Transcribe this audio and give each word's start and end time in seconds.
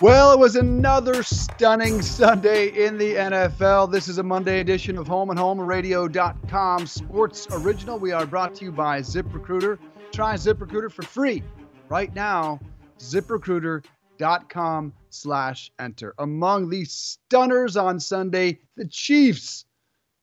Well, 0.00 0.32
it 0.32 0.38
was 0.38 0.56
another 0.56 1.22
stunning 1.22 2.00
Sunday 2.00 2.68
in 2.68 2.96
the 2.96 3.16
NFL. 3.16 3.92
This 3.92 4.08
is 4.08 4.16
a 4.16 4.22
Monday 4.22 4.60
edition 4.60 4.96
of 4.96 5.06
Home 5.06 5.28
and 5.28 5.38
Home 5.38 5.58
HomeRadio.com 5.58 6.86
Sports 6.86 7.46
Original. 7.50 7.98
We 7.98 8.10
are 8.10 8.24
brought 8.24 8.54
to 8.54 8.64
you 8.64 8.72
by 8.72 9.00
ZipRecruiter. 9.00 9.78
Try 10.10 10.36
ZipRecruiter 10.36 10.90
for 10.90 11.02
free 11.02 11.42
right 11.90 12.14
now. 12.14 12.58
ZipRecruiter.com 12.98 14.94
slash 15.10 15.70
enter. 15.78 16.14
Among 16.18 16.70
the 16.70 16.86
stunners 16.86 17.76
on 17.76 18.00
Sunday, 18.00 18.58
the 18.78 18.86
Chiefs 18.86 19.66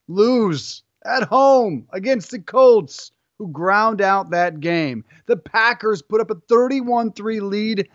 lose 0.07 0.81
at 1.05 1.21
home 1.21 1.85
against 1.93 2.31
the 2.31 2.39
Colts, 2.39 3.11
who 3.37 3.47
ground 3.49 4.01
out 4.01 4.31
that 4.31 4.59
game. 4.59 5.05
The 5.27 5.37
Packers 5.37 6.01
put 6.01 6.19
up 6.19 6.31
a 6.31 6.41
31 6.49 7.11
3 7.11 7.41
lead 7.41 7.87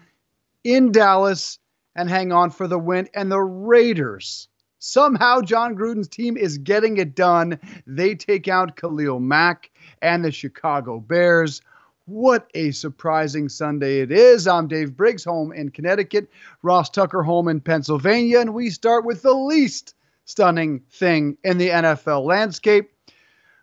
in 0.62 0.92
Dallas 0.92 1.58
and 1.94 2.08
hang 2.08 2.32
on 2.32 2.50
for 2.50 2.66
the 2.66 2.78
win. 2.78 3.08
And 3.14 3.30
the 3.30 3.40
Raiders, 3.40 4.48
somehow 4.78 5.40
Jon 5.40 5.76
Gruden's 5.76 6.08
team 6.08 6.36
is 6.36 6.58
getting 6.58 6.96
it 6.96 7.14
done. 7.14 7.58
They 7.86 8.14
take 8.14 8.48
out 8.48 8.76
Khalil 8.76 9.20
Mack 9.20 9.70
and 10.00 10.24
the 10.24 10.32
Chicago 10.32 11.00
Bears. 11.00 11.60
What 12.06 12.50
a 12.54 12.72
surprising 12.72 13.48
Sunday 13.48 14.00
it 14.00 14.10
is. 14.10 14.48
I'm 14.48 14.66
Dave 14.66 14.96
Briggs, 14.96 15.24
home 15.24 15.52
in 15.52 15.70
Connecticut, 15.70 16.28
Ross 16.62 16.90
Tucker, 16.90 17.22
home 17.22 17.48
in 17.48 17.60
Pennsylvania, 17.60 18.40
and 18.40 18.54
we 18.54 18.70
start 18.70 19.04
with 19.04 19.22
the 19.22 19.34
least 19.34 19.94
stunning 20.24 20.80
thing 20.90 21.36
in 21.44 21.58
the 21.58 21.68
NFL 21.68 22.24
landscape. 22.24 22.91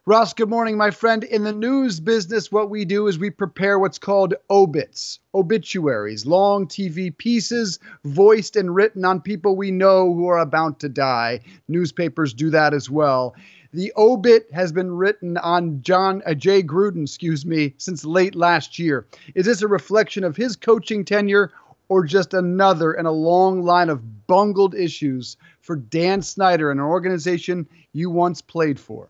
Ross, 0.09 0.33
good 0.33 0.49
morning, 0.49 0.75
my 0.75 0.89
friend. 0.89 1.23
In 1.23 1.43
the 1.43 1.53
news 1.53 1.99
business, 1.99 2.51
what 2.51 2.71
we 2.71 2.83
do 2.83 3.05
is 3.05 3.19
we 3.19 3.29
prepare 3.29 3.77
what's 3.77 3.99
called 3.99 4.33
obits, 4.49 5.19
obituaries, 5.35 6.25
long 6.25 6.65
TV 6.65 7.15
pieces 7.15 7.77
voiced 8.03 8.55
and 8.55 8.73
written 8.73 9.05
on 9.05 9.21
people 9.21 9.55
we 9.55 9.69
know 9.69 10.11
who 10.11 10.25
are 10.25 10.39
about 10.39 10.79
to 10.79 10.89
die. 10.89 11.41
Newspapers 11.67 12.33
do 12.33 12.49
that 12.49 12.73
as 12.73 12.89
well. 12.89 13.35
The 13.71 13.93
obit 13.95 14.47
has 14.51 14.71
been 14.71 14.89
written 14.93 15.37
on 15.37 15.83
Jon 15.83 16.23
uh, 16.25 16.33
Jay 16.33 16.63
Gruden, 16.63 17.03
excuse 17.03 17.45
me, 17.45 17.75
since 17.77 18.03
late 18.03 18.33
last 18.33 18.79
year. 18.79 19.05
Is 19.35 19.45
this 19.45 19.61
a 19.61 19.67
reflection 19.67 20.23
of 20.23 20.35
his 20.35 20.55
coaching 20.55 21.05
tenure 21.05 21.51
or 21.87 22.03
just 22.03 22.33
another 22.33 22.93
in 22.93 23.05
a 23.05 23.11
long 23.11 23.61
line 23.61 23.89
of 23.89 24.25
bungled 24.25 24.73
issues 24.73 25.37
for 25.61 25.75
Dan 25.75 26.23
Snyder 26.23 26.71
and 26.71 26.79
an 26.79 26.85
organization 26.87 27.67
you 27.93 28.09
once 28.09 28.41
played 28.41 28.79
for? 28.79 29.07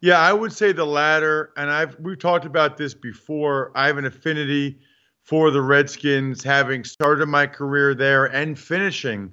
Yeah, 0.00 0.18
I 0.18 0.32
would 0.32 0.52
say 0.52 0.72
the 0.72 0.86
latter. 0.86 1.52
And 1.56 1.70
I've 1.70 1.98
we've 2.00 2.18
talked 2.18 2.46
about 2.46 2.76
this 2.76 2.94
before. 2.94 3.72
I 3.74 3.86
have 3.86 3.98
an 3.98 4.06
affinity 4.06 4.78
for 5.22 5.50
the 5.50 5.62
Redskins, 5.62 6.42
having 6.42 6.84
started 6.84 7.26
my 7.26 7.46
career 7.46 7.94
there 7.94 8.26
and 8.26 8.58
finishing 8.58 9.30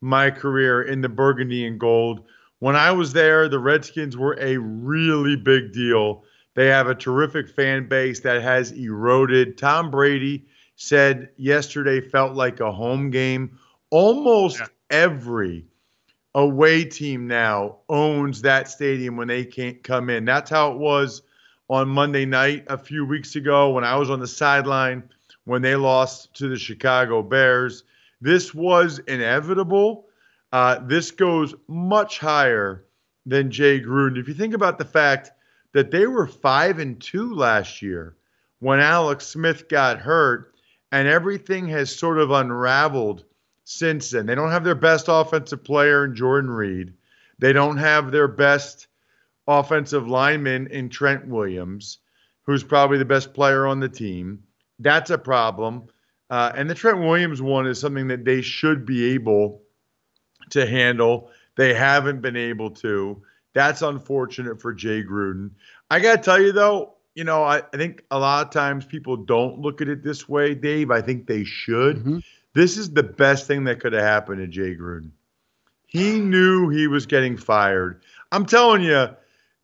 my 0.00 0.30
career 0.30 0.82
in 0.82 1.00
the 1.00 1.08
burgundy 1.08 1.66
and 1.66 1.78
gold. 1.78 2.24
When 2.58 2.76
I 2.76 2.92
was 2.92 3.12
there, 3.12 3.48
the 3.48 3.58
Redskins 3.58 4.16
were 4.16 4.36
a 4.38 4.58
really 4.58 5.36
big 5.36 5.72
deal. 5.72 6.24
They 6.54 6.66
have 6.66 6.88
a 6.88 6.94
terrific 6.94 7.48
fan 7.48 7.88
base 7.88 8.20
that 8.20 8.42
has 8.42 8.72
eroded. 8.72 9.56
Tom 9.56 9.90
Brady 9.90 10.46
said 10.76 11.30
yesterday 11.36 12.00
felt 12.00 12.34
like 12.34 12.60
a 12.60 12.72
home 12.72 13.10
game. 13.10 13.58
Almost 13.90 14.60
yeah. 14.60 14.66
every 14.90 15.64
away 16.34 16.84
team 16.84 17.26
now 17.26 17.78
owns 17.88 18.42
that 18.42 18.68
stadium 18.68 19.16
when 19.16 19.28
they 19.28 19.44
can't 19.44 19.82
come 19.82 20.10
in. 20.10 20.24
That's 20.24 20.50
how 20.50 20.72
it 20.72 20.78
was 20.78 21.22
on 21.68 21.88
Monday 21.88 22.24
night 22.24 22.64
a 22.68 22.78
few 22.78 23.04
weeks 23.04 23.36
ago 23.36 23.70
when 23.70 23.84
I 23.84 23.96
was 23.96 24.10
on 24.10 24.20
the 24.20 24.26
sideline 24.26 25.08
when 25.44 25.62
they 25.62 25.76
lost 25.76 26.34
to 26.34 26.48
the 26.48 26.58
Chicago 26.58 27.22
Bears. 27.22 27.84
This 28.20 28.54
was 28.54 28.98
inevitable. 29.00 30.06
Uh, 30.52 30.78
this 30.86 31.10
goes 31.10 31.54
much 31.68 32.18
higher 32.18 32.84
than 33.26 33.50
Jay 33.50 33.80
Gruden. 33.80 34.18
If 34.18 34.28
you 34.28 34.34
think 34.34 34.54
about 34.54 34.78
the 34.78 34.84
fact 34.84 35.32
that 35.72 35.90
they 35.90 36.06
were 36.06 36.26
five 36.26 36.78
and 36.78 37.00
two 37.00 37.34
last 37.34 37.82
year 37.82 38.16
when 38.58 38.80
Alex 38.80 39.26
Smith 39.26 39.68
got 39.68 39.98
hurt, 39.98 40.54
and 40.92 41.06
everything 41.06 41.68
has 41.68 41.94
sort 41.94 42.18
of 42.18 42.30
unraveled 42.30 43.24
since 43.70 44.10
then. 44.10 44.26
They 44.26 44.34
don't 44.34 44.50
have 44.50 44.64
their 44.64 44.74
best 44.74 45.06
offensive 45.08 45.62
player 45.62 46.04
in 46.04 46.16
Jordan 46.16 46.50
Reed. 46.50 46.92
They 47.38 47.52
don't 47.52 47.76
have 47.76 48.10
their 48.10 48.26
best 48.26 48.88
offensive 49.46 50.08
lineman 50.08 50.66
in 50.66 50.88
Trent 50.88 51.28
Williams, 51.28 51.98
who's 52.42 52.64
probably 52.64 52.98
the 52.98 53.04
best 53.04 53.32
player 53.32 53.68
on 53.68 53.78
the 53.78 53.88
team. 53.88 54.42
That's 54.80 55.10
a 55.10 55.18
problem. 55.18 55.84
Uh, 56.28 56.50
and 56.54 56.68
the 56.68 56.74
Trent 56.74 56.98
Williams 56.98 57.40
one 57.40 57.68
is 57.68 57.78
something 57.78 58.08
that 58.08 58.24
they 58.24 58.40
should 58.40 58.84
be 58.84 59.14
able 59.14 59.62
to 60.50 60.66
handle. 60.66 61.30
They 61.56 61.72
haven't 61.72 62.20
been 62.22 62.36
able 62.36 62.70
to. 62.70 63.22
That's 63.54 63.82
unfortunate 63.82 64.60
for 64.60 64.74
Jay 64.74 65.02
Gruden. 65.02 65.50
I 65.88 66.00
got 66.00 66.16
to 66.16 66.22
tell 66.22 66.42
you, 66.42 66.50
though, 66.50 66.94
you 67.14 67.22
know, 67.22 67.44
I, 67.44 67.58
I, 67.72 67.76
think 67.76 68.04
a 68.10 68.18
lot 68.18 68.46
of 68.46 68.52
times 68.52 68.84
people 68.84 69.16
don't 69.16 69.60
look 69.60 69.80
at 69.80 69.88
it 69.88 70.02
this 70.02 70.28
way, 70.28 70.54
Dave. 70.54 70.90
I 70.90 71.00
think 71.00 71.26
they 71.26 71.44
should. 71.44 71.98
Mm-hmm. 71.98 72.18
This 72.52 72.76
is 72.76 72.90
the 72.90 73.02
best 73.02 73.46
thing 73.46 73.64
that 73.64 73.80
could 73.80 73.92
have 73.92 74.02
happened 74.02 74.38
to 74.38 74.46
Jay 74.46 74.74
Gruden. 74.74 75.10
He 75.86 76.18
knew 76.18 76.68
he 76.68 76.86
was 76.86 77.06
getting 77.06 77.36
fired. 77.36 78.02
I'm 78.32 78.46
telling 78.46 78.82
you, 78.82 79.08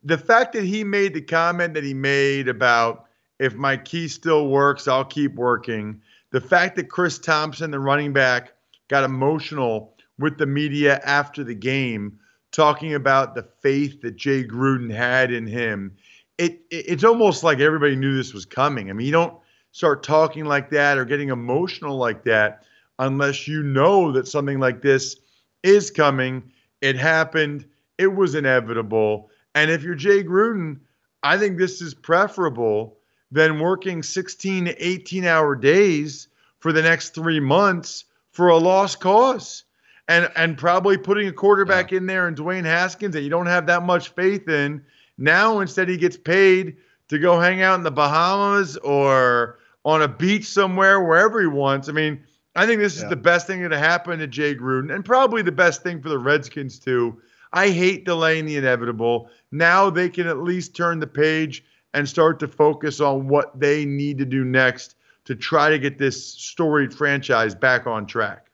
the 0.04 0.18
fact 0.18 0.52
that 0.52 0.64
he 0.64 0.84
made 0.84 1.14
the 1.14 1.20
comment 1.20 1.74
that 1.74 1.84
he 1.84 1.94
made 1.94 2.48
about 2.48 3.06
if 3.38 3.54
my 3.54 3.76
key 3.76 4.08
still 4.08 4.48
works, 4.48 4.88
I'll 4.88 5.04
keep 5.04 5.34
working. 5.34 6.00
The 6.30 6.40
fact 6.40 6.76
that 6.76 6.88
Chris 6.88 7.18
Thompson, 7.18 7.70
the 7.70 7.80
running 7.80 8.12
back, 8.12 8.52
got 8.88 9.04
emotional 9.04 9.94
with 10.18 10.38
the 10.38 10.46
media 10.46 11.00
after 11.04 11.44
the 11.44 11.54
game, 11.54 12.18
talking 12.52 12.94
about 12.94 13.34
the 13.34 13.42
faith 13.42 14.00
that 14.02 14.16
Jay 14.16 14.44
Gruden 14.44 14.92
had 14.92 15.30
in 15.30 15.46
him. 15.46 15.96
It, 16.38 16.62
it, 16.70 16.88
it's 16.88 17.04
almost 17.04 17.42
like 17.44 17.58
everybody 17.58 17.96
knew 17.96 18.16
this 18.16 18.32
was 18.32 18.46
coming. 18.46 18.90
I 18.90 18.92
mean, 18.92 19.06
you 19.06 19.12
don't 19.12 19.36
start 19.72 20.02
talking 20.02 20.44
like 20.44 20.70
that 20.70 20.98
or 20.98 21.04
getting 21.04 21.28
emotional 21.28 21.96
like 21.96 22.24
that 22.24 22.62
unless 22.98 23.46
you 23.46 23.62
know 23.62 24.12
that 24.12 24.28
something 24.28 24.58
like 24.58 24.82
this 24.82 25.16
is 25.62 25.90
coming. 25.90 26.52
It 26.80 26.96
happened. 26.96 27.66
It 27.98 28.08
was 28.08 28.34
inevitable. 28.34 29.30
And 29.54 29.70
if 29.70 29.82
you're 29.82 29.94
Jay 29.94 30.22
Gruden, 30.22 30.80
I 31.22 31.38
think 31.38 31.58
this 31.58 31.80
is 31.80 31.94
preferable 31.94 32.98
than 33.30 33.58
working 33.58 34.02
16 34.02 34.66
to 34.66 34.86
18 34.86 35.24
hour 35.24 35.56
days 35.56 36.28
for 36.60 36.72
the 36.72 36.82
next 36.82 37.14
three 37.14 37.40
months 37.40 38.04
for 38.32 38.48
a 38.48 38.56
lost 38.56 39.00
cause. 39.00 39.64
And, 40.08 40.30
and 40.36 40.56
probably 40.56 40.96
putting 40.96 41.26
a 41.26 41.32
quarterback 41.32 41.90
yeah. 41.90 41.98
in 41.98 42.06
there 42.06 42.28
and 42.28 42.36
Dwayne 42.36 42.64
Haskins 42.64 43.12
that 43.14 43.22
you 43.22 43.30
don't 43.30 43.46
have 43.46 43.66
that 43.66 43.82
much 43.82 44.10
faith 44.10 44.48
in. 44.48 44.84
Now, 45.18 45.58
instead, 45.58 45.88
he 45.88 45.96
gets 45.96 46.16
paid 46.16 46.76
to 47.08 47.18
go 47.18 47.40
hang 47.40 47.62
out 47.62 47.74
in 47.74 47.82
the 47.82 47.90
Bahamas 47.90 48.76
or 48.76 49.58
on 49.84 50.02
a 50.02 50.08
beach 50.08 50.46
somewhere, 50.46 51.02
wherever 51.02 51.40
he 51.40 51.46
wants. 51.48 51.88
I 51.88 51.92
mean, 51.92 52.22
I 52.56 52.66
think 52.66 52.80
this 52.80 52.96
is 52.96 53.06
the 53.08 53.16
best 53.16 53.46
thing 53.46 53.62
that 53.62 53.72
happened 53.72 54.20
to 54.20 54.26
Jay 54.26 54.54
Gruden, 54.54 54.92
and 54.92 55.04
probably 55.04 55.42
the 55.42 55.52
best 55.52 55.82
thing 55.82 56.00
for 56.00 56.08
the 56.08 56.18
Redskins 56.18 56.78
too. 56.78 57.20
I 57.52 57.68
hate 57.68 58.06
delaying 58.06 58.46
the 58.46 58.56
inevitable. 58.56 59.28
Now 59.52 59.90
they 59.90 60.08
can 60.08 60.26
at 60.26 60.38
least 60.38 60.74
turn 60.74 60.98
the 60.98 61.06
page 61.06 61.64
and 61.92 62.08
start 62.08 62.40
to 62.40 62.48
focus 62.48 62.98
on 62.98 63.28
what 63.28 63.58
they 63.60 63.84
need 63.84 64.16
to 64.18 64.24
do 64.24 64.42
next 64.42 64.96
to 65.26 65.34
try 65.34 65.68
to 65.68 65.78
get 65.78 65.98
this 65.98 66.32
storied 66.32 66.94
franchise 66.94 67.54
back 67.54 67.86
on 67.86 68.06
track. 68.06 68.50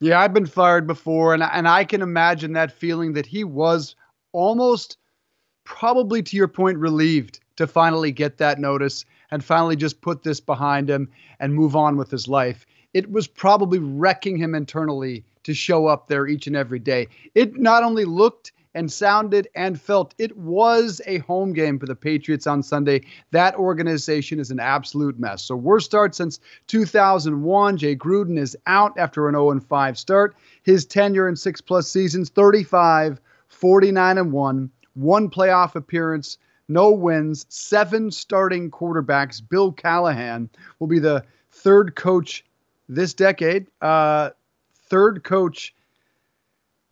Yeah, 0.00 0.20
I've 0.20 0.34
been 0.34 0.46
fired 0.46 0.86
before, 0.86 1.34
and 1.34 1.42
and 1.42 1.66
I 1.66 1.84
can 1.84 2.02
imagine 2.02 2.52
that 2.52 2.70
feeling 2.70 3.14
that 3.14 3.26
he 3.26 3.42
was 3.42 3.96
almost, 4.30 4.96
probably 5.64 6.22
to 6.22 6.36
your 6.36 6.48
point, 6.48 6.78
relieved 6.78 7.40
to 7.56 7.66
finally 7.66 8.12
get 8.12 8.38
that 8.38 8.60
notice 8.60 9.04
and 9.32 9.44
finally 9.44 9.76
just 9.76 10.00
put 10.00 10.22
this 10.22 10.40
behind 10.40 10.88
him 10.88 11.10
and 11.40 11.54
move 11.54 11.74
on 11.74 11.96
with 11.96 12.10
his 12.10 12.28
life 12.28 12.64
it 12.94 13.10
was 13.10 13.26
probably 13.26 13.78
wrecking 13.78 14.36
him 14.36 14.54
internally 14.54 15.24
to 15.44 15.54
show 15.54 15.86
up 15.86 16.06
there 16.06 16.26
each 16.26 16.46
and 16.46 16.56
every 16.56 16.78
day. 16.78 17.08
It 17.34 17.58
not 17.58 17.82
only 17.82 18.04
looked 18.04 18.52
and 18.74 18.90
sounded 18.90 19.48
and 19.54 19.80
felt 19.80 20.14
it 20.18 20.36
was 20.36 21.00
a 21.06 21.18
home 21.18 21.52
game 21.52 21.78
for 21.78 21.86
the 21.86 21.94
Patriots 21.94 22.46
on 22.46 22.62
Sunday. 22.62 23.02
That 23.30 23.54
organization 23.56 24.40
is 24.40 24.50
an 24.50 24.60
absolute 24.60 25.18
mess. 25.18 25.44
So, 25.44 25.56
worst 25.56 25.86
start 25.86 26.14
since 26.14 26.40
2001. 26.68 27.76
Jay 27.76 27.96
Gruden 27.96 28.38
is 28.38 28.56
out 28.66 28.96
after 28.98 29.28
an 29.28 29.34
0 29.34 29.60
5 29.60 29.98
start. 29.98 30.36
His 30.62 30.86
tenure 30.86 31.28
in 31.28 31.36
six 31.36 31.60
plus 31.60 31.88
seasons 31.88 32.30
35, 32.30 33.20
49 33.48 34.18
and 34.18 34.32
1, 34.32 34.70
one 34.94 35.30
playoff 35.30 35.74
appearance, 35.74 36.38
no 36.68 36.90
wins, 36.90 37.44
seven 37.48 38.10
starting 38.10 38.70
quarterbacks. 38.70 39.42
Bill 39.46 39.72
Callahan 39.72 40.48
will 40.78 40.86
be 40.86 40.98
the 40.98 41.24
third 41.50 41.94
coach 41.94 42.44
this 42.88 43.14
decade, 43.14 43.66
uh, 43.80 44.30
third 44.88 45.24
coach 45.24 45.74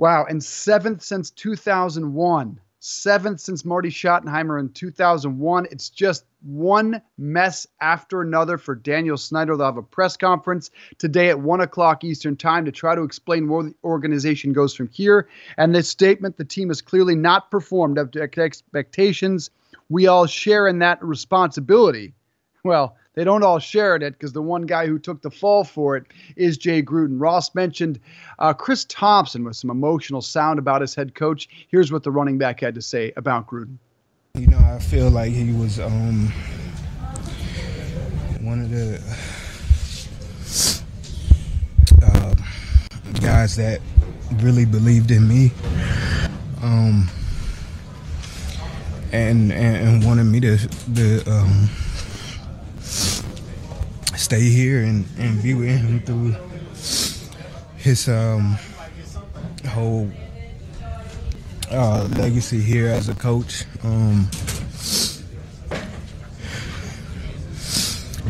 Wow. 0.01 0.25
And 0.25 0.43
seventh 0.43 1.03
since 1.03 1.31
2001. 1.31 2.59
Seventh 2.79 3.39
since 3.39 3.67
Marty 3.67 3.91
Schottenheimer 3.91 4.59
in 4.59 4.71
2001. 4.71 5.67
It's 5.71 5.91
just 5.91 6.25
one 6.41 7.03
mess 7.19 7.67
after 7.83 8.23
another 8.23 8.57
for 8.57 8.75
Daniel 8.75 9.19
Snyder. 9.19 9.59
They'll 9.59 9.67
have 9.67 9.77
a 9.77 9.83
press 9.83 10.17
conference 10.17 10.71
today 10.97 11.29
at 11.29 11.39
1 11.39 11.61
o'clock 11.61 12.03
Eastern 12.03 12.35
Time 12.35 12.65
to 12.65 12.73
try 12.73 12.95
to 12.95 13.03
explain 13.03 13.47
where 13.47 13.65
the 13.65 13.75
organization 13.85 14.55
goes 14.55 14.75
from 14.75 14.89
here. 14.89 15.29
And 15.59 15.75
this 15.75 15.91
statement 15.91 16.39
the 16.39 16.47
team 16.47 16.69
has 16.69 16.81
clearly 16.81 17.15
not 17.15 17.51
performed 17.51 17.99
up 17.99 18.11
to 18.13 18.23
expectations. 18.23 19.51
We 19.91 20.07
all 20.07 20.25
share 20.25 20.67
in 20.67 20.79
that 20.79 21.05
responsibility. 21.05 22.15
Well, 22.65 22.97
they 23.15 23.25
don't 23.25 23.43
all 23.43 23.59
share 23.59 23.97
it 23.97 24.01
because 24.01 24.33
the 24.33 24.43
one 24.43 24.63
guy 24.63 24.87
who 24.87 24.99
took 24.99 25.21
the 25.23 25.31
fall 25.31 25.65
for 25.65 25.97
it 25.97 26.07
is 26.37 26.57
Jay 26.57 26.83
Gruden. 26.83 27.21
Ross 27.21 27.55
mentioned 27.55 27.99
uh, 28.39 28.53
Chris 28.53 28.85
Thompson 28.85 29.45
with 29.45 29.57
some 29.57 29.71
emotional 29.71 30.23
sound 30.23 30.59
about 30.59 30.81
his 30.81 30.95
head 30.95 31.15
coach. 31.15 31.49
Here's 31.69 31.91
what 31.91 32.05
the 32.05 32.11
running 32.11 32.39
back 32.39 32.61
had 32.61 32.75
to 32.77 32.83
say 32.83 33.13
about 33.17 33.49
Gruden. 33.49 33.77
You 34.35 34.47
know, 34.47 34.59
I 34.59 34.79
feel 34.79 35.11
like 35.11 35.33
he 35.33 35.53
was 35.53 35.81
um, 35.81 36.33
one 38.41 38.61
of 38.61 38.71
the 38.71 39.03
uh, 42.03 42.35
guys 43.21 43.57
that 43.57 43.81
really 44.37 44.65
believed 44.65 45.11
in 45.11 45.27
me. 45.27 45.51
Um, 46.63 47.09
and, 49.13 49.51
and, 49.53 49.77
and 49.77 50.05
wanted 50.05 50.25
me 50.25 50.39
to, 50.41 50.57
to 50.95 51.25
um, 51.29 51.69
stay 54.31 54.49
here 54.49 54.85
and, 54.85 55.05
and 55.19 55.43
be 55.43 55.55
with 55.55 55.77
him 55.77 55.99
through 56.03 56.33
his 57.77 58.09
um, 58.09 58.57
whole 59.71 60.09
uh, 61.73 62.09
legacy 62.17 62.61
here 62.61 62.87
as 62.87 63.09
a 63.09 63.15
coach. 63.17 63.65
Um, 63.83 64.29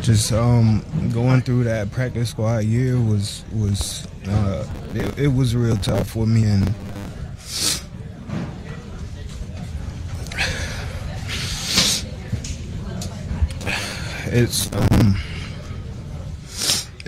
just 0.01 0.31
um, 0.31 0.83
going 1.13 1.43
through 1.43 1.65
that 1.65 1.91
practice 1.91 2.31
squad 2.31 2.63
year 2.63 2.99
was 2.99 3.43
was 3.53 4.07
uh, 4.27 4.67
it, 4.95 5.19
it, 5.19 5.27
was 5.27 5.55
real 5.55 5.77
tough 5.77 6.09
for 6.09 6.25
me 6.25 6.45
and. 6.45 6.73
It's 14.33 14.71
um, 14.73 15.17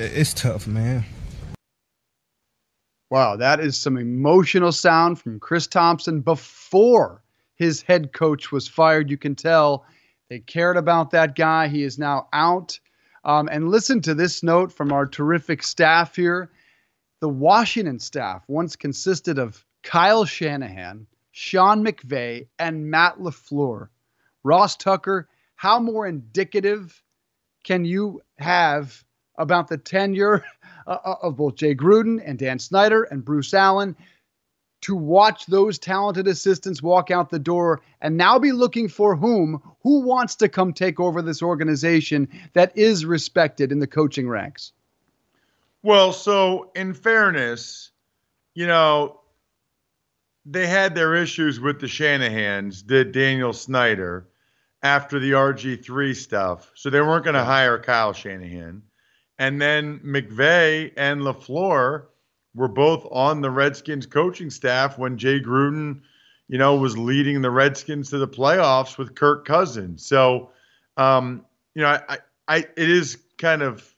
it's 0.03 0.33
tough, 0.33 0.67
man. 0.67 1.05
Wow, 3.09 3.35
that 3.35 3.59
is 3.59 3.77
some 3.77 3.97
emotional 3.97 4.71
sound 4.71 5.19
from 5.19 5.39
Chris 5.39 5.67
Thompson 5.67 6.21
before 6.21 7.23
his 7.55 7.81
head 7.81 8.11
coach 8.11 8.51
was 8.51 8.67
fired. 8.67 9.09
You 9.09 9.17
can 9.17 9.35
tell 9.35 9.85
they 10.29 10.39
cared 10.39 10.77
about 10.77 11.11
that 11.11 11.35
guy. 11.35 11.67
He 11.67 11.83
is 11.83 11.99
now 11.99 12.27
out. 12.33 12.79
Um, 13.23 13.47
and 13.51 13.69
listen 13.69 14.01
to 14.01 14.15
this 14.15 14.43
note 14.43 14.71
from 14.71 14.91
our 14.91 15.05
terrific 15.05 15.63
staff 15.63 16.15
here. 16.15 16.49
The 17.21 17.29
Washington 17.29 17.99
staff 17.99 18.43
once 18.47 18.75
consisted 18.75 19.37
of 19.37 19.63
Kyle 19.83 20.25
Shanahan, 20.25 21.07
Sean 21.31 21.85
McVay, 21.85 22.47
and 22.57 22.89
Matt 22.89 23.19
LaFleur. 23.19 23.89
Ross 24.43 24.75
Tucker, 24.75 25.29
how 25.55 25.79
more 25.79 26.05
indicative 26.07 27.01
can 27.63 27.85
you 27.85 28.21
have 28.39 29.03
about 29.37 29.67
the 29.67 29.77
tenure 29.77 30.43
uh, 30.87 30.97
uh, 31.03 31.15
of 31.21 31.37
both 31.37 31.55
Jay 31.55 31.75
Gruden 31.75 32.21
and 32.25 32.37
Dan 32.37 32.59
Snyder 32.59 33.03
and 33.03 33.23
Bruce 33.23 33.53
Allen 33.53 33.95
to 34.83 34.95
watch 34.95 35.45
those 35.45 35.79
talented 35.79 36.27
assistants 36.27 36.83
walk 36.83 37.09
out 37.09 37.29
the 37.29 37.39
door 37.39 37.81
and 38.01 38.17
now 38.17 38.37
be 38.37 38.51
looking 38.51 38.89
for 38.89 39.15
whom 39.15 39.61
who 39.81 40.01
wants 40.01 40.35
to 40.35 40.49
come 40.49 40.73
take 40.73 40.99
over 40.99 41.21
this 41.21 41.41
organization 41.41 42.27
that 42.51 42.77
is 42.77 43.05
respected 43.05 43.71
in 43.71 43.79
the 43.79 43.87
coaching 43.87 44.27
ranks? 44.27 44.73
Well 45.83 46.11
so 46.11 46.71
in 46.75 46.93
fairness 46.93 47.91
you 48.53 48.67
know 48.67 49.21
they 50.45 50.67
had 50.67 50.95
their 50.95 51.15
issues 51.15 51.61
with 51.61 51.79
the 51.79 51.87
shanahans 51.87 52.85
did 52.85 53.13
daniel 53.13 53.53
snyder 53.53 54.27
after 54.81 55.17
the 55.17 55.31
rg3 55.31 56.13
stuff. 56.13 56.69
So 56.75 56.89
they 56.89 56.99
weren't 56.99 57.23
going 57.23 57.35
to 57.35 57.45
hire 57.45 57.79
kyle 57.79 58.11
shanahan 58.11 58.83
and 59.39 59.61
then 59.61 59.99
McVay 59.99 60.91
and 60.95 61.21
LaFleur 61.21 62.05
were 62.55 62.67
both 62.67 63.07
on 63.11 63.41
the 63.41 63.49
Redskins 63.49 64.05
coaching 64.05 64.49
staff 64.49 64.97
when 64.97 65.17
Jay 65.17 65.39
Gruden, 65.39 66.01
you 66.47 66.57
know, 66.57 66.75
was 66.75 66.97
leading 66.97 67.41
the 67.41 67.49
Redskins 67.49 68.09
to 68.11 68.19
the 68.19 68.27
playoffs 68.27 68.97
with 68.97 69.15
Kirk 69.15 69.45
Cousins. 69.45 70.05
So, 70.05 70.51
um, 70.97 71.45
you 71.73 71.81
know, 71.81 71.99
I, 72.07 72.19
I, 72.47 72.57
it 72.57 72.89
is 72.89 73.17
kind 73.37 73.61
of 73.61 73.93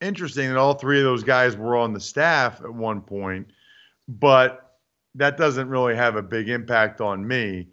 interesting 0.00 0.48
that 0.48 0.58
all 0.58 0.74
three 0.74 0.98
of 0.98 1.04
those 1.04 1.24
guys 1.24 1.56
were 1.56 1.76
on 1.76 1.94
the 1.94 2.00
staff 2.00 2.60
at 2.60 2.72
one 2.72 3.00
point, 3.00 3.48
but 4.06 4.78
that 5.14 5.38
doesn't 5.38 5.70
really 5.70 5.96
have 5.96 6.16
a 6.16 6.22
big 6.22 6.50
impact 6.50 7.00
on 7.00 7.26
me. 7.26 7.68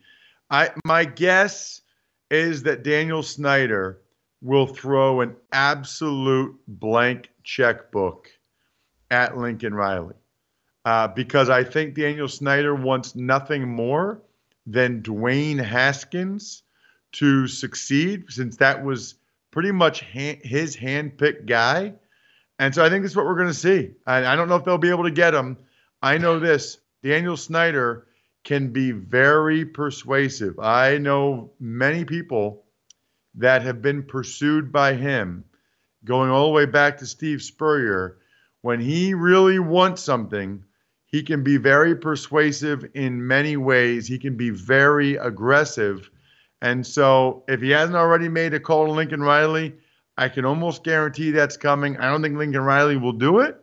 I, 0.50 0.70
my 0.86 1.04
guess 1.04 1.82
is 2.32 2.64
that 2.64 2.84
Daniel 2.84 3.24
Snyder 3.24 4.00
will 4.44 4.68
throw 4.68 5.22
an 5.22 5.36
absolute 5.54 6.56
blank 6.68 7.30
checkbook 7.44 8.30
at 9.10 9.38
Lincoln 9.38 9.74
Riley 9.74 10.16
uh, 10.86 11.08
because 11.08 11.50
I 11.50 11.64
think 11.64 11.96
Daniel 11.96 12.28
Snyder 12.28 12.76
wants 12.76 13.16
nothing 13.16 13.68
more 13.68 14.22
than 14.68 15.02
Dwayne 15.02 15.64
Haskins 15.64 16.64
to 17.14 17.48
succeed, 17.48 18.26
since 18.30 18.58
that 18.58 18.84
was 18.84 19.16
pretty 19.52 19.72
much 19.72 20.02
ha- 20.02 20.40
his 20.44 20.76
handpicked 20.76 21.46
guy. 21.46 21.94
And 22.60 22.74
so 22.74 22.84
I 22.84 22.90
think 22.90 23.04
that's 23.04 23.16
what 23.16 23.26
we're 23.26 23.36
going 23.36 23.48
to 23.48 23.54
see. 23.54 23.92
I, 24.06 24.26
I 24.26 24.36
don't 24.36 24.50
know 24.50 24.56
if 24.56 24.66
they'll 24.66 24.78
be 24.78 24.90
able 24.90 25.04
to 25.04 25.12
get 25.12 25.34
him. 25.34 25.58
I 26.02 26.18
know 26.18 26.40
this 26.40 26.80
Daniel 27.02 27.38
Snyder 27.38 28.08
can 28.44 28.74
be 28.74 28.92
very 28.92 29.64
persuasive. 29.64 30.60
I 30.60 30.98
know 30.98 31.52
many 31.60 32.04
people 32.04 32.64
that 33.36 33.62
have 33.64 33.82
been 33.82 34.04
pursued 34.04 34.72
by 34.72 34.94
him, 34.94 35.44
going 36.06 36.30
all 36.30 36.48
the 36.48 36.54
way 36.54 36.66
back 36.66 36.98
to 36.98 37.06
Steve 37.06 37.42
Spurrier. 37.42 38.18
When 38.62 38.80
he 38.80 39.14
really 39.14 39.60
wants 39.60 40.02
something, 40.02 40.64
he 41.06 41.24
can 41.24 41.44
be 41.44 41.58
very 41.58 41.96
persuasive 41.96 42.86
in 42.94 43.28
many 43.28 43.58
ways. 43.58 44.08
He 44.08 44.18
can 44.18 44.36
be 44.38 44.50
very 44.50 45.16
aggressive. 45.16 46.10
And 46.62 46.86
so, 46.86 47.44
if 47.48 47.62
he 47.62 47.72
hasn't 47.72 47.98
already 47.98 48.30
made 48.30 48.54
a 48.54 48.60
call 48.60 48.86
to 48.86 48.92
Lincoln 48.92 49.22
Riley, 49.22 49.76
I 50.18 50.30
can 50.30 50.46
almost 50.46 50.84
guarantee 50.84 51.32
that's 51.32 51.58
coming. 51.58 51.98
I 51.98 52.10
don't 52.10 52.22
think 52.22 52.38
Lincoln 52.38 52.62
Riley 52.62 52.98
will 52.98 53.14
do 53.14 53.40
it, 53.40 53.60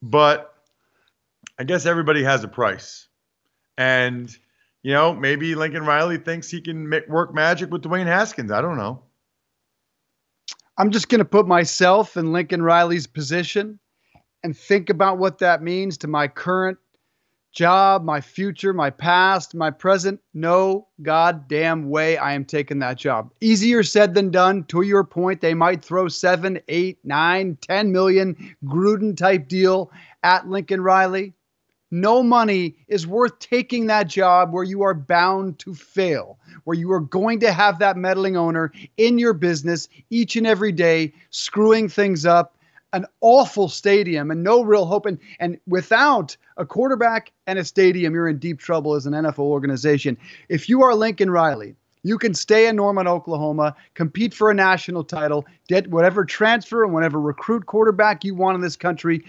but 0.00 0.54
I 1.58 1.64
guess 1.64 1.84
everybody 1.84 2.22
has 2.22 2.42
a 2.44 2.48
price. 2.48 3.08
And 3.76 4.34
you 4.82 4.92
know, 4.92 5.14
maybe 5.14 5.54
Lincoln 5.54 5.84
Riley 5.84 6.18
thinks 6.18 6.50
he 6.50 6.60
can 6.60 6.90
work 7.08 7.34
magic 7.34 7.70
with 7.70 7.82
Dwayne 7.82 8.06
Haskins. 8.06 8.50
I 8.50 8.60
don't 8.60 8.76
know. 8.78 9.02
I'm 10.78 10.90
just 10.90 11.08
going 11.10 11.18
to 11.18 11.26
put 11.26 11.46
myself 11.46 12.16
in 12.16 12.32
Lincoln 12.32 12.62
Riley's 12.62 13.06
position 13.06 13.78
and 14.42 14.56
think 14.56 14.88
about 14.88 15.18
what 15.18 15.38
that 15.38 15.62
means 15.62 15.98
to 15.98 16.08
my 16.08 16.26
current 16.26 16.78
job, 17.52 18.04
my 18.04 18.20
future, 18.20 18.72
my 18.72 18.88
past, 18.88 19.54
my 19.54 19.70
present. 19.70 20.20
No 20.32 20.88
goddamn 21.02 21.90
way 21.90 22.16
I 22.16 22.32
am 22.32 22.44
taking 22.44 22.78
that 22.78 22.96
job. 22.96 23.30
Easier 23.40 23.82
said 23.82 24.14
than 24.14 24.30
done. 24.30 24.64
To 24.64 24.82
your 24.82 25.04
point, 25.04 25.40
they 25.40 25.52
might 25.52 25.84
throw 25.84 26.08
seven, 26.08 26.60
eight, 26.68 26.98
nine, 27.04 27.58
ten 27.60 27.92
million 27.92 28.56
Gruden 28.64 29.16
type 29.16 29.48
deal 29.48 29.90
at 30.22 30.48
Lincoln 30.48 30.80
Riley. 30.80 31.34
No 31.90 32.22
money 32.22 32.76
is 32.86 33.06
worth 33.06 33.38
taking 33.40 33.86
that 33.86 34.06
job 34.06 34.52
where 34.52 34.62
you 34.64 34.82
are 34.82 34.94
bound 34.94 35.58
to 35.60 35.74
fail, 35.74 36.38
where 36.64 36.76
you 36.76 36.92
are 36.92 37.00
going 37.00 37.40
to 37.40 37.52
have 37.52 37.80
that 37.80 37.96
meddling 37.96 38.36
owner 38.36 38.72
in 38.96 39.18
your 39.18 39.32
business 39.32 39.88
each 40.08 40.36
and 40.36 40.46
every 40.46 40.72
day, 40.72 41.12
screwing 41.30 41.88
things 41.88 42.24
up. 42.24 42.56
an 42.92 43.06
awful 43.20 43.68
stadium 43.68 44.30
and 44.30 44.42
no 44.42 44.62
real 44.64 44.84
hope. 44.84 45.06
And, 45.06 45.18
and 45.38 45.58
without 45.66 46.36
a 46.56 46.66
quarterback 46.66 47.32
and 47.46 47.58
a 47.58 47.64
stadium, 47.64 48.14
you're 48.14 48.28
in 48.28 48.38
deep 48.38 48.58
trouble 48.58 48.94
as 48.94 49.06
an 49.06 49.12
NFL 49.12 49.38
organization. 49.38 50.18
If 50.48 50.68
you 50.68 50.82
are 50.82 50.94
Lincoln 50.94 51.30
Riley, 51.30 51.76
you 52.02 52.18
can 52.18 52.34
stay 52.34 52.66
in 52.66 52.76
Norman, 52.76 53.06
Oklahoma, 53.06 53.76
compete 53.94 54.34
for 54.34 54.50
a 54.50 54.54
national 54.54 55.04
title, 55.04 55.44
get 55.68 55.88
whatever 55.88 56.24
transfer 56.24 56.82
and 56.82 56.92
whatever 56.92 57.20
recruit 57.20 57.66
quarterback 57.66 58.24
you 58.24 58.34
want 58.34 58.56
in 58.56 58.60
this 58.60 58.76
country, 58.76 59.22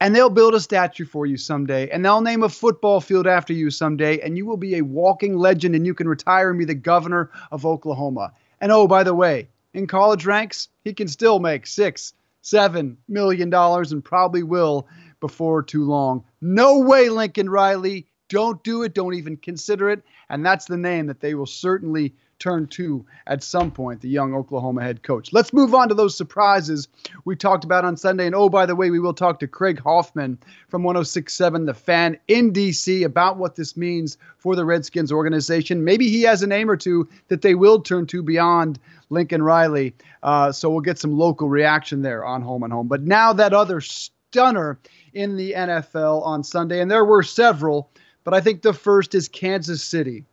and 0.00 0.14
they'll 0.14 0.30
build 0.30 0.54
a 0.54 0.60
statue 0.60 1.04
for 1.04 1.26
you 1.26 1.36
someday, 1.36 1.88
and 1.90 2.04
they'll 2.04 2.20
name 2.20 2.42
a 2.42 2.48
football 2.48 3.00
field 3.00 3.26
after 3.26 3.52
you 3.52 3.70
someday, 3.70 4.20
and 4.20 4.36
you 4.36 4.44
will 4.44 4.56
be 4.56 4.76
a 4.76 4.82
walking 4.84 5.36
legend, 5.36 5.74
and 5.74 5.86
you 5.86 5.94
can 5.94 6.08
retire 6.08 6.50
and 6.50 6.58
be 6.58 6.64
the 6.64 6.74
governor 6.74 7.30
of 7.50 7.64
Oklahoma. 7.64 8.32
And 8.60 8.72
oh, 8.72 8.86
by 8.86 9.02
the 9.04 9.14
way, 9.14 9.48
in 9.74 9.86
college 9.86 10.26
ranks, 10.26 10.68
he 10.84 10.92
can 10.92 11.08
still 11.08 11.38
make 11.38 11.66
six, 11.66 12.14
seven 12.42 12.98
million 13.08 13.50
dollars, 13.50 13.92
and 13.92 14.04
probably 14.04 14.42
will 14.42 14.86
before 15.20 15.62
too 15.62 15.84
long. 15.84 16.24
No 16.40 16.80
way, 16.80 17.08
Lincoln 17.08 17.48
Riley. 17.48 18.06
Don't 18.28 18.62
do 18.64 18.82
it. 18.82 18.92
Don't 18.92 19.14
even 19.14 19.36
consider 19.36 19.88
it. 19.88 20.02
And 20.28 20.44
that's 20.44 20.64
the 20.64 20.76
name 20.76 21.06
that 21.06 21.20
they 21.20 21.34
will 21.34 21.46
certainly 21.46 22.14
turn 22.38 22.66
to 22.66 23.04
at 23.26 23.42
some 23.42 23.70
point, 23.70 24.00
the 24.00 24.08
young 24.08 24.34
Oklahoma 24.34 24.82
head 24.82 25.02
coach. 25.02 25.32
Let's 25.32 25.52
move 25.52 25.74
on 25.74 25.88
to 25.88 25.94
those 25.94 26.16
surprises 26.16 26.88
we 27.24 27.36
talked 27.36 27.64
about 27.64 27.84
on 27.84 27.96
Sunday. 27.96 28.26
And 28.26 28.34
oh, 28.34 28.48
by 28.48 28.66
the 28.66 28.76
way, 28.76 28.90
we 28.90 29.00
will 29.00 29.14
talk 29.14 29.40
to 29.40 29.48
Craig 29.48 29.80
Hoffman 29.80 30.38
from 30.68 30.82
1067 30.82 31.66
The 31.66 31.74
Fan 31.74 32.18
in 32.28 32.52
D.C. 32.52 33.02
about 33.04 33.38
what 33.38 33.56
this 33.56 33.76
means 33.76 34.18
for 34.38 34.54
the 34.54 34.64
Redskins 34.64 35.12
organization. 35.12 35.84
Maybe 35.84 36.08
he 36.08 36.22
has 36.22 36.42
a 36.42 36.46
name 36.46 36.70
or 36.70 36.76
two 36.76 37.08
that 37.28 37.42
they 37.42 37.54
will 37.54 37.80
turn 37.80 38.06
to 38.06 38.22
beyond 38.22 38.78
Lincoln 39.10 39.42
Riley. 39.42 39.94
Uh, 40.22 40.52
so 40.52 40.70
we'll 40.70 40.80
get 40.80 40.98
some 40.98 41.16
local 41.16 41.48
reaction 41.48 42.02
there 42.02 42.24
on 42.24 42.42
Home 42.42 42.62
and 42.62 42.72
Home. 42.72 42.88
But 42.88 43.02
now 43.02 43.32
that 43.34 43.54
other 43.54 43.80
stunner 43.80 44.78
in 45.12 45.36
the 45.36 45.52
NFL 45.52 46.24
on 46.24 46.44
Sunday, 46.44 46.80
and 46.80 46.90
there 46.90 47.04
were 47.04 47.22
several, 47.22 47.90
but 48.24 48.34
I 48.34 48.40
think 48.40 48.62
the 48.62 48.72
first 48.72 49.14
is 49.14 49.28
Kansas 49.28 49.82
City 49.82 50.24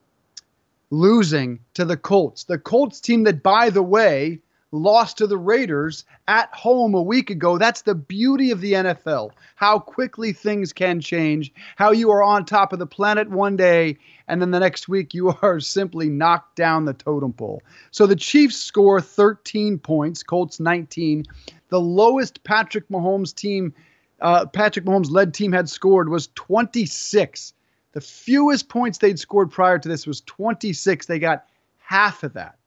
losing 0.94 1.60
to 1.74 1.84
the 1.84 1.98
Colts. 1.98 2.44
The 2.44 2.60
Colts 2.60 3.02
team 3.02 3.24
that, 3.24 3.42
by 3.42 3.72
the 3.72 3.82
way, 3.82 4.40
lost 4.72 5.18
to 5.18 5.26
the 5.26 5.38
Raiders 5.38 6.06
at 6.28 6.54
home 6.54 6.94
a 6.94 7.02
week 7.02 7.32
ago. 7.32 7.58
That's 7.58 7.82
the 7.82 7.96
beauty 7.96 8.52
of 8.52 8.62
the 8.62 8.74
NFL. 8.74 9.32
How 9.56 9.80
quickly 9.80 10.34
things 10.34 10.72
can 10.72 11.02
change, 11.02 11.52
how 11.78 11.92
you 11.92 12.12
are 12.12 12.22
on 12.22 12.46
top 12.46 12.74
of 12.74 12.80
the 12.80 12.86
planet 12.86 13.28
one 13.28 13.58
day, 13.58 13.98
and 14.28 14.40
then 14.40 14.52
the 14.52 14.60
next 14.60 14.88
week 14.88 15.16
you 15.16 15.30
are 15.42 15.60
simply 15.60 16.10
knocked 16.10 16.56
down 16.56 16.86
the 16.86 16.94
totem 16.94 17.34
pole. 17.34 17.64
So 17.90 18.06
the 18.06 18.16
Chiefs 18.16 18.58
score 18.58 19.02
13 19.02 19.80
points, 19.80 20.22
Colts 20.22 20.60
19. 20.60 21.26
The 21.70 21.82
lowest 21.82 22.44
Patrick 22.44 22.88
Mahomes 22.90 23.34
team, 23.34 23.74
uh, 24.22 24.46
Patrick 24.46 24.86
Mahomes 24.86 25.10
led 25.10 25.34
team 25.34 25.54
had 25.54 25.70
scored 25.70 26.10
was 26.10 26.30
26. 26.36 27.54
The 27.94 28.02
fewest 28.02 28.70
points 28.70 28.98
they'd 28.98 29.20
scored 29.20 29.52
prior 29.52 29.80
to 29.80 29.88
this 29.88 30.06
was 30.06 30.22
26. 30.22 31.06
They 31.06 31.20
got 31.20 31.46
half 31.80 32.24
of 32.24 32.34
that. 32.34 32.58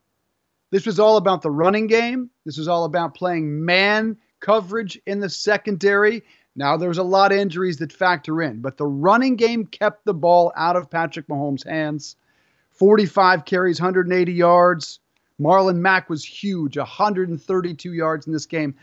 This 0.70 0.86
was 0.86 0.98
all 0.98 1.16
about 1.16 1.42
the 1.42 1.50
running 1.50 1.86
game. 1.86 2.30
This 2.44 2.58
was 2.58 2.68
all 2.68 2.84
about 2.84 3.14
playing 3.14 3.64
man 3.64 4.16
coverage 4.40 4.98
in 5.06 5.20
the 5.20 5.28
secondary. 5.28 6.22
Now, 6.54 6.76
there's 6.76 6.98
a 6.98 7.02
lot 7.02 7.32
of 7.32 7.38
injuries 7.38 7.76
that 7.78 7.92
factor 7.92 8.40
in, 8.40 8.60
but 8.60 8.76
the 8.76 8.86
running 8.86 9.36
game 9.36 9.66
kept 9.66 10.04
the 10.04 10.14
ball 10.14 10.52
out 10.56 10.76
of 10.76 10.90
Patrick 10.90 11.28
Mahomes' 11.28 11.66
hands. 11.66 12.16
45 12.70 13.44
carries, 13.44 13.80
180 13.80 14.32
yards. 14.32 15.00
Marlon 15.40 15.76
Mack 15.76 16.08
was 16.08 16.24
huge, 16.24 16.78
132 16.78 17.92
yards 17.92 18.26
in 18.26 18.32
this 18.32 18.46
game. 18.46 18.74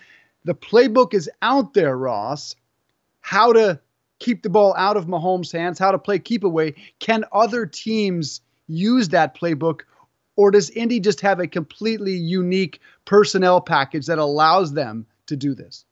The 0.45 0.53
playbook 0.53 1.13
is 1.13 1.29
out 1.41 1.73
there, 1.73 1.97
Ross. 1.97 2.55
How 3.21 3.53
to 3.53 3.79
keep 4.23 4.41
the 4.41 4.49
ball 4.49 4.73
out 4.77 4.95
of 4.95 5.05
Mahomes' 5.05 5.51
hands, 5.51 5.77
how 5.77 5.91
to 5.91 5.99
play 5.99 6.17
keep 6.17 6.43
away. 6.43 6.73
Can 6.99 7.25
other 7.33 7.65
teams 7.65 8.39
use 8.67 9.09
that 9.09 9.35
playbook, 9.35 9.81
or 10.37 10.49
does 10.49 10.69
Indy 10.69 11.01
just 11.01 11.19
have 11.21 11.39
a 11.39 11.47
completely 11.47 12.13
unique 12.13 12.79
personnel 13.03 13.59
package 13.59 14.05
that 14.05 14.19
allows 14.19 14.73
them 14.73 15.05
to 15.27 15.35
do 15.35 15.53
this? 15.53 15.85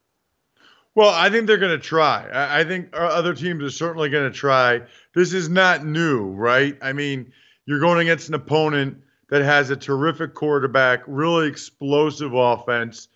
Well, 0.95 1.09
I 1.09 1.29
think 1.29 1.47
they're 1.47 1.57
going 1.57 1.77
to 1.77 1.85
try. 1.85 2.27
I 2.33 2.63
think 2.63 2.89
uh, 2.93 2.97
other 2.97 3.33
teams 3.33 3.63
are 3.63 3.69
certainly 3.69 4.09
going 4.09 4.29
to 4.29 4.37
try. 4.37 4.81
This 5.13 5.33
is 5.33 5.49
not 5.49 5.85
new, 5.85 6.27
right? 6.27 6.77
I 6.81 6.93
mean, 6.93 7.31
you're 7.65 7.79
going 7.79 7.99
against 7.99 8.29
an 8.29 8.35
opponent 8.35 8.97
that 9.29 9.41
has 9.41 9.69
a 9.69 9.75
terrific 9.75 10.33
quarterback, 10.33 11.01
really 11.07 11.47
explosive 11.47 12.33
offense, 12.33 13.07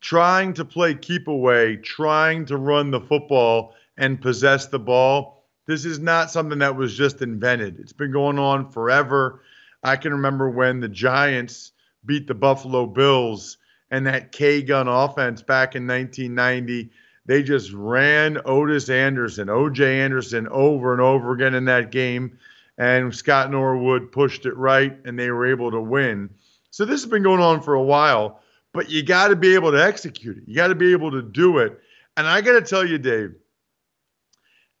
trying 0.00 0.52
to 0.54 0.64
play 0.64 0.94
keep 0.94 1.26
away, 1.26 1.76
trying 1.76 2.44
to 2.46 2.56
run 2.56 2.90
the 2.90 3.00
football 3.00 3.74
and 3.96 4.20
possess 4.20 4.66
the 4.66 4.78
ball. 4.78 5.44
This 5.66 5.84
is 5.84 5.98
not 5.98 6.30
something 6.30 6.58
that 6.58 6.76
was 6.76 6.96
just 6.96 7.22
invented. 7.22 7.78
It's 7.80 7.92
been 7.92 8.12
going 8.12 8.38
on 8.38 8.70
forever. 8.70 9.42
I 9.82 9.96
can 9.96 10.12
remember 10.12 10.50
when 10.50 10.80
the 10.80 10.88
Giants 10.88 11.72
beat 12.04 12.26
the 12.26 12.34
Buffalo 12.34 12.86
Bills 12.86 13.58
and 13.90 14.06
that 14.06 14.32
K 14.32 14.62
gun 14.62 14.88
offense 14.88 15.42
back 15.42 15.76
in 15.76 15.86
1990. 15.86 16.90
They 17.26 17.42
just 17.42 17.72
ran 17.72 18.36
Ottis 18.44 18.90
Anderson, 18.90 19.48
OJ 19.48 19.80
Anderson 19.80 20.48
over 20.48 20.92
and 20.92 21.00
over 21.00 21.32
again 21.32 21.54
in 21.54 21.64
that 21.66 21.90
game. 21.90 22.38
And 22.76 23.14
Scott 23.14 23.50
Norwood 23.50 24.12
pushed 24.12 24.46
it 24.46 24.56
right 24.56 24.98
and 25.04 25.18
they 25.18 25.30
were 25.30 25.46
able 25.46 25.70
to 25.70 25.80
win. 25.80 26.30
So 26.70 26.84
this 26.84 27.02
has 27.02 27.10
been 27.10 27.22
going 27.22 27.40
on 27.40 27.62
for 27.62 27.74
a 27.74 27.82
while, 27.82 28.40
but 28.72 28.90
you 28.90 29.02
got 29.02 29.28
to 29.28 29.36
be 29.36 29.54
able 29.54 29.70
to 29.70 29.82
execute 29.82 30.38
it. 30.38 30.44
You 30.46 30.56
got 30.56 30.68
to 30.68 30.74
be 30.74 30.92
able 30.92 31.12
to 31.12 31.22
do 31.22 31.58
it. 31.58 31.78
And 32.16 32.26
I 32.26 32.40
got 32.40 32.52
to 32.54 32.62
tell 32.62 32.84
you, 32.84 32.98
Dave, 32.98 33.34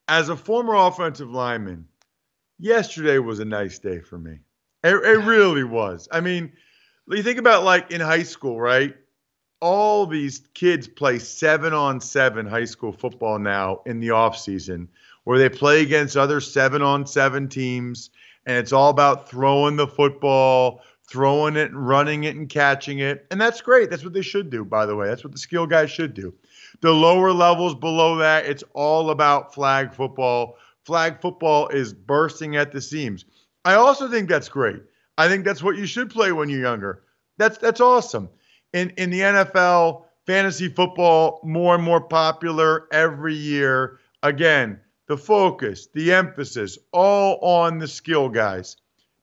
as 0.08 0.28
a 0.28 0.36
former 0.36 0.74
offensive 0.74 1.30
lineman, 1.30 1.86
yesterday 2.58 3.18
was 3.18 3.38
a 3.38 3.44
nice 3.44 3.78
day 3.78 4.00
for 4.00 4.18
me. 4.18 4.38
It, 4.82 4.94
it 4.94 5.24
really 5.24 5.64
was. 5.64 6.08
I 6.12 6.20
mean, 6.20 6.52
you 7.08 7.22
think 7.22 7.38
about 7.38 7.64
like 7.64 7.90
in 7.90 8.00
high 8.00 8.22
school, 8.22 8.60
right? 8.60 8.94
All 9.60 10.06
these 10.06 10.42
kids 10.52 10.88
play 10.88 11.18
seven 11.18 11.72
on 11.72 12.00
seven 12.00 12.46
high 12.46 12.66
school 12.66 12.92
football 12.92 13.38
now 13.38 13.80
in 13.86 14.00
the 14.00 14.10
off 14.10 14.36
season, 14.36 14.88
where 15.24 15.38
they 15.38 15.48
play 15.48 15.80
against 15.80 16.16
other 16.16 16.40
seven 16.40 16.82
on 16.82 17.06
seven 17.06 17.48
teams, 17.48 18.10
and 18.44 18.58
it's 18.58 18.72
all 18.72 18.90
about 18.90 19.30
throwing 19.30 19.76
the 19.76 19.86
football, 19.86 20.82
throwing 21.08 21.56
it 21.56 21.70
and 21.70 21.88
running 21.88 22.24
it 22.24 22.36
and 22.36 22.50
catching 22.50 22.98
it. 22.98 23.26
And 23.30 23.40
that's 23.40 23.62
great. 23.62 23.88
That's 23.88 24.04
what 24.04 24.12
they 24.12 24.22
should 24.22 24.50
do, 24.50 24.66
by 24.66 24.84
the 24.84 24.96
way. 24.96 25.08
That's 25.08 25.24
what 25.24 25.32
the 25.32 25.38
skill 25.38 25.66
guys 25.66 25.90
should 25.90 26.12
do. 26.12 26.34
The 26.80 26.92
lower 26.92 27.32
levels 27.32 27.74
below 27.74 28.16
that, 28.16 28.46
it's 28.46 28.64
all 28.74 29.10
about 29.10 29.54
flag 29.54 29.94
football. 29.94 30.56
Flag 30.84 31.20
football 31.20 31.68
is 31.68 31.92
bursting 31.94 32.56
at 32.56 32.72
the 32.72 32.80
seams. 32.80 33.24
I 33.64 33.74
also 33.74 34.10
think 34.10 34.28
that's 34.28 34.48
great. 34.48 34.82
I 35.16 35.28
think 35.28 35.44
that's 35.44 35.62
what 35.62 35.76
you 35.76 35.86
should 35.86 36.10
play 36.10 36.32
when 36.32 36.48
you're 36.48 36.60
younger. 36.60 37.04
That's 37.38 37.58
that's 37.58 37.80
awesome. 37.80 38.28
In 38.72 38.90
in 38.90 39.10
the 39.10 39.20
NFL, 39.20 40.04
fantasy 40.26 40.68
football 40.68 41.40
more 41.44 41.74
and 41.74 41.84
more 41.84 42.00
popular 42.00 42.86
every 42.92 43.34
year. 43.34 43.98
Again, 44.22 44.80
the 45.06 45.16
focus, 45.16 45.88
the 45.94 46.12
emphasis, 46.12 46.78
all 46.92 47.38
on 47.40 47.78
the 47.78 47.88
skill 47.88 48.28
guys. 48.28 48.76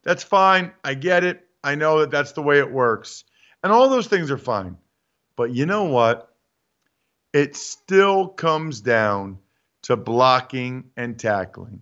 That's 0.03 0.23
fine. 0.23 0.71
I 0.83 0.93
get 0.93 1.23
it. 1.23 1.47
I 1.63 1.75
know 1.75 1.99
that 1.99 2.11
that's 2.11 2.31
the 2.31 2.41
way 2.41 2.59
it 2.59 2.71
works. 2.71 3.23
And 3.63 3.71
all 3.71 3.89
those 3.89 4.07
things 4.07 4.31
are 4.31 4.37
fine. 4.37 4.77
But 5.35 5.51
you 5.51 5.65
know 5.65 5.83
what? 5.85 6.30
It 7.33 7.55
still 7.55 8.27
comes 8.27 8.81
down 8.81 9.37
to 9.83 9.95
blocking 9.95 10.83
and 10.97 11.17
tackling. 11.17 11.81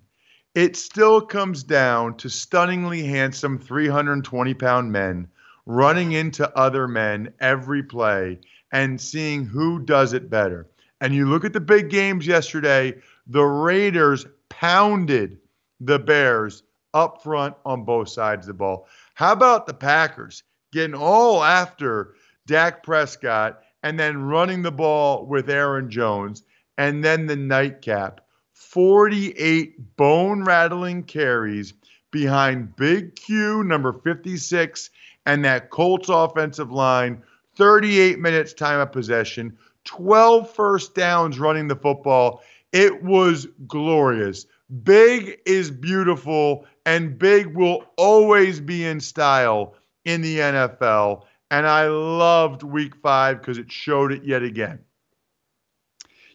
It 0.56 0.76
still 0.76 1.22
comes 1.22 1.64
down 1.64 2.18
to 2.18 2.30
stunningly 2.30 3.04
handsome 3.04 3.60
320 3.60 4.54
pound 4.56 4.92
men 4.92 5.28
running 5.66 6.14
into 6.14 6.58
other 6.58 6.88
men 6.88 7.32
every 7.40 7.84
play 7.84 8.40
and 8.72 9.00
seeing 9.00 9.46
who 9.46 9.80
does 9.80 10.14
it 10.14 10.30
better. 10.30 10.68
And 11.02 11.14
you 11.14 11.30
look 11.30 11.46
at 11.46 11.54
the 11.54 11.60
big 11.60 11.90
games 11.90 12.28
yesterday, 12.28 12.96
the 13.28 13.44
Raiders 13.44 14.26
pounded 14.50 15.38
the 15.80 16.00
Bears 16.00 16.64
up 16.94 17.24
front 17.24 17.56
on 17.66 17.86
both 17.86 18.10
sides 18.10 18.46
of 18.46 18.48
the 18.48 18.54
ball. 18.56 18.88
How 19.14 19.32
about 19.32 19.68
the 19.68 19.74
Packers 19.74 20.44
getting 20.72 20.96
all 20.96 21.44
after 21.44 22.16
Dak 22.48 22.84
Prescott 22.84 23.62
and 23.84 24.00
then 24.00 24.24
running 24.24 24.62
the 24.62 24.72
ball 24.72 25.26
with 25.26 25.50
Aaron 25.50 25.90
Jones, 25.90 26.44
and 26.78 27.04
then 27.04 27.26
the 27.26 27.36
nightcap 27.36 28.22
48 28.54 29.96
bone 29.96 30.44
rattling 30.44 31.04
carries 31.04 31.74
behind 32.12 32.76
Big 32.76 33.16
Q, 33.16 33.64
number 33.64 33.94
56, 33.94 34.90
and 35.26 35.46
that 35.46 35.70
Colts 35.70 36.10
offensive 36.10 36.72
line. 36.72 37.22
38 37.56 38.20
minutes 38.20 38.54
time 38.54 38.80
of 38.80 38.92
possession, 38.92 39.58
12 39.84 40.50
first 40.50 40.96
downs 40.96 41.40
running 41.40 41.68
the 41.68 41.76
football. 41.76 42.42
It 42.72 43.04
was 43.04 43.48
glorious. 43.68 44.46
Big 44.84 45.40
is 45.46 45.72
beautiful, 45.72 46.66
and 46.86 47.18
big 47.18 47.56
will 47.56 47.86
always 47.98 48.60
be 48.60 48.86
in 48.86 49.00
style 49.00 49.76
in 50.06 50.22
the 50.22 50.40
NFL. 50.40 51.24
And 51.52 51.66
I 51.66 51.88
loved 51.88 52.64
week 52.64 52.96
five 52.98 53.40
because 53.40 53.58
it 53.58 53.72
showed 53.72 54.12
it 54.12 54.24
yet 54.24 54.44
again. 54.44 54.80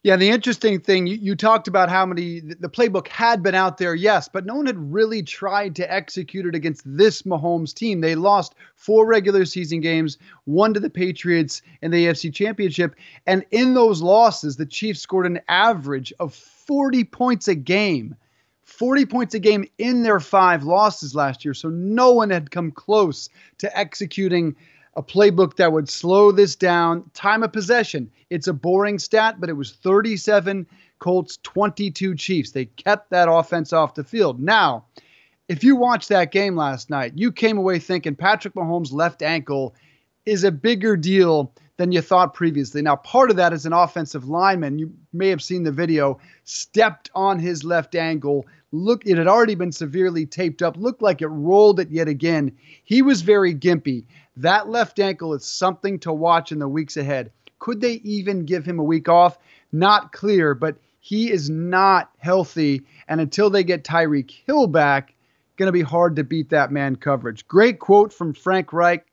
Yeah, 0.04 0.16
the 0.16 0.28
interesting 0.28 0.80
thing 0.80 1.06
you, 1.06 1.16
you 1.16 1.34
talked 1.34 1.66
about 1.66 1.88
how 1.88 2.04
many 2.04 2.40
the 2.40 2.68
playbook 2.68 3.08
had 3.08 3.42
been 3.42 3.54
out 3.54 3.78
there, 3.78 3.94
yes, 3.94 4.28
but 4.28 4.44
no 4.44 4.54
one 4.54 4.66
had 4.66 4.92
really 4.92 5.22
tried 5.22 5.74
to 5.76 5.90
execute 5.90 6.44
it 6.44 6.54
against 6.54 6.82
this 6.84 7.22
Mahomes 7.22 7.72
team. 7.72 8.02
They 8.02 8.14
lost 8.14 8.54
four 8.76 9.06
regular 9.06 9.46
season 9.46 9.80
games, 9.80 10.18
one 10.44 10.74
to 10.74 10.80
the 10.80 10.90
Patriots 10.90 11.62
in 11.80 11.90
the 11.90 12.04
AFC 12.04 12.34
Championship, 12.34 12.96
and 13.26 13.46
in 13.50 13.72
those 13.72 14.02
losses, 14.02 14.58
the 14.58 14.66
Chiefs 14.66 15.00
scored 15.00 15.24
an 15.24 15.40
average 15.48 16.12
of 16.20 16.34
40 16.34 17.04
points 17.04 17.48
a 17.48 17.54
game. 17.54 18.14
40 18.64 19.06
points 19.06 19.34
a 19.34 19.38
game 19.38 19.64
in 19.78 20.02
their 20.02 20.20
five 20.20 20.64
losses 20.64 21.14
last 21.14 21.46
year. 21.46 21.54
So 21.54 21.70
no 21.70 22.12
one 22.12 22.28
had 22.28 22.50
come 22.50 22.72
close 22.72 23.30
to 23.58 23.78
executing 23.78 24.56
a 24.96 25.02
playbook 25.02 25.56
that 25.56 25.72
would 25.72 25.88
slow 25.88 26.32
this 26.32 26.56
down. 26.56 27.10
Time 27.14 27.42
of 27.42 27.52
possession. 27.52 28.10
It's 28.30 28.46
a 28.46 28.52
boring 28.52 28.98
stat, 28.98 29.36
but 29.40 29.48
it 29.48 29.54
was 29.54 29.72
37 29.72 30.66
Colts, 30.98 31.38
22 31.42 32.14
Chiefs. 32.14 32.52
They 32.52 32.66
kept 32.66 33.10
that 33.10 33.28
offense 33.30 33.72
off 33.72 33.94
the 33.94 34.04
field. 34.04 34.40
Now, 34.40 34.84
if 35.48 35.62
you 35.62 35.76
watched 35.76 36.08
that 36.08 36.32
game 36.32 36.56
last 36.56 36.88
night, 36.88 37.12
you 37.16 37.30
came 37.32 37.58
away 37.58 37.78
thinking 37.78 38.14
Patrick 38.14 38.54
Mahomes' 38.54 38.92
left 38.92 39.22
ankle 39.22 39.74
is 40.24 40.44
a 40.44 40.52
bigger 40.52 40.96
deal 40.96 41.52
than 41.76 41.92
you 41.92 42.00
thought 42.00 42.34
previously. 42.34 42.82
Now, 42.82 42.96
part 42.96 43.30
of 43.30 43.36
that 43.36 43.52
is 43.52 43.66
an 43.66 43.72
offensive 43.72 44.28
lineman. 44.28 44.78
You 44.78 44.94
may 45.12 45.28
have 45.28 45.42
seen 45.42 45.64
the 45.64 45.72
video, 45.72 46.20
stepped 46.44 47.10
on 47.14 47.38
his 47.38 47.64
left 47.64 47.94
ankle. 47.94 48.46
Look, 48.70 49.06
it 49.06 49.18
had 49.18 49.26
already 49.26 49.56
been 49.56 49.72
severely 49.72 50.24
taped 50.24 50.62
up, 50.62 50.76
looked 50.76 51.02
like 51.02 51.20
it 51.20 51.26
rolled 51.26 51.80
it 51.80 51.90
yet 51.90 52.08
again. 52.08 52.52
He 52.84 53.02
was 53.02 53.22
very 53.22 53.54
gimpy. 53.54 54.04
That 54.36 54.68
left 54.68 54.98
ankle 54.98 55.34
is 55.34 55.44
something 55.44 55.98
to 56.00 56.12
watch 56.12 56.50
in 56.50 56.58
the 56.58 56.68
weeks 56.68 56.96
ahead. 56.96 57.30
Could 57.58 57.80
they 57.80 57.94
even 58.04 58.44
give 58.44 58.64
him 58.64 58.78
a 58.78 58.84
week 58.84 59.08
off? 59.08 59.38
Not 59.72 60.12
clear, 60.12 60.54
but 60.54 60.76
he 61.00 61.30
is 61.30 61.48
not 61.48 62.10
healthy. 62.18 62.82
And 63.08 63.20
until 63.20 63.50
they 63.50 63.62
get 63.62 63.84
Tyreek 63.84 64.30
Hill 64.46 64.66
back, 64.66 65.14
going 65.56 65.68
to 65.68 65.72
be 65.72 65.82
hard 65.82 66.16
to 66.16 66.24
beat 66.24 66.50
that 66.50 66.72
man 66.72 66.96
coverage. 66.96 67.46
Great 67.46 67.78
quote 67.78 68.12
from 68.12 68.34
Frank 68.34 68.72
Reich, 68.72 69.06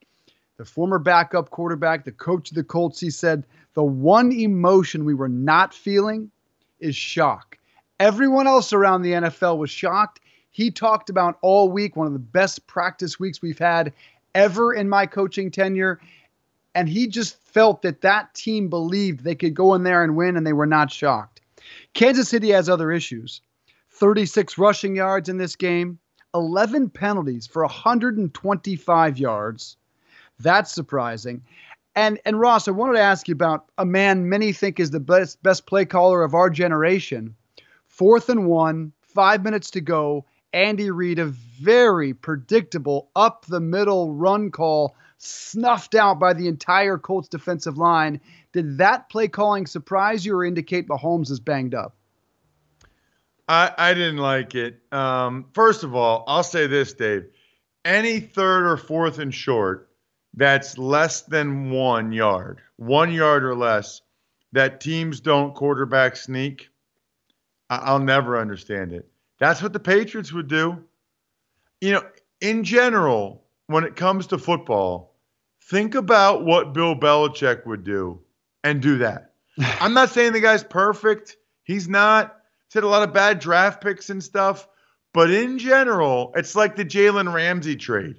the 0.58 0.66
former 0.66 1.00
backup 1.00 1.50
quarterback, 1.50 2.04
the 2.04 2.12
coach 2.12 2.50
of 2.50 2.56
the 2.56 2.64
Colts. 2.64 3.00
He 3.00 3.10
said, 3.10 3.46
The 3.74 3.84
one 3.84 4.32
emotion 4.32 5.06
we 5.06 5.14
were 5.14 5.30
not 5.30 5.74
feeling 5.74 6.32
is 6.80 6.96
shock. 6.96 7.58
Everyone 8.00 8.48
else 8.48 8.74
around 8.74 9.04
the 9.04 9.14
NFL 9.14 9.58
was 9.58 9.70
shocked. 9.70 10.20
He 10.50 10.72
talked 10.72 11.10
about 11.10 11.38
all 11.42 11.70
week, 11.70 11.96
one 11.96 12.08
of 12.08 12.14
the 12.14 12.20
best 12.20 12.66
practice 12.68 13.20
weeks 13.20 13.42
we've 13.42 13.60
had 13.60 13.94
ever 14.36 14.74
in 14.74 14.90
my 14.90 15.06
coaching 15.06 15.52
tenure. 15.52 16.00
And 16.74 16.88
he 16.88 17.08
just 17.08 17.38
felt 17.44 17.82
that 17.82 18.02
that 18.02 18.34
team 18.34 18.70
believed 18.70 19.24
they 19.24 19.36
could 19.36 19.54
go 19.54 19.74
in 19.74 19.84
there 19.84 20.04
and 20.04 20.16
win, 20.16 20.38
and 20.38 20.48
they 20.48 20.54
were 20.54 20.66
not 20.66 20.92
shocked. 20.92 21.42
Kansas 21.94 22.30
City 22.30 22.50
has 22.50 22.70
other 22.70 22.92
issues 22.92 23.42
36 23.92 24.58
rushing 24.58 24.96
yards 24.96 25.30
in 25.30 25.38
this 25.38 25.56
game, 25.56 26.00
11 26.34 26.90
penalties 26.90 27.46
for 27.46 27.64
125 27.64 29.18
yards. 29.20 29.78
That's 30.40 30.72
surprising. 30.72 31.44
And 31.96 32.20
and 32.26 32.40
Ross, 32.40 32.68
I 32.68 32.72
wanted 32.72 32.94
to 32.94 33.02
ask 33.02 33.28
you 33.28 33.34
about 33.34 33.66
a 33.78 33.86
man 33.86 34.30
many 34.30 34.54
think 34.54 34.80
is 34.80 34.92
the 34.92 35.00
best 35.00 35.44
best 35.44 35.66
play 35.66 35.86
caller 35.86 36.24
of 36.24 36.34
our 36.34 36.50
generation. 36.50 37.36
Fourth 37.86 38.30
and 38.30 38.48
one, 38.48 38.94
five 39.02 39.44
minutes 39.44 39.70
to 39.72 39.82
go, 39.82 40.26
Andy 40.54 40.92
Reid, 40.92 41.20
a 41.20 41.26
very 41.26 42.14
predictable 42.14 43.10
up 43.16 43.46
the 43.46 43.60
middle 43.60 44.14
run 44.14 44.52
call, 44.52 44.96
snuffed 45.18 45.96
out 45.96 46.20
by 46.20 46.34
the 46.34 46.48
entire 46.48 46.98
Colts 46.98 47.28
defensive 47.30 47.78
line. 47.78 48.20
Did 48.52 48.80
that 48.80 49.10
play 49.10 49.28
calling 49.28 49.66
surprise 49.66 50.26
you 50.26 50.36
or 50.36 50.44
indicate 50.44 50.88
Mahomes 50.88 51.32
is 51.32 51.40
banged 51.40 51.74
up? 51.76 51.96
I, 53.48 53.72
I 53.78 53.94
didn't 53.94 54.18
like 54.18 54.56
it. 54.56 54.82
Um, 54.92 55.46
first 55.54 55.84
of 55.84 55.96
all, 55.96 56.24
I'll 56.28 56.44
say 56.44 56.68
this, 56.68 56.94
Dave. 56.94 57.28
Any 57.84 58.20
third 58.20 58.66
or 58.66 58.78
fourth 58.78 59.20
and 59.20 59.34
short 59.34 59.90
that's 60.34 60.78
less 60.78 61.22
than 61.24 61.72
one 61.72 62.12
yard, 62.12 62.62
one 62.78 63.12
yard 63.12 63.44
or 63.44 63.56
less, 63.56 64.02
that 64.54 64.80
teams 64.80 65.20
don't 65.20 65.56
quarterback 65.56 66.16
sneak, 66.16 66.70
I- 67.70 67.78
I'll 67.78 68.00
never 68.00 68.40
understand 68.40 68.94
it. 68.94 69.11
That's 69.42 69.64
what 69.64 69.74
the 69.74 69.80
Patriots 69.80 70.32
would 70.32 70.48
do. 70.48 70.84
You 71.82 71.94
know, 71.94 72.04
in 72.42 72.64
general, 72.64 73.44
when 73.66 73.84
it 73.84 73.96
comes 73.96 74.28
to 74.28 74.38
football, 74.38 75.16
think 75.64 75.96
about 75.96 76.46
what 76.46 76.74
Bill 76.74 76.96
Belichick 76.96 77.66
would 77.66 77.84
do 77.84 78.20
and 78.64 78.84
do 78.84 79.00
that. 79.00 79.34
I'm 79.58 79.96
not 79.96 80.12
saying 80.12 80.34
the 80.34 80.42
guy's 80.42 80.64
perfect. 80.64 81.38
He's 81.64 81.90
not. 81.90 82.38
He's 82.68 82.76
had 82.76 82.84
a 82.84 82.88
lot 82.88 83.02
of 83.02 83.16
bad 83.16 83.40
draft 83.40 83.84
picks 83.84 84.12
and 84.12 84.24
stuff. 84.24 84.68
But 85.12 85.32
in 85.32 85.58
general, 85.58 86.34
it's 86.36 86.56
like 86.56 86.76
the 86.76 86.86
Jalen 86.86 87.34
Ramsey 87.34 87.76
trade. 87.76 88.18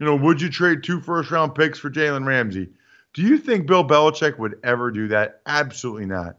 You 0.00 0.06
know, 0.06 0.16
would 0.16 0.42
you 0.42 0.50
trade 0.50 0.82
two 0.82 1.00
first 1.00 1.30
round 1.30 1.54
picks 1.54 1.78
for 1.78 1.88
Jalen 1.88 2.26
Ramsey? 2.26 2.70
Do 3.12 3.22
you 3.22 3.38
think 3.38 3.68
Bill 3.68 3.86
Belichick 3.86 4.40
would 4.40 4.58
ever 4.64 4.90
do 4.90 5.06
that? 5.06 5.40
Absolutely 5.46 6.06
not. 6.06 6.38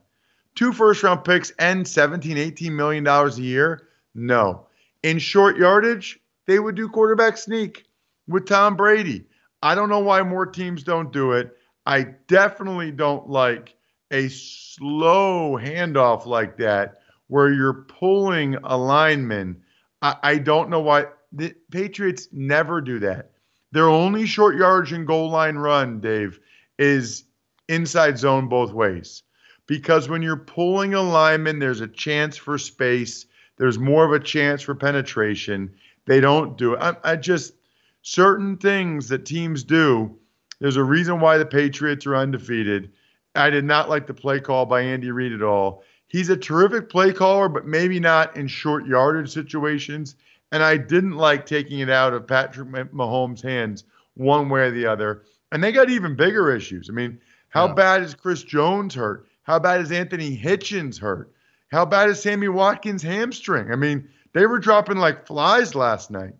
Two 0.55 0.73
first 0.73 1.03
round 1.03 1.23
picks 1.23 1.51
and 1.57 1.87
17, 1.87 2.37
18 2.37 2.75
million 2.75 3.05
dollars 3.05 3.37
a 3.37 3.41
year. 3.41 3.87
No. 4.15 4.67
In 5.03 5.19
short 5.19 5.57
yardage, 5.57 6.19
they 6.47 6.57
would 6.57 6.75
do 6.75 6.89
quarterback 6.89 7.37
sneak 7.37 7.85
with 8.27 8.47
Tom 8.47 8.75
Brady. 8.75 9.25
I 9.61 9.75
don't 9.75 9.89
know 9.89 9.99
why 9.99 10.23
more 10.23 10.45
teams 10.45 10.83
don't 10.83 11.11
do 11.11 11.33
it. 11.33 11.55
I 11.85 12.03
definitely 12.27 12.91
don't 12.91 13.29
like 13.29 13.75
a 14.11 14.29
slow 14.29 15.57
handoff 15.57 16.25
like 16.25 16.57
that 16.57 17.01
where 17.27 17.51
you're 17.51 17.85
pulling 17.87 18.55
a 18.63 18.77
lineman. 18.77 19.61
I, 20.01 20.15
I 20.23 20.37
don't 20.37 20.69
know 20.69 20.79
why 20.79 21.05
the 21.31 21.53
Patriots 21.71 22.29
never 22.31 22.81
do 22.81 22.99
that. 22.99 23.31
Their 23.71 23.89
only 23.89 24.25
short 24.25 24.55
yardage 24.55 24.93
and 24.93 25.05
goal 25.05 25.29
line 25.29 25.57
run, 25.57 25.99
Dave, 25.99 26.39
is 26.79 27.25
inside 27.67 28.17
zone 28.17 28.47
both 28.47 28.71
ways. 28.71 29.23
Because 29.67 30.07
when 30.07 30.21
you're 30.21 30.37
pulling 30.37 30.93
a 30.93 31.01
lineman, 31.01 31.59
there's 31.59 31.81
a 31.81 31.87
chance 31.87 32.37
for 32.37 32.57
space 32.57 33.25
there's 33.57 33.79
more 33.79 34.05
of 34.05 34.11
a 34.11 34.23
chance 34.23 34.61
for 34.61 34.75
penetration. 34.75 35.73
They 36.05 36.19
don't 36.19 36.57
do 36.57 36.73
it. 36.73 36.79
I, 36.81 36.95
I 37.03 37.15
just 37.15 37.53
certain 38.01 38.57
things 38.57 39.09
that 39.09 39.25
teams 39.25 39.63
do. 39.63 40.15
There's 40.59 40.77
a 40.77 40.83
reason 40.83 41.19
why 41.19 41.37
the 41.37 41.45
Patriots 41.45 42.05
are 42.05 42.15
undefeated. 42.15 42.91
I 43.35 43.49
did 43.49 43.65
not 43.65 43.89
like 43.89 44.07
the 44.07 44.13
play 44.13 44.39
call 44.39 44.65
by 44.65 44.81
Andy 44.81 45.11
Reid 45.11 45.33
at 45.33 45.41
all. 45.41 45.83
He's 46.07 46.29
a 46.29 46.37
terrific 46.37 46.89
play 46.89 47.11
caller, 47.11 47.49
but 47.49 47.65
maybe 47.65 47.99
not 47.99 48.37
in 48.37 48.47
short 48.47 48.85
yardage 48.85 49.31
situations. 49.31 50.15
And 50.51 50.63
I 50.63 50.77
didn't 50.77 51.17
like 51.17 51.45
taking 51.45 51.79
it 51.79 51.89
out 51.89 52.13
of 52.13 52.27
Patrick 52.27 52.69
Mahomes' 52.69 53.41
hands 53.41 53.83
one 54.13 54.47
way 54.47 54.61
or 54.61 54.71
the 54.71 54.85
other. 54.85 55.23
And 55.51 55.63
they 55.63 55.71
got 55.71 55.89
even 55.89 56.15
bigger 56.15 56.55
issues. 56.55 56.89
I 56.89 56.93
mean, 56.93 57.19
how 57.49 57.67
yeah. 57.67 57.73
bad 57.73 58.03
is 58.03 58.13
Chris 58.13 58.43
Jones 58.43 58.93
hurt? 58.93 59.27
How 59.43 59.59
bad 59.59 59.81
is 59.81 59.91
Anthony 59.91 60.37
Hitchens 60.37 60.99
hurt? 60.99 61.31
How 61.75 61.83
bad 61.83 62.09
is 62.09 62.21
Sammy 62.21 62.47
Watkins' 62.47 63.03
hamstring? 63.03 63.69
I 63.69 63.75
mean, 63.75 64.07
they 64.31 64.45
were 64.45 64.59
dropping 64.59 64.95
like 64.95 65.27
flies 65.27 65.75
last 65.75 66.09
night. 66.09 66.31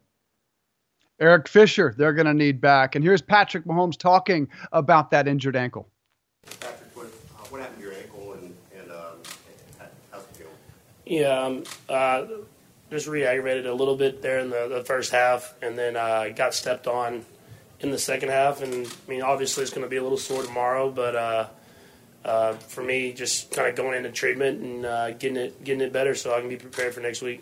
Eric 1.20 1.50
Fisher, 1.50 1.94
they're 1.98 2.14
going 2.14 2.26
to 2.28 2.34
need 2.34 2.62
back. 2.62 2.96
And 2.96 3.04
here's 3.04 3.22
Patrick 3.22 3.66
Mahomes 3.66 3.98
talking 3.98 4.48
about 4.72 5.12
that 5.12 5.28
injured 5.28 5.58
ankle. 5.58 5.90
Patrick, 6.62 6.96
what, 6.96 7.08
uh, 7.08 7.44
what 7.50 7.60
happened 7.60 7.80
to 7.80 7.84
your 7.84 7.94
ankle 7.96 8.32
and, 8.32 8.56
and 8.78 8.92
um, 8.92 9.18
how's 10.10 10.22
it 10.22 10.40
going? 10.40 10.50
Yeah, 11.06 11.38
um, 11.38 11.64
uh, 11.90 12.28
just 12.90 13.08
re 13.08 13.26
aggravated 13.26 13.66
a 13.66 13.74
little 13.74 13.98
bit 13.98 14.22
there 14.22 14.40
in 14.40 14.50
the, 14.50 14.70
the 14.70 14.86
first 14.86 15.12
half 15.12 15.54
and 15.62 15.78
then 15.78 15.98
uh, 15.98 16.30
got 16.34 16.54
stepped 16.54 16.88
on 16.88 17.26
in 17.82 17.92
the 17.92 18.00
second 18.00 18.30
half. 18.30 18.62
And 18.62 18.88
I 18.88 19.10
mean, 19.10 19.22
obviously, 19.22 19.64
it's 19.64 19.74
going 19.74 19.84
to 19.84 19.90
be 19.90 19.98
a 19.98 20.04
little 20.04 20.18
sore 20.18 20.44
tomorrow, 20.44 20.90
but 20.90 21.14
uh, 21.14 21.48
uh, 22.26 22.54
for 22.54 22.84
me, 22.84 23.14
just 23.14 23.52
kind 23.52 23.70
of 23.70 23.76
going 23.76 23.96
into 23.96 24.12
treatment 24.12 24.60
and 24.60 24.86
uh, 24.86 25.12
getting 25.12 25.38
it 25.38 25.64
getting 25.64 25.82
it 25.82 25.94
better 25.94 26.16
so 26.16 26.34
I 26.34 26.40
can 26.40 26.50
be 26.50 26.58
prepared 26.58 26.94
for 26.94 27.00
next 27.00 27.22
week. 27.22 27.42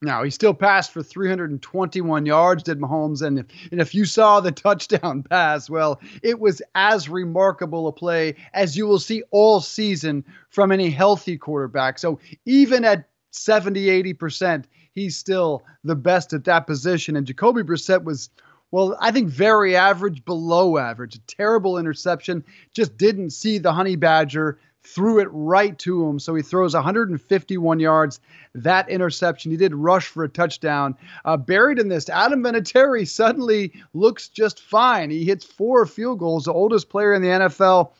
Now 0.00 0.22
he 0.22 0.30
still 0.30 0.54
passed 0.54 0.92
for 0.92 1.02
321 1.02 2.26
yards, 2.26 2.62
did 2.62 2.78
Mahomes, 2.78 3.20
and 3.20 3.40
if, 3.40 3.46
and 3.72 3.80
if 3.80 3.94
you 3.94 4.04
saw 4.04 4.38
the 4.40 4.52
touchdown 4.64 5.24
pass, 5.24 5.68
well, 5.68 6.00
it 6.22 6.38
was 6.38 6.62
as 6.74 7.08
remarkable 7.08 7.88
a 7.88 7.92
play 7.92 8.36
as 8.52 8.76
you 8.76 8.86
will 8.86 9.00
see 9.00 9.22
all 9.30 9.60
season 9.60 10.24
from 10.50 10.70
any 10.70 10.90
healthy 10.90 11.36
quarterback. 11.36 11.98
So 11.98 12.20
even 12.44 12.84
at 12.84 13.08
70, 13.32 13.88
80 13.88 14.12
percent, 14.12 14.68
he's 14.92 15.16
still 15.16 15.64
the 15.82 15.96
best 15.96 16.32
at 16.32 16.44
that 16.44 16.66
position. 16.66 17.16
And 17.16 17.26
Jacoby 17.26 17.62
Brissett 17.62 18.04
was 18.04 18.30
well, 18.70 18.96
I 19.00 19.12
think 19.12 19.28
very 19.28 19.76
average, 19.76 20.24
below 20.24 20.76
average. 20.76 21.14
A 21.16 21.20
terrible 21.20 21.78
interception. 21.78 22.44
Just 22.74 22.96
didn't 22.96 23.30
see 23.30 23.58
the 23.58 23.72
Honey 23.72 23.96
Badger, 23.96 24.58
threw 24.82 25.20
it 25.20 25.28
right 25.30 25.78
to 25.80 26.06
him. 26.06 26.18
So 26.18 26.34
he 26.34 26.42
throws 26.42 26.74
151 26.74 27.80
yards. 27.80 28.20
That 28.54 28.88
interception, 28.88 29.50
he 29.50 29.56
did 29.56 29.74
rush 29.74 30.08
for 30.08 30.24
a 30.24 30.28
touchdown. 30.28 30.96
Uh, 31.24 31.36
buried 31.36 31.78
in 31.78 31.88
this, 31.88 32.08
Adam 32.08 32.42
Vinatieri 32.42 33.06
suddenly 33.08 33.72
looks 33.94 34.28
just 34.28 34.60
fine. 34.60 35.10
He 35.10 35.24
hits 35.24 35.44
four 35.44 35.86
field 35.86 36.18
goals, 36.18 36.44
the 36.44 36.52
oldest 36.52 36.88
player 36.88 37.14
in 37.14 37.22
the 37.22 37.28
NFL 37.28 37.92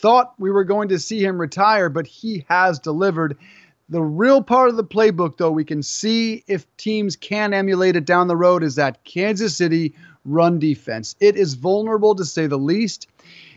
thought 0.00 0.34
we 0.38 0.50
were 0.50 0.64
going 0.64 0.88
to 0.88 0.98
see 0.98 1.22
him 1.24 1.40
retire, 1.40 1.88
but 1.88 2.06
he 2.06 2.44
has 2.48 2.78
delivered. 2.78 3.36
The 3.90 4.02
real 4.02 4.42
part 4.42 4.68
of 4.68 4.76
the 4.76 4.84
playbook, 4.84 5.38
though, 5.38 5.50
we 5.50 5.64
can 5.64 5.82
see 5.82 6.44
if 6.46 6.66
teams 6.76 7.16
can 7.16 7.54
emulate 7.54 7.96
it 7.96 8.04
down 8.04 8.28
the 8.28 8.36
road, 8.36 8.62
is 8.62 8.74
that 8.74 9.02
Kansas 9.04 9.56
City 9.56 9.94
run 10.26 10.58
defense. 10.58 11.16
It 11.20 11.36
is 11.36 11.54
vulnerable 11.54 12.14
to 12.14 12.24
say 12.24 12.46
the 12.46 12.58
least. 12.58 13.08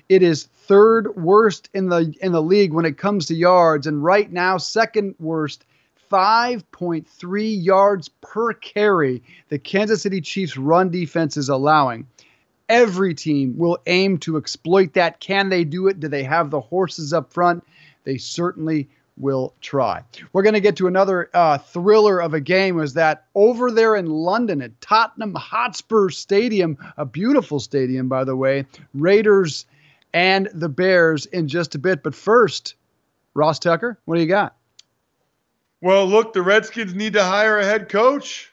It 0.08 0.24
is 0.24 0.46
third 0.46 1.15
worst 1.15 1.70
in 1.74 1.89
the 1.89 2.13
in 2.22 2.32
the 2.32 2.41
league 2.41 2.74
when 2.74 2.86
it 2.86 2.98
comes 2.98 3.26
to 3.26 3.36
yards, 3.36 3.88
and 3.88 4.04
right 4.04 4.32
now 4.32 4.58
second 4.58 5.15
worst 5.20 5.65
5.3 6.12 7.63
yards 7.63 8.10
per 8.22 8.54
carry 8.54 9.24
the 9.50 9.60
Kansas 9.60 10.02
City 10.02 10.20
Chiefs 10.20 10.58
run 10.58 10.89
defense 10.89 11.38
is 11.38 11.50
allowing. 11.50 12.08
Every 12.67 13.13
team 13.13 13.58
will 13.58 13.78
aim 13.86 14.17
to 14.20 14.38
exploit 14.38 14.94
that. 14.94 15.20
Can 15.20 15.50
they 15.50 15.63
do 15.63 15.88
it? 15.88 16.00
Do 16.00 16.08
they 16.08 16.24
have 16.24 16.50
the 16.50 16.62
horses 16.62 17.13
up 17.13 17.32
front? 17.32 17.63
They 18.04 18.17
certainly 18.17 18.89
will 19.17 19.54
try. 19.62 20.04
We're 20.34 20.43
going 20.43 20.54
to 20.54 20.62
get 20.62 20.78
to 20.78 20.88
another 20.88 21.30
uh, 21.34 21.58
thriller 21.58 22.21
of 22.21 22.34
a 22.34 22.39
game. 22.39 22.76
Was 22.76 22.93
that 22.93 23.26
over 23.36 23.71
there 23.71 23.95
in 23.95 24.08
London 24.08 24.62
at 24.62 24.80
Tottenham 24.82 25.36
Hotspur 25.36 26.10
Stadium, 26.10 26.78
a 26.97 27.06
beautiful 27.06 27.60
stadium, 27.60 28.08
by 28.08 28.24
the 28.24 28.36
way. 28.36 28.65
Raiders 28.93 29.65
and 30.13 30.50
the 30.54 30.69
Bears 30.69 31.26
in 31.28 31.47
just 31.47 31.76
a 31.76 31.80
bit. 31.80 32.04
But 32.04 32.15
first, 32.15 32.76
Ross 33.34 33.60
Tucker, 33.60 34.00
what 34.06 34.15
do 34.15 34.21
you 34.21 34.28
got? 34.28 34.56
Well, 35.82 36.06
look, 36.06 36.34
the 36.34 36.41
Redskins 36.41 36.93
need 36.93 37.13
to 37.13 37.24
hire 37.24 37.58
a 37.58 37.65
head 37.65 37.89
coach. 37.89 38.52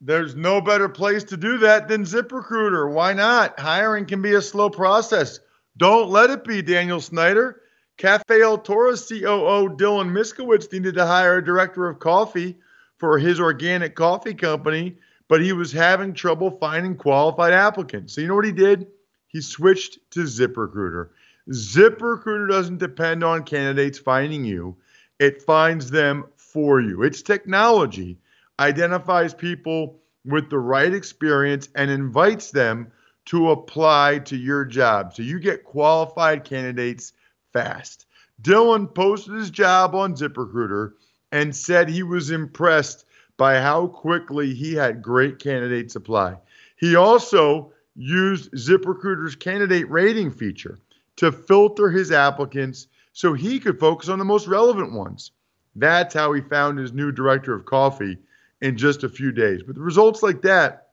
There's 0.00 0.34
no 0.34 0.60
better 0.60 0.88
place 0.88 1.22
to 1.24 1.36
do 1.36 1.58
that 1.58 1.86
than 1.86 2.04
ZipRecruiter. 2.04 2.92
Why 2.92 3.12
not? 3.12 3.58
Hiring 3.60 4.06
can 4.06 4.20
be 4.20 4.34
a 4.34 4.42
slow 4.42 4.68
process. 4.68 5.38
Don't 5.76 6.10
let 6.10 6.30
it 6.30 6.44
be, 6.44 6.60
Daniel 6.60 7.00
Snyder. 7.00 7.61
Cafe 8.02 8.42
Altura's 8.42 9.08
COO 9.08 9.76
Dylan 9.76 10.10
Miskowitz 10.10 10.72
needed 10.72 10.96
to 10.96 11.06
hire 11.06 11.36
a 11.36 11.44
director 11.44 11.88
of 11.88 12.00
coffee 12.00 12.58
for 12.96 13.16
his 13.16 13.38
organic 13.38 13.94
coffee 13.94 14.34
company, 14.34 14.96
but 15.28 15.40
he 15.40 15.52
was 15.52 15.70
having 15.70 16.12
trouble 16.12 16.50
finding 16.50 16.96
qualified 16.96 17.52
applicants. 17.52 18.12
So 18.12 18.20
you 18.20 18.26
know 18.26 18.34
what 18.34 18.44
he 18.44 18.50
did? 18.50 18.88
He 19.28 19.40
switched 19.40 20.00
to 20.10 20.24
ZipRecruiter. 20.24 21.10
ZipRecruiter 21.50 22.50
doesn't 22.50 22.78
depend 22.78 23.22
on 23.22 23.44
candidates 23.44 24.00
finding 24.00 24.44
you, 24.44 24.76
it 25.20 25.40
finds 25.40 25.88
them 25.88 26.24
for 26.34 26.80
you. 26.80 27.04
Its 27.04 27.22
technology 27.22 28.18
identifies 28.58 29.32
people 29.32 30.00
with 30.24 30.50
the 30.50 30.58
right 30.58 30.92
experience 30.92 31.68
and 31.76 31.88
invites 31.88 32.50
them 32.50 32.90
to 33.26 33.52
apply 33.52 34.18
to 34.24 34.36
your 34.36 34.64
job. 34.64 35.14
So 35.14 35.22
you 35.22 35.38
get 35.38 35.62
qualified 35.62 36.42
candidates 36.42 37.12
fast. 37.52 38.06
Dylan 38.42 38.92
posted 38.92 39.34
his 39.34 39.50
job 39.50 39.94
on 39.94 40.14
ZipRecruiter 40.14 40.92
and 41.30 41.54
said 41.54 41.88
he 41.88 42.02
was 42.02 42.30
impressed 42.30 43.04
by 43.36 43.60
how 43.60 43.86
quickly 43.86 44.54
he 44.54 44.74
had 44.74 45.02
great 45.02 45.38
candidates 45.38 45.96
apply. 45.96 46.36
He 46.76 46.96
also 46.96 47.72
used 47.94 48.52
ZipRecruiter's 48.52 49.36
candidate 49.36 49.88
rating 49.90 50.30
feature 50.30 50.78
to 51.16 51.32
filter 51.32 51.90
his 51.90 52.10
applicants 52.10 52.88
so 53.12 53.32
he 53.34 53.60
could 53.60 53.78
focus 53.78 54.08
on 54.08 54.18
the 54.18 54.24
most 54.24 54.46
relevant 54.46 54.92
ones. 54.92 55.32
That's 55.76 56.14
how 56.14 56.32
he 56.32 56.40
found 56.40 56.78
his 56.78 56.92
new 56.92 57.12
director 57.12 57.54
of 57.54 57.64
coffee 57.64 58.18
in 58.60 58.76
just 58.76 59.04
a 59.04 59.08
few 59.08 59.32
days. 59.32 59.62
The 59.66 59.80
results 59.80 60.22
like 60.22 60.42
that, 60.42 60.88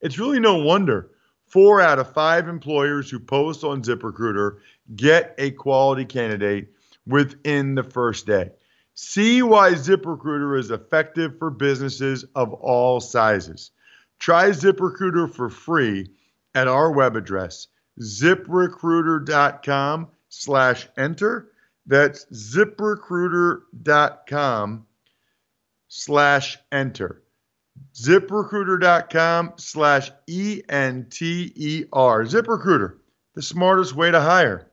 it's 0.00 0.18
really 0.18 0.40
no 0.40 0.56
wonder 0.56 1.10
four 1.46 1.80
out 1.80 1.98
of 1.98 2.12
five 2.12 2.48
employers 2.48 3.10
who 3.10 3.18
post 3.18 3.64
on 3.64 3.82
ZipRecruiter 3.82 4.58
get 4.94 5.34
a 5.38 5.52
quality 5.52 6.04
candidate 6.04 6.68
within 7.06 7.74
the 7.74 7.82
first 7.82 8.26
day. 8.26 8.50
See 8.94 9.40
why 9.42 9.72
ZipRecruiter 9.72 10.58
is 10.58 10.70
effective 10.70 11.38
for 11.38 11.48
businesses 11.50 12.24
of 12.34 12.52
all 12.52 13.00
sizes. 13.00 13.70
Try 14.18 14.50
ZipRecruiter 14.50 15.32
for 15.34 15.48
free 15.50 16.10
at 16.54 16.68
our 16.68 16.92
web 16.92 17.16
address, 17.16 17.66
ziprecruiter.com 18.00 20.08
slash 20.28 20.88
enter. 20.96 21.50
That's 21.86 22.24
ziprecruiter.com 22.26 24.86
slash 25.88 26.58
enter. 26.72 27.22
ZipRecruiter.com 27.94 29.54
slash 29.56 30.12
E 30.26 30.62
N 30.68 31.06
T 31.10 31.52
E 31.54 31.84
R. 31.92 32.24
ZipRecruiter, 32.24 32.98
the 33.34 33.42
smartest 33.42 33.94
way 33.94 34.12
to 34.12 34.20
hire. 34.20 34.70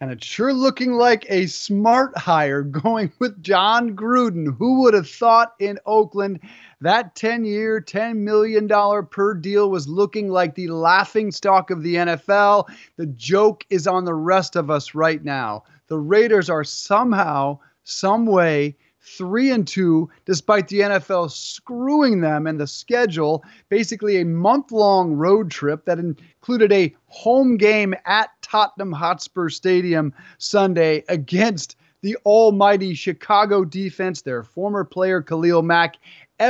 And 0.00 0.10
it's 0.10 0.26
sure 0.26 0.52
looking 0.52 0.92
like 0.92 1.24
a 1.28 1.46
smart 1.46 2.16
hire 2.18 2.62
going 2.62 3.12
with 3.20 3.42
Jon 3.42 3.94
Gruden. 3.94 4.56
Who 4.58 4.82
would 4.82 4.94
have 4.94 5.08
thought 5.08 5.54
in 5.60 5.78
Oakland 5.86 6.40
that 6.80 7.14
10 7.14 7.44
year, 7.44 7.80
$10 7.80 8.16
million 8.16 8.68
per 9.06 9.34
deal 9.34 9.70
was 9.70 9.88
looking 9.88 10.28
like 10.28 10.54
the 10.54 10.68
laughing 10.68 11.30
stock 11.30 11.70
of 11.70 11.82
the 11.82 11.94
NFL? 11.94 12.68
The 12.96 13.06
joke 13.06 13.64
is 13.70 13.86
on 13.86 14.04
the 14.04 14.14
rest 14.14 14.56
of 14.56 14.70
us 14.70 14.94
right 14.94 15.22
now. 15.22 15.62
The 15.86 15.98
Raiders 15.98 16.50
are 16.50 16.64
somehow, 16.64 17.60
some 17.84 18.26
way, 18.26 18.76
three 19.04 19.50
and 19.50 19.66
two, 19.66 20.10
despite 20.24 20.68
the 20.68 20.80
NFL 20.80 21.30
screwing 21.30 22.20
them 22.20 22.46
in 22.46 22.56
the 22.56 22.66
schedule. 22.66 23.44
Basically, 23.68 24.20
a 24.20 24.24
month 24.24 24.72
long 24.72 25.14
road 25.14 25.50
trip 25.50 25.84
that 25.84 25.98
included 25.98 26.72
a 26.72 26.94
home 27.06 27.56
game 27.56 27.94
at 28.06 28.30
Tottenham 28.42 28.92
Hotspur 28.92 29.48
Stadium 29.50 30.12
Sunday 30.38 31.04
against 31.08 31.76
the 32.00 32.16
almighty 32.26 32.94
Chicago 32.94 33.64
defense, 33.64 34.22
their 34.22 34.42
former 34.42 34.84
player 34.84 35.22
Khalil 35.22 35.62
Mack. 35.62 35.96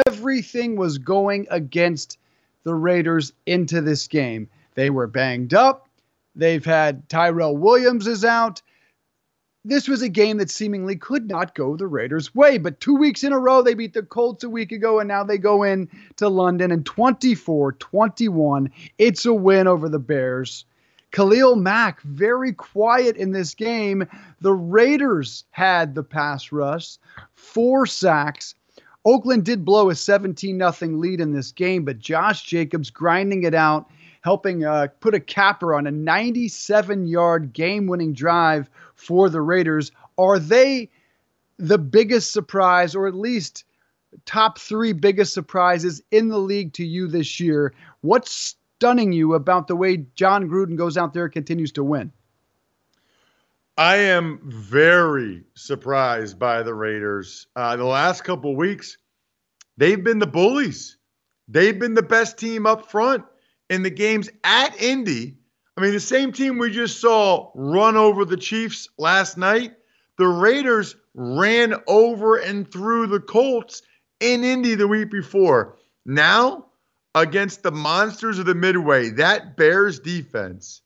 Everything 0.07 0.77
was 0.77 0.99
going 0.99 1.47
against 1.51 2.19
the 2.65 2.75
Raiders 2.75 3.33
into 3.47 3.81
this 3.81 4.09
game. 4.09 4.49
They 4.75 4.91
were 4.91 5.07
banged 5.07 5.55
up. 5.55 5.89
They've 6.35 6.65
had 6.65 7.09
Tyrell 7.09 7.57
Williams 7.57 8.07
is 8.07 8.25
out 8.25 8.63
this 9.65 9.89
was 9.89 10.03
a 10.03 10.09
game 10.09 10.37
that 10.39 10.51
seemingly 10.51 10.97
could 10.97 11.29
not 11.29 11.55
go 11.55 11.77
the 11.77 11.87
Raiders' 11.87 12.35
way. 12.35 12.59
But 12.59 12.81
two 12.81 12.95
weeks 12.97 13.25
in 13.25 13.33
a 13.33 13.39
row, 13.39 13.63
they 13.63 13.75
beat 13.75 13.95
the 13.95 14.03
Colts 14.03 14.45
a 14.45 14.49
week 14.51 14.73
ago, 14.73 15.01
and 15.01 15.09
now 15.09 15.25
they 15.25 15.39
go 15.39 15.63
in 15.63 15.89
to 16.17 16.29
London 16.29 16.71
and 16.71 16.85
24 16.85 17.73
21. 17.73 18.71
It's 18.99 19.25
a 19.25 19.33
win 19.33 19.67
over 19.67 19.89
the 19.89 19.99
Bears. 19.99 20.65
Khalil 21.13 21.57
Mack, 21.57 22.03
very 22.03 22.53
quiet 22.53 23.17
in 23.17 23.31
this 23.31 23.55
game. 23.55 24.07
The 24.41 24.53
Raiders 24.53 25.45
had 25.53 25.95
the 25.95 26.03
pass 26.03 26.51
rush, 26.51 26.99
four 27.35 27.87
sacks. 27.87 28.55
Oakland 29.05 29.45
did 29.45 29.65
blow 29.65 29.91
a 29.91 29.95
17 29.95 30.59
0 30.59 30.93
lead 30.99 31.21
in 31.21 31.33
this 31.33 31.53
game, 31.53 31.85
but 31.85 31.99
Josh 31.99 32.45
Jacobs 32.45 32.91
grinding 32.91 33.45
it 33.45 33.55
out 33.55 33.89
helping 34.25 34.65
uh, 34.65 34.89
put 35.01 35.15
a 35.15 35.21
capper 35.21 35.75
on 35.75 35.87
a 35.87 35.91
97 35.91 37.07
yard 37.07 37.53
game 37.53 37.87
winning 37.87 38.15
drive 38.15 38.71
for 38.95 39.29
the 39.29 39.41
Raiders. 39.41 39.93
Are 40.17 40.39
they 40.39 40.89
the 41.59 41.79
biggest 41.79 42.33
surprise, 42.33 42.95
or 42.95 43.07
at 43.07 43.15
least 43.15 43.65
top 44.25 44.59
three 44.59 44.95
biggest 44.95 45.35
surprises 45.35 46.03
in 46.11 46.29
the 46.29 46.39
league 46.39 46.73
to 46.73 46.87
you 46.87 47.07
this 47.07 47.39
year? 47.39 47.75
What's 48.01 48.57
stunning 48.79 49.13
you 49.13 49.35
about 49.35 49.69
the 49.69 49.77
way 49.77 50.07
Jon 50.15 50.49
Gruden 50.49 50.77
goes 50.77 50.97
out 50.97 51.13
there 51.13 51.25
and 51.25 51.33
continues 51.33 51.73
to 51.73 51.85
win? 51.85 52.11
I 53.77 53.97
am 53.97 54.41
very 54.43 55.45
surprised 55.55 56.39
by 56.39 56.63
the 56.63 56.73
Raiders. 56.73 57.47
Uh, 57.57 57.77
the 57.77 57.85
last 57.85 58.25
couple 58.25 58.57
weeks, 58.57 58.97
they've 59.77 60.03
been 60.03 60.19
the 60.19 60.27
bullies. 60.27 60.97
They've 61.47 61.79
been 61.79 61.93
the 61.93 62.03
best 62.03 62.39
team 62.39 62.65
up 62.65 62.91
front 62.91 63.25
in 63.71 63.83
the 63.83 63.91
games 63.91 64.29
at 64.43 64.81
Indy. 64.81 65.37
I 65.77 65.81
mean, 65.81 65.93
the 65.93 66.01
same 66.01 66.33
team 66.33 66.59
we 66.59 66.71
just 66.71 67.01
saw 67.01 67.51
run 67.55 67.97
over 67.97 68.25
the 68.25 68.37
Chiefs 68.37 68.89
last 68.99 69.37
night, 69.37 69.75
the 70.19 70.29
Raiders 70.29 70.97
ran 71.15 71.75
over 71.87 72.37
and 72.37 72.71
through 72.71 73.09
the 73.09 73.21
Colts 73.21 73.83
in 74.21 74.45
Indy 74.45 74.75
the 74.75 74.89
week 74.89 75.11
before. 75.11 75.77
Now, 76.07 76.67
against 77.15 77.63
the 77.63 77.73
monsters 77.73 78.39
of 78.39 78.47
the 78.47 78.55
Midway, 78.55 79.11
that 79.11 79.57
Bears 79.57 79.99
defense 79.99 80.83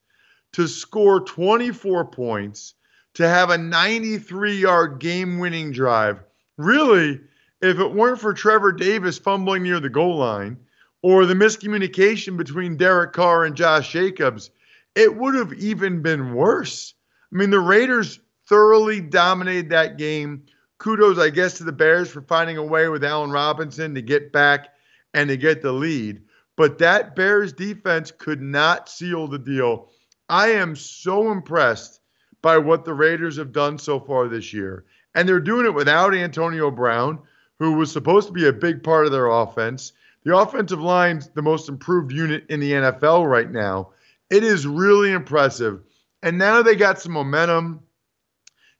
to 0.53 0.67
score 0.67 1.21
24 1.21 2.05
points, 2.05 2.73
to 3.15 3.27
have 3.27 3.49
a 3.49 3.57
93 3.57 4.55
yard 4.55 4.99
game 4.99 5.39
winning 5.39 5.71
drive. 5.71 6.19
Really, 6.57 7.19
if 7.61 7.79
it 7.79 7.93
weren't 7.93 8.19
for 8.19 8.33
Trevor 8.33 8.71
Davis 8.71 9.17
fumbling 9.17 9.63
near 9.63 9.79
the 9.79 9.89
goal 9.89 10.17
line, 10.17 10.57
or 11.01 11.25
the 11.25 11.33
miscommunication 11.33 12.37
between 12.37 12.77
Derek 12.77 13.13
Carr 13.13 13.45
and 13.45 13.55
Josh 13.55 13.91
Jacobs, 13.91 14.51
it 14.95 15.15
would 15.15 15.35
have 15.35 15.53
even 15.53 16.01
been 16.01 16.33
worse. 16.33 16.93
I 17.31 17.37
mean, 17.37 17.51
the 17.51 17.59
Raiders 17.59 18.19
thoroughly 18.47 18.99
dominated 18.99 19.69
that 19.69 19.97
game. 19.97 20.43
Kudos, 20.79 21.19
I 21.19 21.29
guess, 21.29 21.57
to 21.57 21.63
the 21.63 21.71
Bears 21.71 22.09
for 22.09 22.21
finding 22.21 22.57
a 22.57 22.63
way 22.63 22.89
with 22.89 23.03
Allen 23.03 23.31
Robinson 23.31 23.93
to 23.95 24.01
get 24.01 24.31
back 24.31 24.69
and 25.13 25.29
to 25.29 25.37
get 25.37 25.61
the 25.61 25.71
lead. 25.71 26.21
But 26.55 26.79
that 26.79 27.15
Bears 27.15 27.53
defense 27.53 28.11
could 28.11 28.41
not 28.41 28.89
seal 28.89 29.27
the 29.27 29.39
deal. 29.39 29.91
I 30.27 30.49
am 30.49 30.75
so 30.75 31.31
impressed 31.31 32.01
by 32.41 32.57
what 32.57 32.85
the 32.85 32.93
Raiders 32.93 33.37
have 33.37 33.51
done 33.51 33.77
so 33.77 33.99
far 33.99 34.27
this 34.27 34.53
year. 34.53 34.85
And 35.15 35.27
they're 35.27 35.39
doing 35.39 35.65
it 35.65 35.73
without 35.73 36.13
Antonio 36.13 36.71
Brown, 36.71 37.19
who 37.57 37.73
was 37.73 37.91
supposed 37.91 38.27
to 38.27 38.33
be 38.33 38.47
a 38.47 38.53
big 38.53 38.83
part 38.83 39.05
of 39.05 39.11
their 39.11 39.27
offense. 39.27 39.93
The 40.23 40.35
offensive 40.35 40.81
line's 40.81 41.29
the 41.29 41.41
most 41.41 41.69
improved 41.69 42.11
unit 42.11 42.45
in 42.49 42.59
the 42.59 42.73
NFL 42.73 43.29
right 43.29 43.49
now. 43.49 43.91
It 44.29 44.43
is 44.43 44.67
really 44.67 45.11
impressive. 45.11 45.81
And 46.21 46.37
now 46.37 46.61
they 46.61 46.75
got 46.75 46.99
some 46.99 47.13
momentum. 47.13 47.81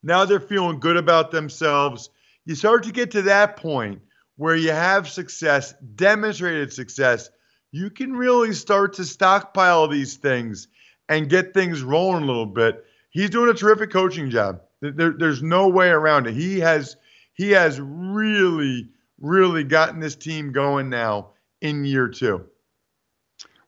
Now 0.04 0.26
they're 0.26 0.40
feeling 0.40 0.80
good 0.80 0.98
about 0.98 1.32
themselves. 1.32 2.10
You 2.46 2.56
start 2.56 2.84
to 2.84 2.92
get 2.92 3.12
to 3.12 3.24
that 3.24 3.58
point 3.58 4.02
where 4.36 4.56
you 4.56 4.72
have 4.72 5.10
success, 5.10 5.74
demonstrated 5.96 6.74
success. 6.74 7.30
You 7.72 7.90
can 7.90 8.14
really 8.14 8.54
start 8.54 8.94
to 8.94 9.06
stockpile 9.06 9.88
these 9.88 10.16
things 10.18 10.68
and 11.08 11.30
get 11.30 11.54
things 11.54 11.84
rolling 11.84 12.24
a 12.24 12.26
little 12.26 12.46
bit. 12.46 12.86
He's 13.10 13.30
doing 13.30 13.50
a 13.50 13.54
terrific 13.54 13.92
coaching 13.92 14.30
job. 14.30 14.62
There, 14.82 15.12
there's 15.12 15.44
no 15.44 15.68
way 15.68 15.90
around 15.90 16.28
it. 16.28 16.34
He 16.36 16.60
has 16.60 16.96
he 17.34 17.52
has 17.52 17.80
really, 17.80 18.90
really 19.22 19.64
gotten 19.64 20.00
this 20.00 20.16
team 20.16 20.52
going 20.52 20.90
now 20.90 21.30
in 21.62 21.86
year 21.86 22.08
two. 22.08 22.46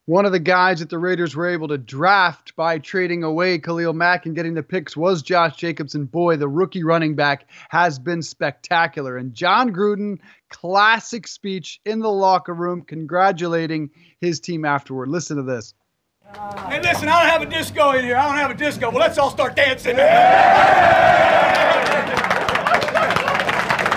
One 0.06 0.26
of 0.26 0.32
the 0.32 0.40
guys 0.40 0.80
that 0.80 0.90
the 0.90 0.98
Raiders 0.98 1.36
were 1.36 1.48
able 1.48 1.68
to 1.68 1.78
draft 1.78 2.56
by 2.56 2.80
trading 2.80 3.24
away 3.24 3.60
Khalil 3.60 3.94
Mack 3.94 4.26
and 4.26 4.36
getting 4.36 4.56
the 4.56 4.64
picks 4.64 4.98
was 4.98 5.22
Josh 5.22 5.56
Jacobson. 5.58 6.06
Boy, 6.06 6.38
the 6.38 6.50
rookie 6.50 6.84
running 6.84 7.16
back 7.16 7.46
has 7.70 8.00
been 8.00 8.24
spectacular. 8.24 9.16
And 9.18 9.34
Jon 9.34 9.72
Gruden, 9.72 10.18
classic 10.50 11.28
speech 11.28 11.80
in 11.86 12.00
the 12.00 12.12
locker 12.12 12.54
room, 12.54 12.82
congratulating 12.82 13.92
his 14.20 14.40
team 14.40 14.66
afterward. 14.66 15.08
Listen 15.08 15.38
to 15.38 15.44
this. 15.44 15.76
Hey, 16.68 16.82
listen, 16.82 17.08
I 17.08 17.22
don't 17.22 17.30
have 17.30 17.42
a 17.44 17.46
disco 17.46 17.92
in 17.92 18.04
here. 18.04 18.18
I 18.18 18.28
don't 18.28 18.38
have 18.38 18.52
a 18.52 18.56
disco. 18.56 18.90
Well, 18.90 19.00
let's 19.00 19.18
all 19.18 19.32
start 19.32 19.56
dancing. 19.56 19.98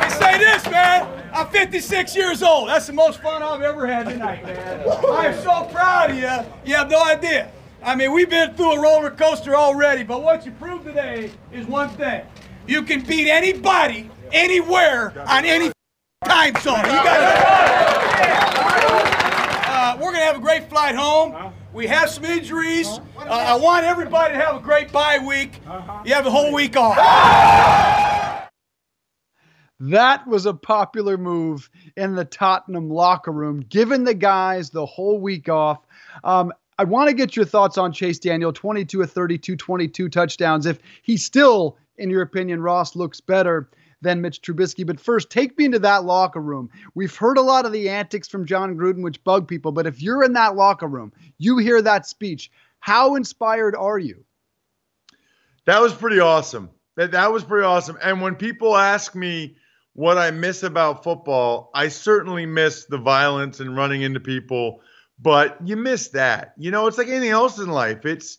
Hey, 0.05 0.09
say 0.11 0.38
this, 0.38 0.71
man. 0.71 1.24
I'm 1.35 1.49
56 1.49 2.14
years 2.14 2.44
old. 2.44 2.68
That's 2.68 2.87
the 2.87 2.92
most 2.92 3.20
fun 3.20 3.42
I've 3.42 3.61
ever 3.61 3.88
had 3.88 4.09
tonight, 4.09 4.44
man. 4.44 4.88
I 4.88 5.27
am 5.27 5.42
so 5.42 5.64
proud 5.64 6.11
of 6.11 6.16
you. 6.16 6.31
You 6.64 6.77
have 6.77 6.88
no 6.88 7.03
idea. 7.03 7.51
I 7.83 7.97
mean, 7.97 8.12
we've 8.12 8.31
been 8.31 8.55
through 8.55 8.75
a 8.75 8.81
roller 8.81 9.11
coaster 9.11 9.57
already, 9.57 10.05
but 10.05 10.23
what 10.23 10.47
you 10.47 10.53
proved 10.53 10.85
today 10.85 11.33
is 11.53 11.66
one 11.66 11.88
thing. 11.90 12.23
You 12.68 12.83
can 12.83 13.01
beat 13.01 13.29
anybody, 13.29 14.09
anywhere, 14.33 15.12
on 15.27 15.44
any 15.44 15.73
time 16.25 16.55
zone. 16.61 16.77
You 16.77 16.85
got 16.85 17.18
uh, 19.66 19.97
We're 19.97 20.12
going 20.12 20.14
to 20.14 20.20
have 20.20 20.37
a 20.37 20.40
great 20.40 20.70
flight 20.70 20.94
home. 20.94 21.53
We 21.73 21.88
have 21.88 22.11
some 22.11 22.25
injuries. 22.25 22.87
Uh, 23.18 23.25
I 23.29 23.57
want 23.57 23.85
everybody 23.85 24.35
to 24.35 24.40
have 24.40 24.55
a 24.55 24.61
great 24.61 24.92
bye 24.92 25.18
week. 25.18 25.61
You 26.05 26.14
have 26.14 26.27
a 26.27 26.31
whole 26.31 26.53
week 26.53 26.77
off. 26.77 28.13
That 29.90 30.27
was 30.27 30.47
a 30.47 30.55
popular 30.55 31.18
move 31.18 31.68
in 31.94 32.14
the 32.14 32.25
Tottenham 32.25 32.88
locker 32.88 33.31
room, 33.31 33.61
giving 33.68 34.05
the 34.05 34.14
guys 34.14 34.70
the 34.70 34.87
whole 34.87 35.18
week 35.18 35.51
off. 35.51 35.81
Um, 36.23 36.55
I 36.79 36.85
want 36.85 37.11
to 37.11 37.14
get 37.14 37.37
your 37.37 37.44
thoughts 37.44 37.77
on 37.77 37.92
Chase 37.92 38.18
Daniel, 38.18 38.51
22 38.51 39.03
of 39.03 39.12
32, 39.12 39.57
22 39.57 40.09
touchdowns. 40.09 40.64
If 40.64 40.79
he 41.03 41.18
still, 41.18 41.77
in 41.99 42.09
your 42.09 42.23
opinion, 42.23 42.62
Ross 42.62 42.97
looks 42.97 43.20
better 43.20 43.68
than 44.01 44.23
Mitch 44.23 44.40
Trubisky. 44.40 44.87
But 44.87 44.99
first, 44.99 45.29
take 45.29 45.59
me 45.59 45.66
into 45.66 45.81
that 45.81 46.05
locker 46.05 46.40
room. 46.40 46.70
We've 46.94 47.14
heard 47.14 47.37
a 47.37 47.42
lot 47.42 47.66
of 47.66 47.73
the 47.73 47.90
antics 47.90 48.27
from 48.27 48.47
Jon 48.47 48.77
Gruden, 48.77 49.03
which 49.03 49.23
bug 49.23 49.47
people. 49.47 49.70
But 49.70 49.87
if 49.87 50.01
you're 50.01 50.25
in 50.25 50.33
that 50.33 50.57
locker 50.57 50.87
room, 50.87 51.12
you 51.37 51.59
hear 51.59 51.83
that 51.83 52.07
speech. 52.07 52.51
How 52.81 53.16
inspired 53.16 53.77
are 53.77 53.99
you? 53.99 54.25
That 55.66 55.83
was 55.83 55.92
pretty 55.92 56.20
awesome. 56.20 56.70
That 56.97 57.11
that 57.11 57.33
was 57.33 57.44
pretty 57.44 57.66
awesome. 57.66 57.99
And 58.03 58.23
when 58.23 58.37
people 58.37 58.77
ask 58.77 59.14
me 59.14 59.57
what 59.94 60.18
I 60.18 60.30
miss 60.33 60.62
about 60.62 61.04
football, 61.04 61.70
I 61.72 61.88
certainly 61.88 62.46
miss 62.46 62.85
the 62.85 62.98
violence 62.98 63.61
and 63.61 63.76
running 63.76 64.02
into 64.02 64.20
people, 64.20 64.80
but 65.18 65.57
you 65.64 65.76
miss 65.76 66.09
that. 66.09 66.52
You 66.59 66.70
know, 66.70 66.87
it's 66.87 66.98
like 66.98 67.09
anything 67.09 67.30
else 67.30 67.59
in 67.59 67.68
life. 67.68 68.04
It's 68.04 68.38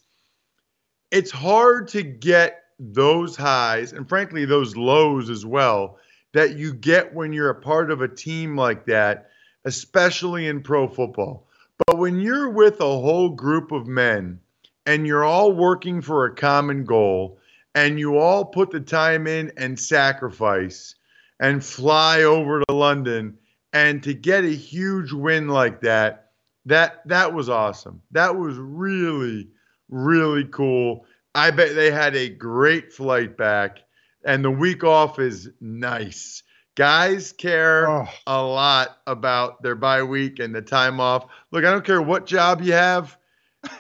it's 1.12 1.32
hard 1.32 1.88
to 1.90 2.04
get 2.04 2.62
those 2.78 3.38
highs 3.38 3.94
and 3.94 4.08
frankly 4.08 4.44
those 4.44 4.76
lows 4.76 5.30
as 5.30 5.46
well 5.46 5.98
that 6.34 6.58
you 6.58 6.74
get 6.74 7.14
when 7.14 7.32
you're 7.32 7.50
a 7.50 7.62
part 7.62 7.90
of 7.90 8.02
a 8.02 8.08
team 8.08 8.58
like 8.58 8.86
that, 8.86 9.30
especially 9.64 10.48
in 10.48 10.62
pro 10.62 10.86
football. 10.86 11.48
But 11.88 11.98
when 11.98 12.20
you're 12.20 12.50
with 12.50 12.82
a 12.82 12.84
whole 12.84 13.30
group 13.30 13.72
of 13.72 13.88
men 13.88 14.40
and 14.86 15.08
you're 15.08 15.24
all 15.24 15.54
working 15.54 16.02
for 16.02 16.26
a 16.26 16.36
common 16.36 16.84
goal 16.84 17.40
and 17.74 17.98
you 17.98 18.18
all 18.18 18.44
put 18.44 18.72
the 18.72 18.82
time 18.82 19.26
in 19.28 19.54
and 19.56 19.80
sacrifice 19.80 20.96
and 21.40 21.64
fly 21.64 22.24
over 22.24 22.62
to 22.62 22.74
London 22.74 23.38
and 23.74 24.02
to 24.04 24.14
get 24.14 24.44
a 24.44 24.56
huge 24.56 25.12
win 25.12 25.48
like 25.48 25.82
that, 25.82 26.32
that 26.66 27.08
that 27.08 27.34
was 27.34 27.50
awesome. 27.50 28.02
That 28.12 28.36
was 28.38 28.58
really 28.58 29.50
really 29.90 30.46
cool. 30.46 31.06
I 31.34 31.52
bet 31.52 31.76
they 31.76 31.92
had 31.92 32.16
a 32.16 32.30
great 32.30 32.94
flight 32.94 33.38
back, 33.38 33.80
and 34.24 34.44
the 34.44 34.52
week 34.52 34.84
off 34.84 35.20
is 35.20 35.50
nice. 35.60 36.42
Guys 36.76 37.32
care 37.32 37.90
oh. 37.90 38.08
a 38.28 38.42
lot 38.42 38.98
about 39.08 39.62
their 39.62 39.76
bye 39.76 40.04
week 40.04 40.40
and 40.40 40.54
the 40.54 40.62
time 40.62 41.00
off. 41.00 41.26
Look, 41.52 41.64
I 41.64 41.72
don't 41.72 41.86
care 41.86 42.02
what 42.02 42.26
job 42.26 42.62
you 42.62 42.74
have. 42.74 43.18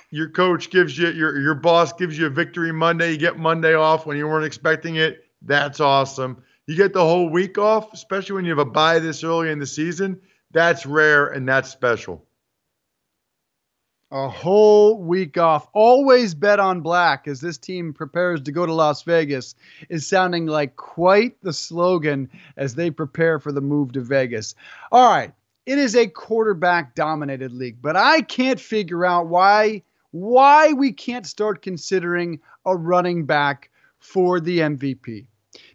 Your 0.09 0.29
coach 0.29 0.69
gives 0.69 0.97
you 0.97 1.09
your 1.09 1.39
your 1.39 1.55
boss 1.55 1.93
gives 1.93 2.17
you 2.17 2.25
a 2.25 2.29
victory 2.29 2.71
Monday. 2.71 3.11
You 3.11 3.17
get 3.17 3.37
Monday 3.37 3.75
off 3.75 4.05
when 4.05 4.17
you 4.17 4.27
weren't 4.27 4.45
expecting 4.45 4.95
it. 4.95 5.25
That's 5.41 5.79
awesome. 5.79 6.43
You 6.67 6.75
get 6.75 6.93
the 6.93 7.01
whole 7.01 7.29
week 7.29 7.59
off, 7.59 7.93
especially 7.93 8.35
when 8.35 8.45
you 8.45 8.51
have 8.51 8.59
a 8.59 8.65
bye 8.65 8.97
this 8.97 9.23
early 9.23 9.51
in 9.51 9.59
the 9.59 9.67
season. 9.67 10.19
That's 10.51 10.85
rare 10.85 11.27
and 11.27 11.47
that's 11.47 11.69
special. 11.69 12.25
A 14.09 14.27
whole 14.27 15.03
week 15.03 15.37
off. 15.37 15.67
Always 15.73 16.33
bet 16.33 16.59
on 16.59 16.81
black 16.81 17.27
as 17.27 17.39
this 17.39 17.57
team 17.57 17.93
prepares 17.93 18.41
to 18.41 18.51
go 18.51 18.65
to 18.65 18.73
Las 18.73 19.03
Vegas 19.03 19.53
is 19.89 20.07
sounding 20.07 20.47
like 20.47 20.75
quite 20.75 21.39
the 21.41 21.53
slogan 21.53 22.29
as 22.57 22.73
they 22.73 22.89
prepare 22.89 23.39
for 23.39 23.51
the 23.51 23.61
move 23.61 23.91
to 23.91 24.01
Vegas. 24.01 24.55
All 24.91 25.09
right. 25.09 25.33
It 25.67 25.77
is 25.77 25.95
a 25.95 26.07
quarterback 26.07 26.95
dominated 26.95 27.51
league, 27.51 27.81
but 27.81 27.95
I 27.95 28.21
can't 28.21 28.59
figure 28.59 29.05
out 29.05 29.27
why 29.27 29.83
why 30.11 30.71
we 30.73 30.93
can't 30.93 31.25
start 31.25 31.61
considering 31.61 32.39
a 32.65 32.75
running 32.75 33.25
back 33.25 33.69
for 33.99 34.39
the 34.39 34.59
MVP 34.59 35.25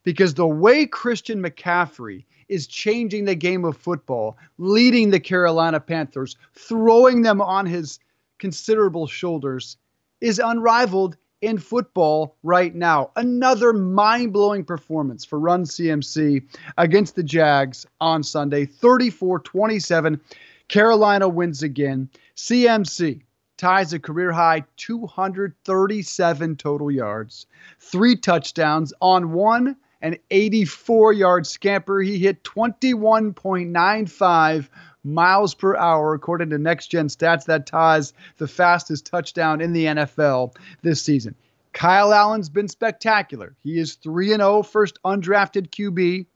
because 0.02 0.34
the 0.34 0.46
way 0.46 0.86
Christian 0.86 1.42
McCaffrey 1.42 2.24
is 2.48 2.66
changing 2.66 3.24
the 3.24 3.34
game 3.34 3.64
of 3.64 3.76
football, 3.76 4.36
leading 4.58 5.10
the 5.10 5.20
Carolina 5.20 5.80
Panthers, 5.80 6.36
throwing 6.54 7.22
them 7.22 7.40
on 7.40 7.66
his 7.66 8.00
considerable 8.38 9.06
shoulders, 9.06 9.76
is 10.20 10.38
unrivaled 10.38 11.16
in 11.42 11.58
football 11.58 12.36
right 12.42 12.74
now. 12.74 13.10
Another 13.16 13.72
mind 13.72 14.32
blowing 14.32 14.64
performance 14.64 15.24
for 15.24 15.38
Run 15.38 15.64
CMC 15.64 16.42
against 16.76 17.14
the 17.14 17.22
Jags 17.22 17.86
on 18.00 18.22
Sunday 18.22 18.66
34 18.66 19.38
27. 19.40 20.20
Carolina 20.68 21.28
wins 21.28 21.62
again. 21.62 22.08
CMC 22.36 23.22
ties 23.56 23.92
a 23.92 23.98
career 23.98 24.32
high 24.32 24.64
237 24.76 26.56
total 26.56 26.90
yards, 26.90 27.46
three 27.78 28.16
touchdowns 28.16 28.92
on 29.00 29.32
one 29.32 29.76
an 30.02 30.16
84 30.30 31.12
yard 31.12 31.46
scamper. 31.46 32.00
He 32.00 32.18
hit 32.18 32.42
21.95 32.44 34.68
miles 35.02 35.54
per 35.54 35.76
hour, 35.76 36.14
according 36.14 36.50
to 36.50 36.58
Next 36.58 36.88
Gen 36.88 37.08
Stats. 37.08 37.46
That 37.46 37.66
ties 37.66 38.12
the 38.38 38.48
fastest 38.48 39.06
touchdown 39.06 39.60
in 39.60 39.72
the 39.72 39.86
NFL 39.86 40.54
this 40.82 41.02
season. 41.02 41.34
Kyle 41.72 42.12
Allen's 42.12 42.48
been 42.48 42.68
spectacular. 42.68 43.54
He 43.62 43.78
is 43.78 43.94
3 43.94 44.30
0, 44.30 44.62
first 44.62 44.98
undrafted 45.04 45.70
QB 45.70 46.26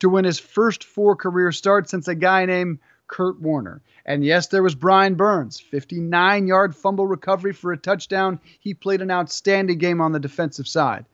to 0.00 0.08
win 0.08 0.24
his 0.24 0.40
first 0.40 0.84
four 0.84 1.14
career 1.14 1.52
starts 1.52 1.90
since 1.90 2.08
a 2.08 2.14
guy 2.14 2.46
named 2.46 2.80
Kurt 3.06 3.40
Warner. 3.40 3.82
And 4.04 4.24
yes, 4.24 4.48
there 4.48 4.62
was 4.62 4.74
Brian 4.74 5.14
Burns, 5.14 5.60
59 5.60 6.48
yard 6.48 6.74
fumble 6.74 7.06
recovery 7.06 7.52
for 7.52 7.72
a 7.72 7.76
touchdown. 7.76 8.40
He 8.58 8.74
played 8.74 9.00
an 9.00 9.12
outstanding 9.12 9.78
game 9.78 10.00
on 10.00 10.12
the 10.12 10.18
defensive 10.18 10.66
side. 10.66 11.04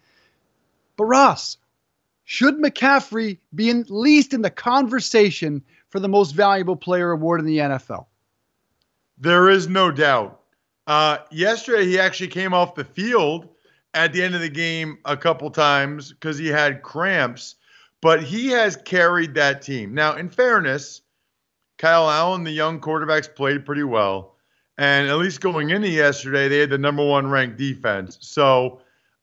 But 0.97 1.05
Ross, 1.05 1.59
should 2.31 2.59
McCaffrey 2.59 3.39
be 3.55 3.71
at 3.71 3.89
least 3.89 4.35
in 4.35 4.43
the 4.43 4.51
conversation 4.51 5.63
for 5.89 5.99
the 5.99 6.11
most 6.11 6.33
valuable 6.33 6.77
player 6.77 7.11
award 7.11 7.41
in 7.41 7.47
the 7.47 7.57
NFL? 7.57 8.05
There 9.17 9.49
is 9.49 9.67
no 9.67 9.91
doubt. 9.91 10.39
Uh, 10.87 11.21
yesterday, 11.31 11.87
he 11.87 11.99
actually 11.99 12.29
came 12.29 12.53
off 12.53 12.75
the 12.75 12.85
field 12.85 13.49
at 13.95 14.13
the 14.13 14.23
end 14.23 14.35
of 14.35 14.43
the 14.43 14.51
game 14.51 14.99
a 15.07 15.17
couple 15.17 15.51
times 15.51 16.13
because 16.13 16.37
he 16.37 16.49
had 16.49 16.83
cramps, 16.83 17.55
but 18.03 18.23
he 18.23 18.49
has 18.49 18.77
carried 18.77 19.33
that 19.33 19.63
team. 19.63 19.95
Now, 19.95 20.15
in 20.17 20.29
fairness, 20.29 21.01
Kyle 21.79 22.11
Allen, 22.11 22.45
the 22.45 22.51
young 22.51 22.79
quarterbacks, 22.79 23.35
played 23.35 23.65
pretty 23.65 23.85
well. 23.85 24.35
And 24.77 25.09
at 25.09 25.17
least 25.17 25.41
going 25.41 25.71
into 25.71 25.89
yesterday, 25.89 26.47
they 26.49 26.59
had 26.59 26.69
the 26.69 26.77
number 26.77 27.07
one 27.07 27.31
ranked 27.31 27.57
defense. 27.57 28.19
So 28.21 28.83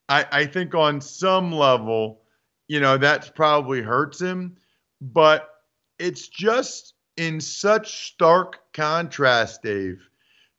I, 0.10 0.26
I 0.32 0.46
think 0.48 0.74
on 0.74 1.02
some 1.02 1.52
level, 1.52 2.22
you 2.67 2.80
know, 2.80 2.97
that's 2.97 3.30
probably 3.30 3.82
hurts 3.82 4.19
him. 4.19 4.58
But 5.01 5.49
it's 5.99 6.28
just 6.28 6.93
in 7.17 7.39
such 7.39 8.12
stark 8.12 8.60
contrast, 8.73 9.62
Dave, 9.63 10.08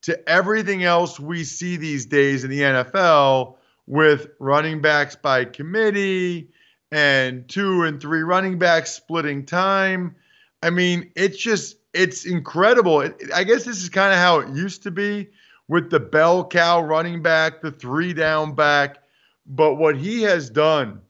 to 0.02 0.28
everything 0.28 0.84
else 0.84 1.20
we 1.20 1.44
see 1.44 1.76
these 1.76 2.06
days 2.06 2.44
in 2.44 2.50
the 2.50 2.60
NFL 2.60 3.56
with 3.86 4.28
running 4.38 4.80
backs 4.80 5.16
by 5.16 5.44
committee 5.44 6.48
and 6.90 7.48
two 7.48 7.82
and 7.82 8.00
three 8.00 8.22
running 8.22 8.58
backs 8.58 8.92
splitting 8.92 9.44
time. 9.44 10.14
I 10.62 10.70
mean, 10.70 11.10
it's 11.16 11.36
just 11.36 11.76
it's 11.92 12.24
incredible. 12.24 13.00
It, 13.00 13.30
I 13.34 13.44
guess 13.44 13.64
this 13.64 13.82
is 13.82 13.88
kind 13.88 14.12
of 14.12 14.18
how 14.18 14.40
it 14.40 14.54
used 14.54 14.82
to 14.84 14.90
be 14.90 15.28
with 15.68 15.90
the 15.90 16.00
bell 16.00 16.46
cow 16.46 16.80
running 16.80 17.22
back, 17.22 17.60
the 17.60 17.72
three 17.72 18.12
down 18.12 18.54
back. 18.54 18.98
But 19.46 19.74
what 19.74 19.96
he 19.96 20.22
has 20.22 20.50
done 20.50 21.00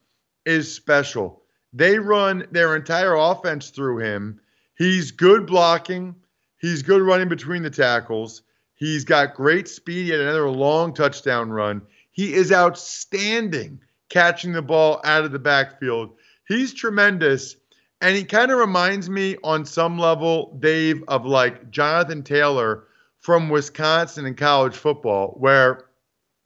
is 0.47 0.73
special. 0.73 1.43
They 1.73 1.99
run 1.99 2.47
their 2.51 2.75
entire 2.75 3.15
offense 3.15 3.69
through 3.69 3.99
him. 3.99 4.39
He's 4.77 5.11
good 5.11 5.45
blocking. 5.45 6.15
He's 6.57 6.81
good 6.81 7.01
running 7.01 7.27
between 7.27 7.63
the 7.63 7.69
tackles. 7.69 8.43
He's 8.75 9.03
got 9.03 9.35
great 9.35 9.67
speed. 9.67 10.05
He 10.05 10.09
had 10.11 10.21
another 10.21 10.49
long 10.49 10.93
touchdown 10.93 11.49
run. 11.51 11.81
He 12.11 12.33
is 12.33 12.51
outstanding 12.51 13.81
catching 14.09 14.53
the 14.53 14.61
ball 14.61 15.01
out 15.03 15.25
of 15.25 15.33
the 15.33 15.39
backfield. 15.39 16.15
He's 16.47 16.73
tremendous. 16.73 17.57
And 17.99 18.15
he 18.15 18.23
kind 18.23 18.51
of 18.51 18.59
reminds 18.59 19.09
me 19.09 19.35
on 19.43 19.65
some 19.65 19.99
level, 19.99 20.57
Dave, 20.61 21.03
of 21.07 21.25
like 21.25 21.69
Jonathan 21.71 22.23
Taylor 22.23 22.85
from 23.19 23.49
Wisconsin 23.49 24.25
in 24.25 24.35
college 24.35 24.77
football, 24.77 25.35
where 25.39 25.89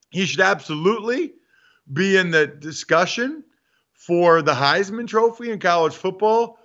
he 0.09 0.25
should 0.25 0.39
absolutely 0.39 1.33
be 1.93 2.17
in 2.17 2.31
the 2.31 2.47
discussion 2.47 3.43
for 4.05 4.41
the 4.41 4.53
Heisman 4.53 5.07
Trophy 5.07 5.51
in 5.51 5.59
college 5.59 5.93
football. 5.93 6.57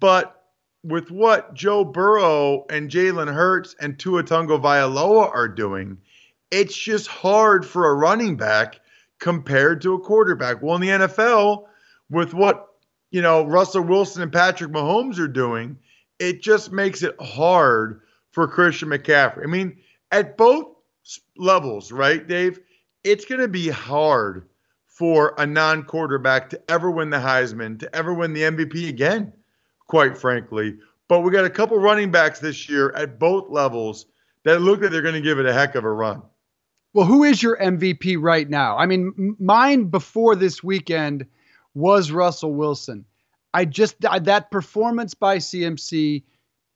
But 0.00 0.42
with 0.82 1.10
what 1.10 1.52
Joe 1.52 1.84
Burrow 1.84 2.64
and 2.70 2.90
Jalen 2.90 3.32
Hurts 3.32 3.76
and 3.78 3.98
Tua 3.98 4.22
Tagovailoa 4.22 5.30
are 5.34 5.48
doing, 5.48 5.98
it's 6.50 6.76
just 6.76 7.06
hard 7.06 7.66
for 7.66 7.90
a 7.90 7.94
running 7.94 8.36
back 8.36 8.80
compared 9.18 9.82
to 9.82 9.94
a 9.94 10.00
quarterback. 10.00 10.62
Well, 10.62 10.76
in 10.76 10.80
the 10.80 10.88
NFL, 10.88 11.66
with 12.08 12.32
what 12.32 12.68
you 13.10 13.20
know 13.20 13.44
Russell 13.44 13.82
Wilson 13.82 14.22
and 14.22 14.32
Patrick 14.32 14.72
Mahomes 14.72 15.18
are 15.18 15.28
doing, 15.28 15.76
it 16.18 16.40
just 16.40 16.72
makes 16.72 17.02
it 17.02 17.20
hard 17.20 18.00
for 18.30 18.48
Christian 18.48 18.88
McCaffrey. 18.88 19.42
I 19.42 19.46
mean, 19.46 19.76
at 20.10 20.38
both 20.38 20.68
levels, 21.36 21.92
right, 21.92 22.26
Dave? 22.26 22.60
It's 23.04 23.26
going 23.26 23.40
to 23.40 23.48
be 23.48 23.68
hard 23.68 24.48
for 24.98 25.32
a 25.38 25.46
non-quarterback 25.46 26.50
to 26.50 26.60
ever 26.68 26.90
win 26.90 27.08
the 27.08 27.18
Heisman, 27.18 27.78
to 27.78 27.94
ever 27.94 28.12
win 28.12 28.32
the 28.32 28.42
MVP 28.42 28.88
again, 28.88 29.32
quite 29.86 30.18
frankly. 30.18 30.76
But 31.06 31.20
we 31.20 31.30
got 31.30 31.44
a 31.44 31.50
couple 31.50 31.78
running 31.78 32.10
backs 32.10 32.40
this 32.40 32.68
year 32.68 32.90
at 32.96 33.16
both 33.16 33.48
levels 33.48 34.06
that 34.42 34.60
look 34.60 34.80
like 34.80 34.90
they're 34.90 35.00
going 35.00 35.14
to 35.14 35.20
give 35.20 35.38
it 35.38 35.46
a 35.46 35.52
heck 35.52 35.76
of 35.76 35.84
a 35.84 35.92
run. 35.92 36.20
Well, 36.94 37.06
who 37.06 37.22
is 37.22 37.40
your 37.40 37.56
MVP 37.58 38.16
right 38.20 38.50
now? 38.50 38.76
I 38.76 38.86
mean, 38.86 39.36
mine 39.38 39.84
before 39.84 40.34
this 40.34 40.64
weekend 40.64 41.26
was 41.74 42.10
Russell 42.10 42.54
Wilson. 42.54 43.04
I 43.54 43.66
just 43.66 44.00
that 44.00 44.50
performance 44.50 45.14
by 45.14 45.36
CMC 45.36 46.24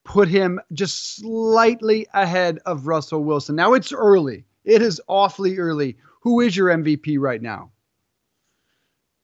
put 0.05 0.29
him 0.29 0.61
just 0.73 1.17
slightly 1.17 2.07
ahead 2.15 2.61
of 2.67 2.87
Russell 2.87 3.25
Wilson. 3.25 3.57
Now 3.57 3.73
it's 3.73 3.93
early. 3.93 4.45
It 4.65 4.81
is 4.81 5.01
awfully 5.09 5.59
early. 5.59 5.97
Who 6.21 6.41
is 6.41 6.57
your 6.57 6.69
MVP 6.69 7.19
right 7.19 7.43
now? 7.43 7.72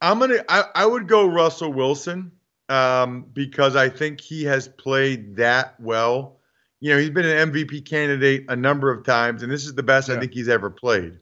I'm 0.00 0.18
gonna. 0.18 0.44
I, 0.48 0.64
I 0.74 0.87
would 0.87 1.08
go 1.08 1.26
Russell 1.26 1.72
Wilson 1.72 2.32
um, 2.68 3.26
because 3.32 3.76
I 3.76 3.88
think 3.88 4.20
he 4.20 4.44
has 4.44 4.68
played 4.68 5.37
that 5.37 5.78
well 5.80 6.38
you 6.80 6.92
know, 6.92 6.98
he's 6.98 7.11
been 7.11 7.26
an 7.26 7.52
MVP 7.52 7.84
candidate 7.84 8.44
a 8.48 8.56
number 8.56 8.90
of 8.90 9.04
times, 9.04 9.42
and 9.42 9.50
this 9.50 9.64
is 9.64 9.74
the 9.74 9.82
best 9.82 10.08
yeah. 10.08 10.14
I 10.14 10.20
think 10.20 10.32
he's 10.32 10.48
ever 10.48 10.70
played. 10.70 11.18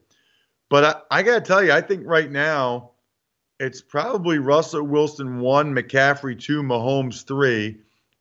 But 0.69 1.07
I, 1.11 1.19
I 1.19 1.23
got 1.23 1.35
to 1.35 1.41
tell 1.41 1.63
you, 1.63 1.71
I 1.71 1.81
think 1.81 2.03
right 2.05 2.29
now 2.29 2.91
it's 3.59 3.81
probably 3.81 4.37
Russell 4.37 4.83
Wilson 4.83 5.39
one, 5.39 5.73
McCaffrey 5.73 6.39
two, 6.39 6.61
Mahomes 6.61 7.25
three, 7.25 7.77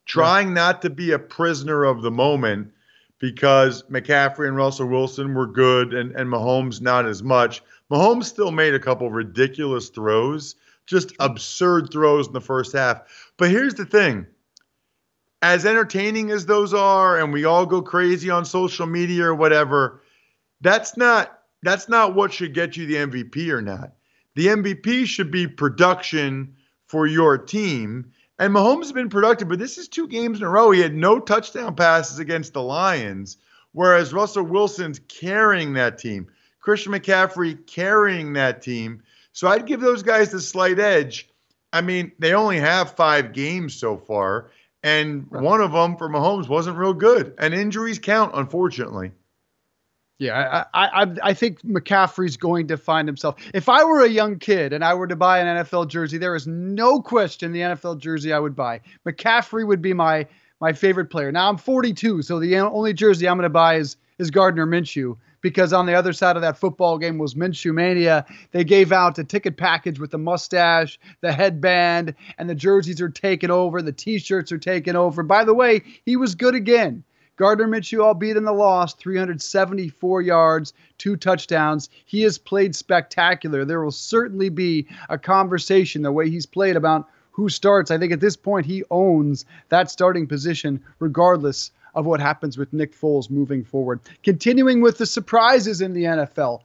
trying 0.07 0.49
yeah. 0.49 0.55
not 0.55 0.83
to 0.83 0.91
be 0.91 1.13
a 1.13 1.19
prisoner 1.19 1.85
of 1.85 2.03
the 2.03 2.11
moment 2.11 2.73
because 3.19 3.83
McCaffrey 3.85 4.49
and 4.49 4.57
Russell 4.57 4.87
Wilson 4.87 5.35
were 5.35 5.47
good 5.47 5.93
and, 5.93 6.13
and 6.13 6.31
Mahomes 6.31 6.81
not 6.81 7.07
as 7.07 7.23
much. 7.23 7.63
Mahomes 7.91 8.25
still 8.25 8.51
made 8.51 8.75
a 8.75 8.81
couple 8.81 9.11
ridiculous 9.11 9.89
throws, 9.89 10.57
just 10.87 11.13
absurd 11.21 11.91
throws 11.93 12.27
in 12.27 12.33
the 12.33 12.41
first 12.41 12.73
half. 12.73 13.03
But 13.37 13.51
here's 13.51 13.75
the 13.75 13.85
thing 13.85 14.27
as 15.43 15.67
entertaining 15.67 16.31
as 16.31 16.47
those 16.47 16.75
are, 16.75 17.19
and 17.19 17.33
we 17.33 17.45
all 17.45 17.67
go 17.67 17.83
crazy 17.83 18.31
on 18.31 18.45
social 18.45 18.87
media 18.87 19.25
or 19.25 19.35
whatever, 19.35 20.03
that's 20.61 20.97
not 20.97 21.41
that's 21.63 21.89
not 21.89 22.15
what 22.15 22.33
should 22.33 22.55
get 22.55 22.77
you 22.77 22.87
the 22.87 22.95
MVP 22.95 23.49
or 23.51 23.63
not. 23.63 23.93
The 24.35 24.49
MVP 24.49 25.07
should 25.07 25.31
be 25.31 25.47
production 25.47 26.55
for 26.87 27.07
your 27.07 27.39
team. 27.39 28.13
And 28.39 28.55
Mahomes 28.55 28.83
has 28.83 28.93
been 28.93 29.09
productive, 29.09 29.49
but 29.49 29.59
this 29.59 29.79
is 29.79 29.89
two 29.89 30.07
games 30.07 30.39
in 30.39 30.45
a 30.45 30.51
row. 30.51 30.71
He 30.71 30.81
had 30.81 30.95
no 30.95 31.19
touchdown 31.19 31.75
passes 31.75 32.19
against 32.19 32.53
the 32.53 32.63
Lions, 32.63 33.39
whereas 33.73 34.13
Russell 34.13 34.45
Wilson's 34.45 35.01
carrying 35.09 35.73
that 35.73 35.99
team. 35.99 36.29
Christian 36.67 36.93
McCaffrey 36.93 37.67
carrying 37.67 38.35
that 38.35 38.61
team. 38.61 39.03
So 39.33 39.49
I'd 39.49 39.67
give 39.67 39.81
those 39.81 40.03
guys 40.03 40.31
the 40.31 40.41
slight 40.41 40.79
edge. 40.79 41.31
I 41.73 41.81
mean, 41.81 42.13
they 42.19 42.35
only 42.35 42.59
have 42.59 42.97
five 42.97 43.33
games 43.33 43.75
so 43.75 43.97
far 43.97 44.51
and 44.87 45.29
one 45.31 45.61
of 45.61 45.73
them 45.73 45.97
for 45.97 46.09
Mahomes 46.09 46.49
wasn't 46.49 46.77
real 46.77 46.93
good. 46.93 47.35
And 47.39 47.53
injuries 47.53 47.99
count, 47.99 48.33
unfortunately. 48.35 49.11
Yeah, 50.19 50.65
I, 50.73 50.87
I 51.03 51.07
I 51.23 51.35
think 51.35 51.61
McCaffrey's 51.63 52.37
going 52.37 52.69
to 52.69 52.77
find 52.77 53.09
himself. 53.09 53.35
If 53.53 53.69
I 53.69 53.83
were 53.83 54.05
a 54.05 54.09
young 54.09 54.39
kid 54.39 54.73
and 54.73 54.85
I 54.85 54.95
were 54.95 55.09
to 55.09 55.17
buy 55.17 55.41
an 55.41 55.65
NFL 55.65 55.89
jersey, 55.89 56.19
there 56.19 56.37
is 56.37 56.47
no 56.47 57.03
question 57.03 57.53
the 57.53 57.61
NFL 57.61 57.99
jersey 57.99 58.33
I 58.33 58.39
would 58.39 58.55
buy. 58.55 58.81
McCaffrey 59.05 59.67
would 59.67 59.83
be 59.83 59.93
my 59.93 60.27
my 60.61 60.73
favorite 60.73 61.11
player. 61.11 61.31
Now 61.33 61.49
I'm 61.49 61.59
42, 61.59 62.23
so 62.23 62.39
the 62.39 62.57
only 62.57 62.95
jersey 62.95 63.29
I'm 63.29 63.37
going 63.37 63.43
to 63.43 63.51
buy 63.51 63.77
is 63.77 63.97
is 64.19 64.31
Gardner 64.31 64.67
Minshew 64.67 65.17
because 65.47 65.73
on 65.73 65.87
the 65.87 65.95
other 65.95 66.13
side 66.13 66.35
of 66.35 66.43
that 66.43 66.59
football 66.59 66.99
game 66.99 67.19
was 67.19 67.37
Minshew 67.37 67.73
Mania. 67.73 68.27
They 68.51 68.65
gave 68.65 68.91
out 68.91 69.17
a 69.17 69.23
ticket 69.23 69.57
package 69.57 70.01
with 70.01 70.11
the 70.11 70.19
mustache, 70.19 70.99
the 71.21 71.33
headband, 71.33 72.17
and 72.37 72.51
the 72.51 72.55
jerseys 72.57 73.01
are 73.01 73.09
taken 73.09 73.49
over. 73.49 73.81
The 73.81 73.93
T-shirts 73.93 74.51
are 74.51 74.59
taken 74.59 74.97
over. 74.97 75.23
By 75.23 75.45
the 75.45 75.55
way, 75.55 75.85
he 76.05 76.17
was 76.17 76.35
good 76.35 76.57
again. 76.57 77.05
Gardner 77.37 77.69
Minshew, 77.69 78.01
albeit 78.01 78.37
in 78.37 78.43
the 78.43 78.51
loss, 78.51 78.95
374 78.95 80.21
yards, 80.21 80.73
two 80.99 81.15
touchdowns. 81.15 81.91
He 82.07 82.23
has 82.23 82.39
played 82.39 82.75
spectacular. 82.75 83.65
There 83.65 83.85
will 83.85 83.93
certainly 83.93 84.49
be 84.49 84.89
a 85.09 85.17
conversation 85.17 86.03
the 86.03 86.11
way 86.11 86.29
he's 86.29 86.47
played 86.47 86.75
about 86.75 87.09
who 87.31 87.49
starts. 87.49 87.93
I 87.93 87.99
think 87.99 88.13
at 88.13 88.19
this 88.19 88.37
point 88.37 88.67
he 88.67 88.83
owns 88.91 89.45
that 89.69 89.93
starting 89.93 90.27
position, 90.27 90.83
regardless 90.99 91.71
of 91.97 92.05
what 92.05 92.21
happens 92.21 92.59
with 92.59 92.73
Nick 92.73 92.95
Foles 92.95 93.31
moving 93.31 93.65
forward. 93.65 94.01
Continuing 94.23 94.83
with 94.83 94.99
the 94.99 95.07
surprises 95.07 95.81
in 95.81 95.95
the 95.95 96.05
NFL, 96.05 96.61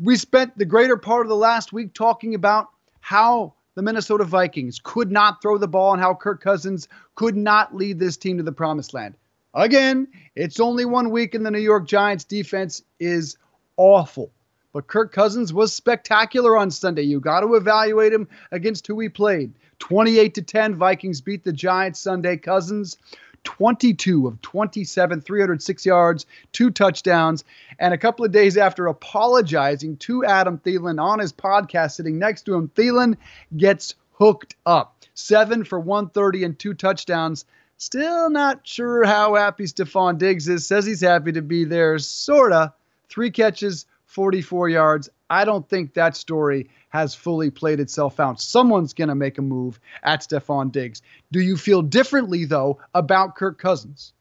we 0.00 0.16
spent 0.16 0.56
the 0.56 0.64
greater 0.64 0.96
part 0.96 1.26
of 1.26 1.28
the 1.28 1.36
last 1.36 1.72
week 1.72 1.92
talking 1.92 2.34
about 2.34 2.68
how 3.00 3.52
the 3.74 3.82
Minnesota 3.82 4.24
Vikings 4.24 4.80
could 4.82 5.10
not 5.10 5.42
throw 5.42 5.58
the 5.58 5.66
ball 5.66 5.92
and 5.92 6.00
how 6.00 6.14
Kirk 6.14 6.40
Cousins 6.40 6.88
could 7.16 7.36
not 7.36 7.74
lead 7.74 7.98
this 7.98 8.16
team 8.16 8.36
to 8.36 8.44
the 8.44 8.52
promised 8.52 8.94
land. 8.94 9.16
Again, 9.52 10.08
it's 10.36 10.60
only 10.60 10.84
one 10.84 11.10
week 11.10 11.34
and 11.34 11.44
the 11.44 11.50
New 11.50 11.58
York 11.58 11.86
Giants 11.86 12.24
defense 12.24 12.82
is 13.00 13.36
awful. 13.76 14.30
But 14.72 14.86
Kirk 14.86 15.12
Cousins 15.12 15.52
was 15.52 15.72
spectacular 15.72 16.56
on 16.56 16.70
Sunday. 16.70 17.02
You 17.02 17.20
got 17.20 17.40
to 17.40 17.54
evaluate 17.54 18.12
him 18.12 18.28
against 18.50 18.86
who 18.86 18.98
he 19.00 19.08
played. 19.08 19.52
28 19.80 20.34
to 20.34 20.42
10 20.42 20.74
Vikings 20.76 21.20
beat 21.20 21.44
the 21.44 21.52
Giants 21.52 22.00
Sunday. 22.00 22.36
Cousins 22.36 22.96
22 23.44 24.26
of 24.26 24.40
27, 24.42 25.20
306 25.20 25.86
yards, 25.86 26.26
two 26.52 26.70
touchdowns. 26.70 27.44
And 27.78 27.94
a 27.94 27.98
couple 27.98 28.24
of 28.24 28.32
days 28.32 28.56
after 28.56 28.86
apologizing 28.86 29.98
to 29.98 30.24
Adam 30.24 30.58
Thielen 30.58 31.00
on 31.00 31.18
his 31.18 31.32
podcast 31.32 31.92
sitting 31.92 32.18
next 32.18 32.42
to 32.42 32.54
him, 32.54 32.70
Thielen 32.74 33.16
gets 33.56 33.94
hooked 34.12 34.56
up. 34.66 34.96
Seven 35.14 35.64
for 35.64 35.78
130 35.78 36.44
and 36.44 36.58
two 36.58 36.74
touchdowns. 36.74 37.44
Still 37.76 38.30
not 38.30 38.60
sure 38.66 39.04
how 39.04 39.34
happy 39.34 39.64
Stefon 39.64 40.18
Diggs 40.18 40.48
is. 40.48 40.66
Says 40.66 40.86
he's 40.86 41.00
happy 41.00 41.32
to 41.32 41.42
be 41.42 41.64
there, 41.64 41.98
sorta. 41.98 42.72
Three 43.08 43.30
catches, 43.30 43.86
44 44.14 44.68
yards. 44.68 45.08
I 45.28 45.44
don't 45.44 45.68
think 45.68 45.94
that 45.94 46.16
story 46.16 46.70
has 46.90 47.14
fully 47.14 47.50
played 47.50 47.80
itself 47.80 48.20
out. 48.20 48.40
Someone's 48.40 48.94
going 48.94 49.08
to 49.08 49.16
make 49.16 49.38
a 49.38 49.42
move 49.42 49.80
at 50.04 50.20
Stefon 50.20 50.70
Diggs. 50.70 51.02
Do 51.32 51.40
you 51.40 51.56
feel 51.56 51.82
differently, 51.82 52.44
though, 52.44 52.78
about 52.94 53.34
Kirk 53.34 53.58
Cousins? 53.58 54.12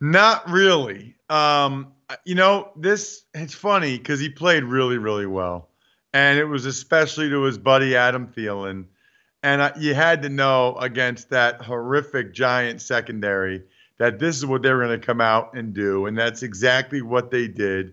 Not 0.00 0.48
really. 0.48 1.16
Um, 1.28 1.92
you 2.24 2.36
know, 2.36 2.70
this 2.76 3.24
it's 3.34 3.54
funny 3.54 3.98
because 3.98 4.20
he 4.20 4.28
played 4.28 4.62
really, 4.62 4.98
really 4.98 5.26
well, 5.26 5.68
and 6.12 6.38
it 6.38 6.44
was 6.44 6.66
especially 6.66 7.28
to 7.30 7.42
his 7.42 7.58
buddy 7.58 7.96
Adam 7.96 8.28
Thielen, 8.28 8.86
and 9.42 9.60
uh, 9.60 9.72
you 9.78 9.94
had 9.94 10.22
to 10.22 10.28
know 10.28 10.76
against 10.76 11.30
that 11.30 11.62
horrific 11.62 12.32
Giant 12.32 12.80
secondary 12.80 13.62
that 13.98 14.18
this 14.18 14.36
is 14.36 14.46
what 14.46 14.62
they 14.62 14.72
were 14.72 14.84
going 14.84 14.98
to 14.98 15.06
come 15.06 15.20
out 15.20 15.54
and 15.54 15.74
do, 15.74 16.06
and 16.06 16.16
that's 16.16 16.42
exactly 16.42 17.02
what 17.02 17.30
they 17.30 17.46
did. 17.46 17.92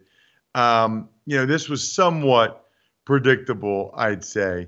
Um, 0.57 1.09
you 1.27 1.37
know, 1.37 1.45
this 1.45 1.69
was 1.69 1.89
somewhat 1.89 2.65
predictable, 3.05 3.93
I'd 3.95 4.25
say, 4.25 4.67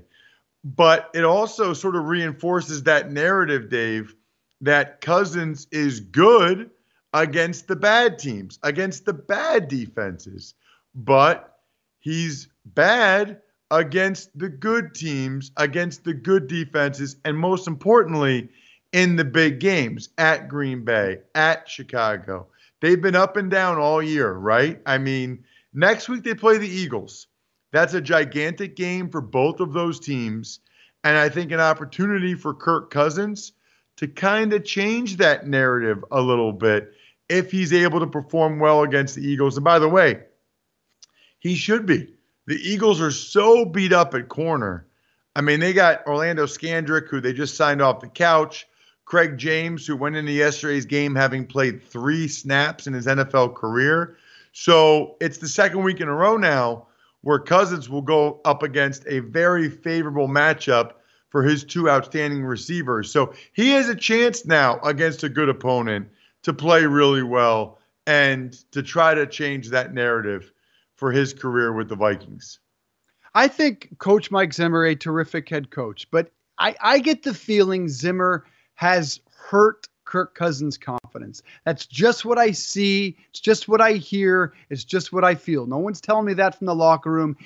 but 0.62 1.10
it 1.14 1.24
also 1.24 1.72
sort 1.72 1.96
of 1.96 2.04
reinforces 2.04 2.84
that 2.84 3.10
narrative, 3.10 3.68
Dave, 3.68 4.14
that 4.60 5.00
Cousins 5.00 5.66
is 5.72 5.98
good 5.98 6.70
against 7.12 7.66
the 7.66 7.74
bad 7.74 8.20
teams, 8.20 8.60
against 8.62 9.04
the 9.04 9.12
bad 9.12 9.66
defenses, 9.66 10.54
but 10.94 11.58
he's 11.98 12.48
bad 12.64 13.40
against 13.72 14.38
the 14.38 14.48
good 14.48 14.94
teams, 14.94 15.50
against 15.56 16.04
the 16.04 16.14
good 16.14 16.46
defenses, 16.46 17.16
and 17.24 17.36
most 17.36 17.66
importantly, 17.66 18.48
in 18.92 19.16
the 19.16 19.24
big 19.24 19.58
games 19.58 20.10
at 20.18 20.48
Green 20.48 20.84
Bay, 20.84 21.18
at 21.34 21.68
Chicago. 21.68 22.46
They've 22.80 23.00
been 23.00 23.16
up 23.16 23.36
and 23.36 23.50
down 23.50 23.78
all 23.78 24.00
year, 24.00 24.32
right? 24.32 24.80
I 24.86 24.98
mean, 24.98 25.44
next 25.72 26.08
week 26.08 26.24
they 26.24 26.34
play 26.34 26.58
the 26.58 26.68
Eagles. 26.68 27.26
That's 27.72 27.94
a 27.94 28.00
gigantic 28.00 28.76
game 28.76 29.10
for 29.10 29.20
both 29.20 29.60
of 29.60 29.72
those 29.72 30.00
teams. 30.00 30.60
And 31.04 31.16
I 31.16 31.28
think 31.28 31.52
an 31.52 31.60
opportunity 31.60 32.34
for 32.34 32.52
Kirk 32.52 32.90
Cousins 32.90 33.52
to 33.96 34.08
kind 34.08 34.52
of 34.52 34.64
change 34.64 35.16
that 35.18 35.46
narrative 35.46 36.04
a 36.10 36.20
little 36.20 36.52
bit 36.52 36.92
if 37.28 37.50
he's 37.50 37.72
able 37.72 38.00
to 38.00 38.06
perform 38.06 38.58
well 38.58 38.82
against 38.82 39.14
the 39.14 39.22
Eagles. 39.22 39.56
And 39.56 39.64
by 39.64 39.78
the 39.78 39.88
way, 39.88 40.20
he 41.38 41.54
should 41.54 41.86
be. 41.86 42.14
The 42.46 42.56
Eagles 42.56 43.00
are 43.00 43.12
so 43.12 43.64
beat 43.64 43.92
up 43.92 44.14
at 44.14 44.28
corner. 44.28 44.86
I 45.36 45.40
mean, 45.42 45.60
they 45.60 45.72
got 45.72 46.06
Orlando 46.06 46.46
Scandrick, 46.46 47.08
who 47.08 47.20
they 47.20 47.32
just 47.32 47.56
signed 47.56 47.80
off 47.80 48.00
the 48.00 48.08
couch. 48.08 48.66
Craig 49.04 49.38
James, 49.38 49.86
who 49.86 49.96
went 49.96 50.16
into 50.16 50.32
yesterday's 50.32 50.86
game 50.86 51.14
having 51.14 51.46
played 51.46 51.82
three 51.82 52.28
snaps 52.28 52.86
in 52.86 52.92
his 52.92 53.06
NFL 53.06 53.54
career. 53.54 54.16
So 54.52 55.16
it's 55.20 55.38
the 55.38 55.48
second 55.48 55.82
week 55.82 56.00
in 56.00 56.08
a 56.08 56.14
row 56.14 56.36
now 56.36 56.88
where 57.22 57.38
Cousins 57.38 57.88
will 57.88 58.02
go 58.02 58.40
up 58.44 58.62
against 58.62 59.06
a 59.06 59.20
very 59.20 59.68
favorable 59.68 60.28
matchup 60.28 60.92
for 61.28 61.42
his 61.42 61.64
two 61.64 61.88
outstanding 61.88 62.44
receivers. 62.44 63.10
So 63.10 63.32
he 63.52 63.70
has 63.70 63.88
a 63.88 63.94
chance 63.94 64.44
now 64.44 64.80
against 64.80 65.22
a 65.22 65.28
good 65.28 65.48
opponent 65.48 66.08
to 66.42 66.52
play 66.52 66.86
really 66.86 67.22
well 67.22 67.78
and 68.06 68.52
to 68.72 68.82
try 68.82 69.14
to 69.14 69.26
change 69.26 69.68
that 69.68 69.94
narrative 69.94 70.50
for 70.96 71.12
his 71.12 71.32
career 71.32 71.72
with 71.72 71.88
the 71.88 71.96
Vikings. 71.96 72.58
I 73.34 73.46
think 73.46 73.96
Coach 73.98 74.30
Mike 74.30 74.52
Zimmer, 74.52 74.84
a 74.84 74.96
terrific 74.96 75.48
head 75.48 75.70
coach, 75.70 76.08
but 76.10 76.32
I, 76.58 76.74
I 76.80 76.98
get 76.98 77.22
the 77.22 77.34
feeling 77.34 77.88
Zimmer 77.88 78.44
has 78.74 79.20
hurt 79.32 79.86
Kirk 80.10 80.34
Cousins' 80.34 80.76
confidence. 80.76 81.42
That's 81.64 81.86
just 81.86 82.24
what 82.24 82.36
I 82.36 82.50
see. 82.50 83.16
It's 83.30 83.38
just 83.38 83.68
what 83.68 83.80
I 83.80 83.92
hear. 83.92 84.52
It's 84.68 84.82
just 84.82 85.12
what 85.12 85.24
I 85.24 85.36
feel. 85.36 85.66
No 85.66 85.78
one's 85.78 86.00
telling 86.00 86.26
me 86.26 86.34
that 86.34 86.58
from 86.58 86.66
the 86.66 86.74
locker 86.74 87.12
room. 87.12 87.36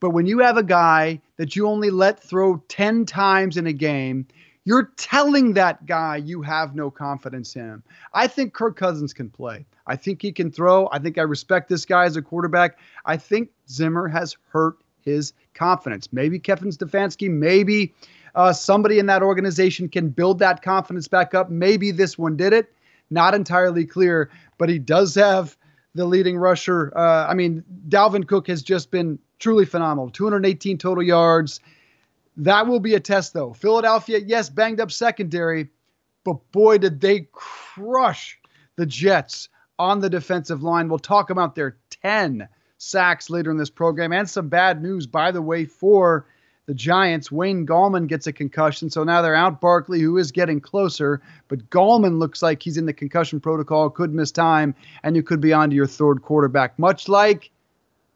But 0.00 0.10
when 0.10 0.26
you 0.26 0.40
have 0.40 0.56
a 0.56 0.64
guy 0.64 1.20
that 1.36 1.54
you 1.54 1.68
only 1.68 1.90
let 1.90 2.20
throw 2.20 2.56
10 2.68 3.06
times 3.06 3.56
in 3.56 3.68
a 3.68 3.72
game, 3.72 4.26
you're 4.64 4.90
telling 4.96 5.54
that 5.54 5.86
guy 5.86 6.16
you 6.16 6.42
have 6.42 6.74
no 6.74 6.90
confidence 6.90 7.54
in 7.54 7.62
him. 7.62 7.82
I 8.12 8.26
think 8.26 8.52
Kirk 8.52 8.76
Cousins 8.76 9.14
can 9.14 9.30
play. 9.30 9.64
I 9.86 9.94
think 9.94 10.20
he 10.20 10.32
can 10.32 10.50
throw. 10.50 10.88
I 10.90 10.98
think 10.98 11.18
I 11.18 11.22
respect 11.22 11.68
this 11.68 11.84
guy 11.84 12.04
as 12.04 12.16
a 12.16 12.22
quarterback. 12.22 12.78
I 13.06 13.16
think 13.16 13.50
Zimmer 13.70 14.08
has 14.08 14.36
hurt 14.48 14.76
his 15.00 15.32
confidence. 15.54 16.12
Maybe 16.12 16.38
Kevin 16.40 16.70
Stefanski, 16.70 17.30
maybe 17.30 17.94
uh, 18.38 18.52
somebody 18.52 19.00
in 19.00 19.06
that 19.06 19.20
organization 19.20 19.88
can 19.88 20.10
build 20.10 20.38
that 20.38 20.62
confidence 20.62 21.08
back 21.08 21.34
up. 21.34 21.50
Maybe 21.50 21.90
this 21.90 22.16
one 22.16 22.36
did 22.36 22.52
it. 22.52 22.72
Not 23.10 23.34
entirely 23.34 23.84
clear, 23.84 24.30
but 24.58 24.68
he 24.68 24.78
does 24.78 25.16
have 25.16 25.56
the 25.96 26.04
leading 26.04 26.38
rusher. 26.38 26.92
Uh, 26.96 27.26
I 27.26 27.34
mean, 27.34 27.64
Dalvin 27.88 28.28
Cook 28.28 28.46
has 28.46 28.62
just 28.62 28.92
been 28.92 29.18
truly 29.40 29.64
phenomenal 29.64 30.08
218 30.10 30.78
total 30.78 31.02
yards. 31.02 31.58
That 32.36 32.68
will 32.68 32.78
be 32.78 32.94
a 32.94 33.00
test, 33.00 33.34
though. 33.34 33.54
Philadelphia, 33.54 34.20
yes, 34.24 34.48
banged 34.48 34.80
up 34.80 34.92
secondary, 34.92 35.70
but 36.22 36.36
boy, 36.52 36.78
did 36.78 37.00
they 37.00 37.26
crush 37.32 38.38
the 38.76 38.86
Jets 38.86 39.48
on 39.80 39.98
the 39.98 40.08
defensive 40.08 40.62
line. 40.62 40.88
We'll 40.88 41.00
talk 41.00 41.30
about 41.30 41.56
their 41.56 41.76
10 42.02 42.48
sacks 42.76 43.30
later 43.30 43.50
in 43.50 43.56
this 43.56 43.70
program 43.70 44.12
and 44.12 44.30
some 44.30 44.48
bad 44.48 44.80
news, 44.80 45.08
by 45.08 45.32
the 45.32 45.42
way, 45.42 45.64
for 45.64 46.26
the 46.68 46.74
Giants. 46.74 47.32
Wayne 47.32 47.66
Gallman 47.66 48.06
gets 48.06 48.26
a 48.26 48.32
concussion, 48.32 48.90
so 48.90 49.02
now 49.02 49.22
they're 49.22 49.34
out 49.34 49.58
Barkley, 49.58 50.00
who 50.00 50.18
is 50.18 50.30
getting 50.30 50.60
closer, 50.60 51.22
but 51.48 51.70
Gallman 51.70 52.18
looks 52.18 52.42
like 52.42 52.62
he's 52.62 52.76
in 52.76 52.84
the 52.84 52.92
concussion 52.92 53.40
protocol, 53.40 53.88
could 53.88 54.12
miss 54.12 54.30
time, 54.30 54.74
and 55.02 55.16
you 55.16 55.22
could 55.22 55.40
be 55.40 55.54
on 55.54 55.70
to 55.70 55.76
your 55.76 55.86
third 55.86 56.20
quarterback, 56.20 56.78
much 56.78 57.08
like 57.08 57.50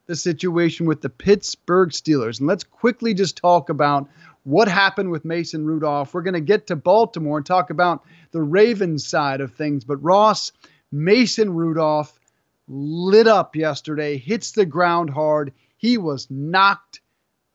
the 0.06 0.14
situation 0.14 0.84
with 0.84 1.00
the 1.00 1.08
Pittsburgh 1.08 1.88
Steelers. 1.88 2.40
And 2.40 2.46
let's 2.46 2.62
quickly 2.62 3.14
just 3.14 3.38
talk 3.38 3.70
about 3.70 4.06
what 4.44 4.68
happened 4.68 5.10
with 5.10 5.24
Mason 5.24 5.64
Rudolph. 5.64 6.12
We're 6.12 6.20
going 6.20 6.34
to 6.34 6.40
get 6.40 6.66
to 6.66 6.76
Baltimore 6.76 7.38
and 7.38 7.46
talk 7.46 7.70
about 7.70 8.04
the 8.32 8.42
Ravens 8.42 9.06
side 9.06 9.40
of 9.40 9.54
things. 9.54 9.82
But 9.84 10.02
Ross, 10.02 10.52
Mason 10.90 11.54
Rudolph 11.54 12.20
lit 12.68 13.26
up 13.26 13.56
yesterday, 13.56 14.18
hits 14.18 14.52
the 14.52 14.66
ground 14.66 15.08
hard. 15.08 15.54
He 15.78 15.96
was 15.96 16.30
knocked 16.30 17.00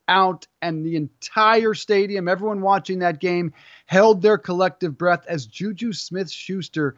out, 0.08 0.48
and 0.62 0.86
the 0.86 0.96
entire 0.96 1.74
stadium, 1.74 2.28
everyone 2.28 2.62
watching 2.62 3.00
that 3.00 3.20
game, 3.20 3.54
held 3.86 4.22
their 4.22 4.38
collective 4.38 4.98
breath 4.98 5.26
as 5.28 5.46
Juju 5.46 5.94
Smith 5.94 6.32
Schuster 6.32 6.96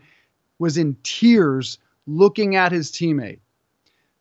was 0.58 0.78
in 0.78 0.98
tears 1.04 1.80
looking 2.06 2.56
at 2.56 2.72
his 2.72 2.92
teammate. 2.92 3.40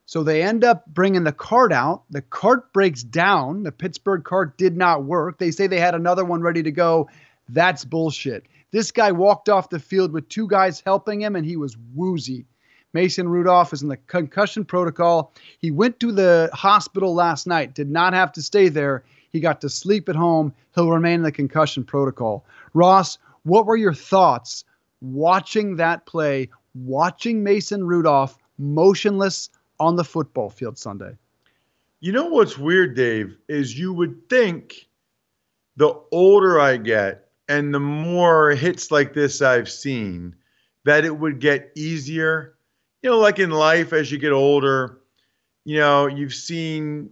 So 0.07 0.23
they 0.23 0.43
end 0.43 0.65
up 0.65 0.87
bringing 0.87 1.25
the 1.25 1.33
cart 1.33 1.71
out. 1.71 2.05
The 2.09 2.23
cart 2.23 2.73
breaks 2.73 3.03
down. 3.03 3.63
The 3.63 3.73
Pittsburgh 3.73 4.25
cart 4.25 4.57
did 4.57 4.75
not 4.75 5.05
work. 5.05 5.39
They 5.39 5.51
say 5.51 5.67
they 5.67 5.81
had 5.81 5.95
another 5.95 6.25
one 6.25 6.41
ready 6.41 6.63
to 6.63 6.71
go. 6.71 7.11
That's 7.51 7.85
bullshit. 7.85 8.47
This 8.71 8.91
guy 8.91 9.13
walked 9.13 9.49
off 9.49 9.69
the 9.69 9.79
field 9.79 10.13
with 10.13 10.29
two 10.29 10.49
guys 10.49 10.81
helping 10.81 11.21
him, 11.21 11.37
and 11.37 11.45
he 11.45 11.57
was 11.57 11.77
woozy. 11.95 12.47
Mason 12.93 13.29
Rudolph 13.29 13.73
is 13.73 13.83
in 13.83 13.89
the 13.89 13.97
concussion 13.97 14.65
protocol. 14.65 15.33
He 15.59 15.71
went 15.71 16.01
to 16.01 16.13
the 16.13 16.51
hospital 16.53 17.15
last 17.15 17.47
night, 17.47 17.75
did 17.75 17.91
not 17.91 18.15
have 18.15 18.33
to 18.33 18.43
stay 18.43 18.69
there. 18.69 19.05
He 19.31 19.41
got 19.41 19.61
to 19.61 19.69
sleep 19.69 20.09
at 20.09 20.17
home. 20.17 20.55
He'll 20.75 20.91
remain 20.91 21.17
in 21.17 21.23
the 21.23 21.33
concussion 21.33 21.85
protocol. 21.85 22.45
Ross, 22.73 23.19
what 23.43 23.67
were 23.67 23.77
your 23.77 23.95
thoughts 23.95 24.65
watching 25.01 25.77
that 25.77 26.07
play, 26.07 26.49
watching 26.75 27.43
Mason 27.43 27.85
Rudolph 27.85 28.39
motionless 28.59 29.51
on 29.81 29.97
the 29.97 30.05
football 30.05 30.51
field 30.51 30.79
Sunday. 30.79 31.17
You 32.01 32.13
know 32.13 32.27
what's 32.27 32.59
weird, 32.59 32.97
Dave, 32.97 33.37
is 33.49 33.79
you 33.79 33.93
would 33.93 34.29
think 34.29 34.89
the 35.77 36.01
older 36.13 36.61
I 36.61 36.77
get 36.77 37.29
and 37.49 37.73
the 37.73 37.81
more 37.81 38.51
hits 38.51 38.91
like 38.91 39.15
this 39.15 39.41
I've 39.41 39.71
seen, 39.71 40.35
that 40.85 41.05
it 41.05 41.19
would 41.19 41.41
get 41.41 41.73
easier. 41.75 42.55
You 43.03 43.11
know, 43.11 43.19
like 43.19 43.39
in 43.39 43.51
life, 43.51 43.93
as 43.93 44.11
you 44.11 44.19
get 44.19 44.33
older, 44.33 44.99
you 45.65 45.79
know, 45.79 46.07
you've 46.07 46.35
seen 46.35 47.11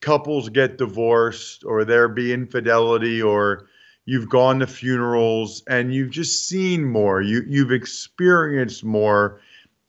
couples 0.00 0.48
get 0.48 0.78
divorced 0.78 1.64
or 1.64 1.84
there 1.84 2.08
be 2.08 2.32
infidelity 2.32 3.20
or 3.20 3.68
you've 4.04 4.28
gone 4.28 4.60
to 4.60 4.66
funerals 4.66 5.62
and 5.68 5.94
you've 5.94 6.10
just 6.10 6.48
seen 6.48 6.84
more. 6.84 7.20
You 7.20 7.42
you've 7.46 7.72
experienced 7.72 8.84
more 8.84 9.40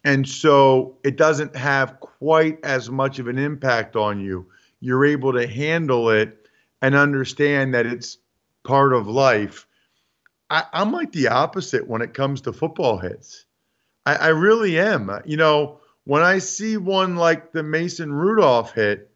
and 0.07 0.25
so 0.25 0.97
it 1.03 1.17
doesn't 1.17 1.53
have 1.53 1.99
quite 1.99 2.59
as 2.63 2.89
much 2.89 3.19
of 3.19 3.27
an 3.27 3.37
impact 3.37 3.97
on 3.97 4.21
you. 4.21 4.47
You're 4.79 5.03
able 5.03 5.33
to 5.33 5.45
handle 5.45 6.09
it 6.09 6.47
and 6.81 6.95
understand 6.95 7.73
that 7.73 7.85
it's 7.85 8.17
part 8.63 8.93
of 8.93 9.07
life. 9.07 9.67
I, 10.49 10.63
am 10.71 10.93
like 10.93 11.11
the 11.11 11.27
opposite 11.27 11.87
when 11.87 12.01
it 12.01 12.13
comes 12.13 12.39
to 12.41 12.53
football 12.53 12.97
hits. 12.97 13.46
I, 14.08 14.16
I 14.16 14.28
really 14.30 14.80
am. 14.80 15.12
You 15.26 15.36
know, 15.36 15.80
when 16.05 16.24
I 16.24 16.39
see 16.39 16.78
one 16.78 17.18
like 17.18 17.51
the 17.51 17.62
Mason 17.62 18.14
Rudolph 18.14 18.74
hit, 18.74 19.12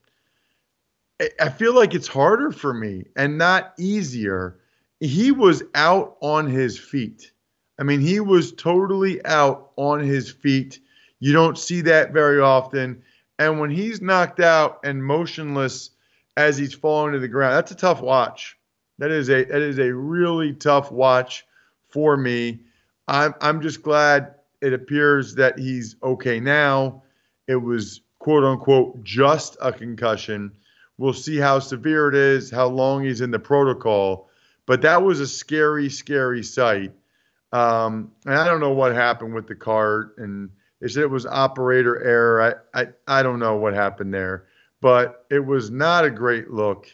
I 1.39 1.47
feel 1.47 1.73
like 1.73 1.93
it's 1.93 2.09
harder 2.09 2.51
for 2.51 2.73
me 2.73 3.05
and 3.15 3.37
not 3.37 3.73
easier. 3.79 4.59
He 4.99 5.31
was 5.31 5.63
out 5.75 6.17
on 6.19 6.47
his 6.47 6.77
feet. 6.77 7.31
I 7.79 7.83
mean, 7.83 8.01
he 8.01 8.19
was 8.19 8.51
totally 8.51 9.23
out 9.25 9.71
on 9.77 10.01
his 10.01 10.29
feet. 10.29 10.79
You 11.19 11.31
don't 11.31 11.57
see 11.57 11.81
that 11.81 12.11
very 12.11 12.41
often. 12.41 13.01
And 13.39 13.61
when 13.61 13.69
he's 13.69 14.01
knocked 14.01 14.41
out 14.41 14.81
and 14.83 15.03
motionless 15.03 15.91
as 16.35 16.57
he's 16.57 16.73
falling 16.73 17.13
to 17.13 17.19
the 17.19 17.29
ground, 17.29 17.55
that's 17.55 17.71
a 17.71 17.75
tough 17.75 18.01
watch. 18.01 18.57
That 18.97 19.11
is 19.11 19.29
a 19.29 19.45
that 19.45 19.61
is 19.61 19.79
a 19.79 19.95
really 19.95 20.53
tough 20.53 20.91
watch 20.91 21.45
for 21.87 22.17
me. 22.17 22.59
I'm 23.07 23.33
I'm 23.39 23.61
just 23.61 23.81
glad 23.83 24.35
it 24.61 24.73
appears 24.73 25.35
that 25.35 25.57
he's 25.57 25.95
okay 26.03 26.39
now. 26.39 27.03
It 27.47 27.55
was 27.55 28.01
quote 28.19 28.43
unquote 28.43 29.03
just 29.03 29.57
a 29.61 29.73
concussion. 29.73 30.51
We'll 30.97 31.13
see 31.13 31.37
how 31.37 31.59
severe 31.59 32.09
it 32.09 32.15
is, 32.15 32.51
how 32.51 32.67
long 32.67 33.03
he's 33.03 33.21
in 33.21 33.31
the 33.31 33.39
protocol. 33.39 34.29
But 34.67 34.83
that 34.83 35.01
was 35.01 35.19
a 35.19 35.27
scary, 35.27 35.89
scary 35.89 36.43
sight. 36.43 36.93
Um, 37.51 38.11
and 38.25 38.35
I 38.35 38.45
don't 38.45 38.59
know 38.59 38.71
what 38.71 38.93
happened 38.93 39.33
with 39.33 39.47
the 39.47 39.55
cart, 39.55 40.13
and 40.17 40.49
they 40.79 40.87
said 40.87 41.03
it 41.03 41.09
was 41.09 41.25
operator 41.25 42.01
error. 42.01 42.61
I, 42.73 42.81
I, 42.81 42.87
I 43.07 43.23
don't 43.23 43.39
know 43.39 43.57
what 43.57 43.73
happened 43.73 44.13
there, 44.13 44.45
but 44.79 45.25
it 45.29 45.43
was 45.43 45.69
not 45.71 46.05
a 46.05 46.09
great 46.11 46.51
look, 46.51 46.85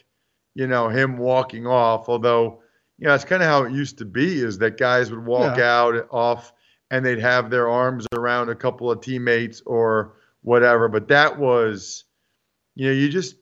you 0.54 0.66
know, 0.66 0.88
him 0.88 1.18
walking 1.18 1.66
off. 1.66 2.08
Although, 2.08 2.62
you 2.98 3.06
know, 3.06 3.14
it's 3.14 3.24
kind 3.24 3.42
of 3.42 3.48
how 3.48 3.64
it 3.64 3.72
used 3.72 3.98
to 3.98 4.04
be 4.04 4.40
is 4.40 4.58
that 4.58 4.78
guys 4.78 5.10
would 5.10 5.24
walk 5.24 5.58
yeah. 5.58 5.80
out 5.80 6.08
off 6.10 6.52
and 6.90 7.04
they'd 7.04 7.20
have 7.20 7.50
their 7.50 7.68
arms 7.68 8.06
around 8.12 8.48
a 8.48 8.54
couple 8.54 8.90
of 8.90 9.00
teammates 9.00 9.62
or 9.66 10.14
whatever. 10.42 10.88
But 10.88 11.08
that 11.08 11.38
was, 11.38 12.04
you 12.74 12.86
know, 12.86 12.92
you 12.92 13.08
just, 13.08 13.36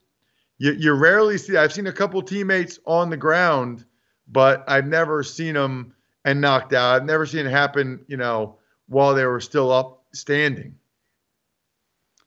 you, 0.59 0.73
you 0.73 0.93
rarely 0.93 1.39
see, 1.39 1.57
I've 1.57 1.73
seen 1.73 1.87
a 1.87 1.93
couple 1.93 2.21
teammates 2.23 2.79
on 2.87 3.11
the 3.11 3.17
ground, 3.17 3.85
but 4.29 4.65
I've 4.67 4.87
never 4.87 5.23
seen 5.23 5.55
them 5.55 5.95
and 6.25 6.41
knocked 6.41 6.73
out. 6.73 6.97
I've 6.97 7.05
never 7.05 7.27
seen 7.27 7.47
it 7.47 7.51
happen, 7.51 8.05
you 8.09 8.17
know, 8.17 8.59
while 8.89 9.15
they 9.15 9.25
were 9.25 9.41
still 9.41 9.71
up 9.71 10.03
standing. 10.13 10.75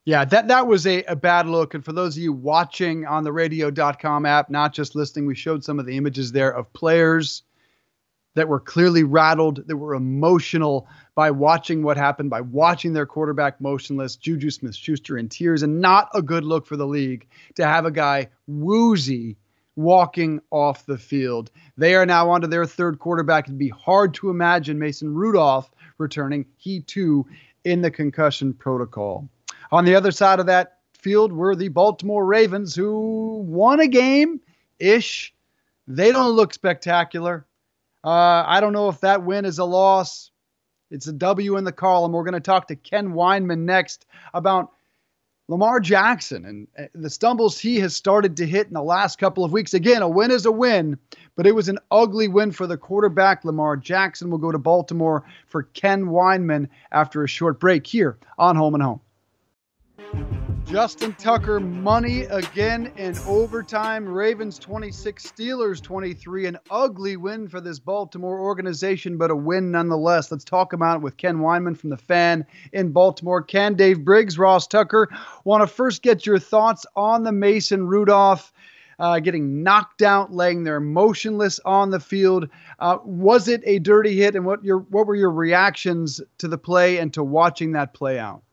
Yeah, 0.05 0.25
that, 0.25 0.47
that 0.47 0.65
was 0.65 0.87
a, 0.87 1.03
a 1.03 1.15
bad 1.15 1.45
look. 1.47 1.73
And 1.73 1.83
for 1.83 1.91
those 1.91 2.15
of 2.15 2.23
you 2.23 2.33
watching 2.33 3.05
on 3.05 3.23
the 3.23 3.33
radio.com 3.33 4.25
app, 4.25 4.49
not 4.49 4.73
just 4.73 4.95
listening, 4.95 5.25
we 5.25 5.35
showed 5.35 5.63
some 5.63 5.79
of 5.79 5.85
the 5.85 5.97
images 5.97 6.31
there 6.31 6.51
of 6.51 6.71
players 6.73 7.43
that 8.39 8.47
were 8.47 8.61
clearly 8.61 9.03
rattled, 9.03 9.67
that 9.67 9.75
were 9.75 9.95
emotional 9.95 10.87
by 11.13 11.29
watching 11.29 11.83
what 11.83 11.97
happened, 11.97 12.29
by 12.29 12.39
watching 12.39 12.93
their 12.93 13.05
quarterback 13.05 13.59
motionless, 13.59 14.15
Juju 14.15 14.49
Smith 14.49 14.73
Schuster 14.73 15.17
in 15.17 15.27
tears, 15.27 15.61
and 15.61 15.81
not 15.81 16.07
a 16.13 16.21
good 16.21 16.45
look 16.45 16.65
for 16.65 16.77
the 16.77 16.87
league 16.87 17.27
to 17.55 17.65
have 17.65 17.83
a 17.83 17.91
guy 17.91 18.29
woozy 18.47 19.35
walking 19.75 20.39
off 20.51 20.85
the 20.85 20.97
field. 20.97 21.51
They 21.75 21.95
are 21.95 22.05
now 22.05 22.29
onto 22.29 22.47
their 22.47 22.65
third 22.65 22.99
quarterback. 22.99 23.47
It'd 23.47 23.57
be 23.57 23.67
hard 23.67 24.13
to 24.13 24.29
imagine 24.29 24.79
Mason 24.79 25.13
Rudolph 25.13 25.69
returning. 25.97 26.45
He 26.55 26.79
too 26.79 27.25
in 27.65 27.81
the 27.81 27.91
concussion 27.91 28.53
protocol. 28.53 29.27
On 29.73 29.83
the 29.83 29.95
other 29.95 30.11
side 30.11 30.39
of 30.39 30.45
that 30.45 30.77
field 30.93 31.33
were 31.33 31.57
the 31.57 31.67
Baltimore 31.67 32.25
Ravens, 32.25 32.73
who 32.73 33.43
won 33.45 33.81
a 33.81 33.87
game 33.87 34.39
ish. 34.79 35.33
They 35.89 36.13
don't 36.13 36.37
look 36.37 36.53
spectacular. 36.53 37.45
Uh, 38.03 38.43
I 38.45 38.59
don't 38.61 38.73
know 38.73 38.89
if 38.89 39.01
that 39.01 39.23
win 39.23 39.45
is 39.45 39.59
a 39.59 39.65
loss. 39.65 40.31
It's 40.91 41.07
a 41.07 41.13
W 41.13 41.57
in 41.57 41.63
the 41.63 41.71
column. 41.71 42.11
We're 42.13 42.23
going 42.23 42.33
to 42.33 42.39
talk 42.39 42.67
to 42.67 42.75
Ken 42.75 43.13
Weinman 43.13 43.59
next 43.59 44.05
about 44.33 44.71
Lamar 45.49 45.79
Jackson 45.79 46.45
and 46.45 46.67
uh, 46.77 46.83
the 46.93 47.09
stumbles 47.09 47.59
he 47.59 47.79
has 47.79 47.95
started 47.95 48.37
to 48.37 48.45
hit 48.45 48.67
in 48.67 48.73
the 48.73 48.83
last 48.83 49.17
couple 49.17 49.43
of 49.43 49.51
weeks. 49.51 49.73
Again, 49.73 50.01
a 50.01 50.07
win 50.07 50.31
is 50.31 50.45
a 50.45 50.51
win, 50.51 50.97
but 51.35 51.47
it 51.47 51.55
was 51.55 51.69
an 51.69 51.79
ugly 51.91 52.27
win 52.27 52.51
for 52.51 52.67
the 52.67 52.77
quarterback. 52.77 53.43
Lamar 53.43 53.75
Jackson 53.75 54.29
will 54.29 54.37
go 54.37 54.51
to 54.51 54.59
Baltimore 54.59 55.23
for 55.47 55.63
Ken 55.63 56.05
Weinman 56.05 56.69
after 56.91 57.23
a 57.23 57.27
short 57.27 57.59
break 57.59 57.85
here 57.85 58.17
on 58.37 58.55
Home 58.55 58.75
and 58.75 58.83
Home. 58.83 60.38
Justin 60.69 61.15
Tucker 61.15 61.59
money 61.59 62.25
again 62.25 62.91
in 62.95 63.17
overtime. 63.25 64.07
Ravens 64.07 64.59
26, 64.59 65.31
Steelers 65.31 65.81
23. 65.81 66.45
An 66.45 66.59
ugly 66.69 67.17
win 67.17 67.47
for 67.47 67.59
this 67.59 67.79
Baltimore 67.79 68.39
organization, 68.39 69.17
but 69.17 69.31
a 69.31 69.35
win 69.35 69.71
nonetheless. 69.71 70.31
Let's 70.31 70.43
talk 70.43 70.73
about 70.73 70.97
it 70.97 71.01
with 71.01 71.17
Ken 71.17 71.37
Weinman 71.37 71.75
from 71.75 71.89
the 71.89 71.97
fan 71.97 72.45
in 72.71 72.91
Baltimore. 72.91 73.41
Ken, 73.41 73.73
Dave 73.73 74.05
Briggs, 74.05 74.37
Ross 74.37 74.67
Tucker. 74.67 75.09
Want 75.43 75.63
to 75.63 75.67
first 75.67 76.03
get 76.03 76.27
your 76.27 76.37
thoughts 76.37 76.85
on 76.95 77.23
the 77.23 77.31
Mason 77.31 77.87
Rudolph. 77.87 78.53
Uh, 78.99 79.17
getting 79.17 79.63
knocked 79.63 80.03
out, 80.03 80.31
laying 80.31 80.63
there 80.65 80.79
motionless 80.79 81.59
on 81.65 81.89
the 81.89 81.99
field. 81.99 82.47
Uh, 82.77 82.99
was 83.03 83.47
it 83.47 83.63
a 83.65 83.79
dirty 83.79 84.15
hit, 84.15 84.35
and 84.35 84.45
what 84.45 84.63
your 84.63 84.79
what 84.79 85.07
were 85.07 85.15
your 85.15 85.31
reactions 85.31 86.21
to 86.37 86.47
the 86.47 86.59
play 86.59 86.99
and 86.99 87.11
to 87.15 87.23
watching 87.23 87.71
that 87.71 87.95
play 87.95 88.19
out? 88.19 88.43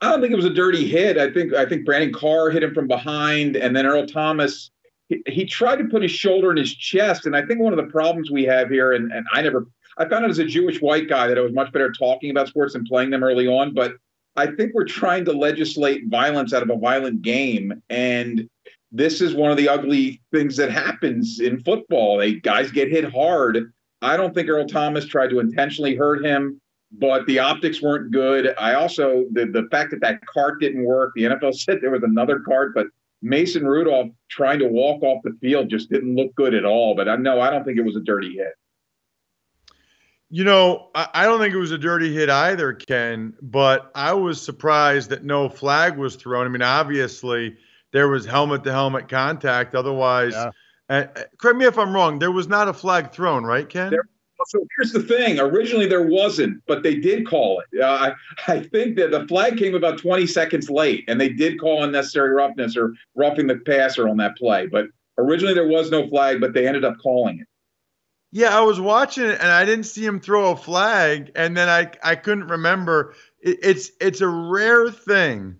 I 0.00 0.10
don't 0.10 0.20
think 0.20 0.32
it 0.32 0.36
was 0.36 0.44
a 0.44 0.50
dirty 0.50 0.86
hit. 0.86 1.18
I 1.18 1.30
think 1.30 1.54
I 1.54 1.66
think 1.66 1.84
Brandon 1.84 2.12
Carr 2.12 2.50
hit 2.50 2.62
him 2.62 2.72
from 2.72 2.86
behind, 2.86 3.56
and 3.56 3.74
then 3.74 3.86
Earl 3.86 4.06
Thomas. 4.06 4.70
He, 5.08 5.22
he 5.26 5.44
tried 5.46 5.76
to 5.76 5.84
put 5.84 6.02
his 6.02 6.10
shoulder 6.10 6.50
in 6.50 6.56
his 6.56 6.74
chest, 6.74 7.26
and 7.26 7.34
I 7.34 7.44
think 7.44 7.60
one 7.60 7.72
of 7.72 7.78
the 7.78 7.90
problems 7.90 8.30
we 8.30 8.44
have 8.44 8.68
here, 8.68 8.92
and, 8.92 9.10
and 9.10 9.26
I 9.32 9.40
never, 9.40 9.66
I 9.96 10.06
found 10.06 10.24
out 10.24 10.30
as 10.30 10.38
a 10.38 10.44
Jewish 10.44 10.82
white 10.82 11.08
guy 11.08 11.26
that 11.26 11.38
I 11.38 11.40
was 11.40 11.54
much 11.54 11.72
better 11.72 11.90
talking 11.90 12.30
about 12.30 12.48
sports 12.48 12.74
and 12.74 12.86
playing 12.86 13.10
them 13.10 13.24
early 13.24 13.46
on. 13.46 13.72
But 13.72 13.94
I 14.36 14.48
think 14.48 14.72
we're 14.74 14.84
trying 14.84 15.24
to 15.24 15.32
legislate 15.32 16.08
violence 16.08 16.52
out 16.52 16.62
of 16.62 16.70
a 16.70 16.76
violent 16.76 17.22
game, 17.22 17.82
and 17.88 18.48
this 18.92 19.20
is 19.20 19.34
one 19.34 19.50
of 19.50 19.56
the 19.56 19.68
ugly 19.68 20.20
things 20.32 20.56
that 20.58 20.70
happens 20.70 21.40
in 21.40 21.62
football. 21.64 22.18
They 22.18 22.34
guys 22.34 22.70
get 22.70 22.88
hit 22.88 23.10
hard. 23.10 23.72
I 24.00 24.16
don't 24.16 24.34
think 24.34 24.48
Earl 24.48 24.66
Thomas 24.66 25.06
tried 25.06 25.30
to 25.30 25.40
intentionally 25.40 25.96
hurt 25.96 26.24
him 26.24 26.60
but 26.92 27.26
the 27.26 27.38
optics 27.38 27.82
weren't 27.82 28.10
good. 28.10 28.54
I 28.58 28.74
also 28.74 29.26
the 29.32 29.46
the 29.46 29.68
fact 29.70 29.90
that 29.90 30.00
that 30.00 30.24
cart 30.26 30.60
didn't 30.60 30.84
work. 30.84 31.12
The 31.14 31.24
NFL 31.24 31.54
said 31.58 31.78
there 31.80 31.90
was 31.90 32.02
another 32.02 32.40
cart, 32.40 32.72
but 32.74 32.86
Mason 33.22 33.66
Rudolph 33.66 34.10
trying 34.28 34.58
to 34.60 34.68
walk 34.68 35.02
off 35.02 35.22
the 35.24 35.36
field 35.40 35.68
just 35.68 35.90
didn't 35.90 36.14
look 36.14 36.34
good 36.34 36.54
at 36.54 36.64
all. 36.64 36.94
But 36.94 37.08
I 37.08 37.16
know 37.16 37.40
I 37.40 37.50
don't 37.50 37.64
think 37.64 37.78
it 37.78 37.84
was 37.84 37.96
a 37.96 38.00
dirty 38.00 38.34
hit. 38.36 38.54
You 40.30 40.44
know, 40.44 40.90
I 40.94 41.24
don't 41.24 41.40
think 41.40 41.54
it 41.54 41.58
was 41.58 41.72
a 41.72 41.78
dirty 41.78 42.12
hit 42.12 42.28
either, 42.28 42.74
Ken. 42.74 43.32
But 43.40 43.90
I 43.94 44.12
was 44.12 44.40
surprised 44.40 45.08
that 45.08 45.24
no 45.24 45.48
flag 45.48 45.96
was 45.96 46.16
thrown. 46.16 46.44
I 46.44 46.50
mean, 46.50 46.60
obviously 46.60 47.56
there 47.92 48.08
was 48.08 48.26
helmet 48.26 48.62
to 48.64 48.72
helmet 48.72 49.08
contact. 49.08 49.74
Otherwise, 49.74 50.34
yeah. 50.34 50.50
uh, 50.90 51.06
correct 51.38 51.56
me 51.56 51.64
if 51.64 51.78
I'm 51.78 51.94
wrong. 51.94 52.18
There 52.18 52.30
was 52.30 52.46
not 52.46 52.68
a 52.68 52.74
flag 52.74 53.10
thrown, 53.10 53.44
right, 53.44 53.66
Ken? 53.66 53.88
There, 53.88 54.04
so 54.46 54.66
here's 54.76 54.92
the 54.92 55.02
thing. 55.02 55.38
Originally, 55.40 55.86
there 55.86 56.02
wasn't, 56.02 56.62
but 56.66 56.82
they 56.82 56.94
did 56.94 57.26
call 57.26 57.60
it. 57.60 57.80
Uh, 57.80 58.12
I, 58.46 58.52
I 58.52 58.60
think 58.60 58.96
that 58.96 59.10
the 59.10 59.26
flag 59.26 59.56
came 59.56 59.74
about 59.74 59.98
20 59.98 60.26
seconds 60.26 60.70
late, 60.70 61.04
and 61.08 61.20
they 61.20 61.28
did 61.28 61.60
call 61.60 61.82
unnecessary 61.82 62.30
roughness 62.30 62.76
or 62.76 62.94
roughing 63.14 63.46
the 63.46 63.56
passer 63.56 64.08
on 64.08 64.16
that 64.18 64.36
play. 64.36 64.66
But 64.66 64.86
originally, 65.18 65.54
there 65.54 65.68
was 65.68 65.90
no 65.90 66.08
flag, 66.08 66.40
but 66.40 66.52
they 66.52 66.66
ended 66.66 66.84
up 66.84 66.96
calling 67.02 67.40
it. 67.40 67.46
Yeah, 68.30 68.56
I 68.56 68.60
was 68.60 68.78
watching 68.78 69.24
it, 69.24 69.38
and 69.40 69.50
I 69.50 69.64
didn't 69.64 69.86
see 69.86 70.04
him 70.04 70.20
throw 70.20 70.52
a 70.52 70.56
flag, 70.56 71.32
and 71.34 71.56
then 71.56 71.68
I 71.68 71.90
I 72.02 72.14
couldn't 72.14 72.48
remember. 72.48 73.14
It, 73.40 73.58
it's 73.62 73.90
it's 74.00 74.20
a 74.20 74.28
rare 74.28 74.90
thing 74.90 75.56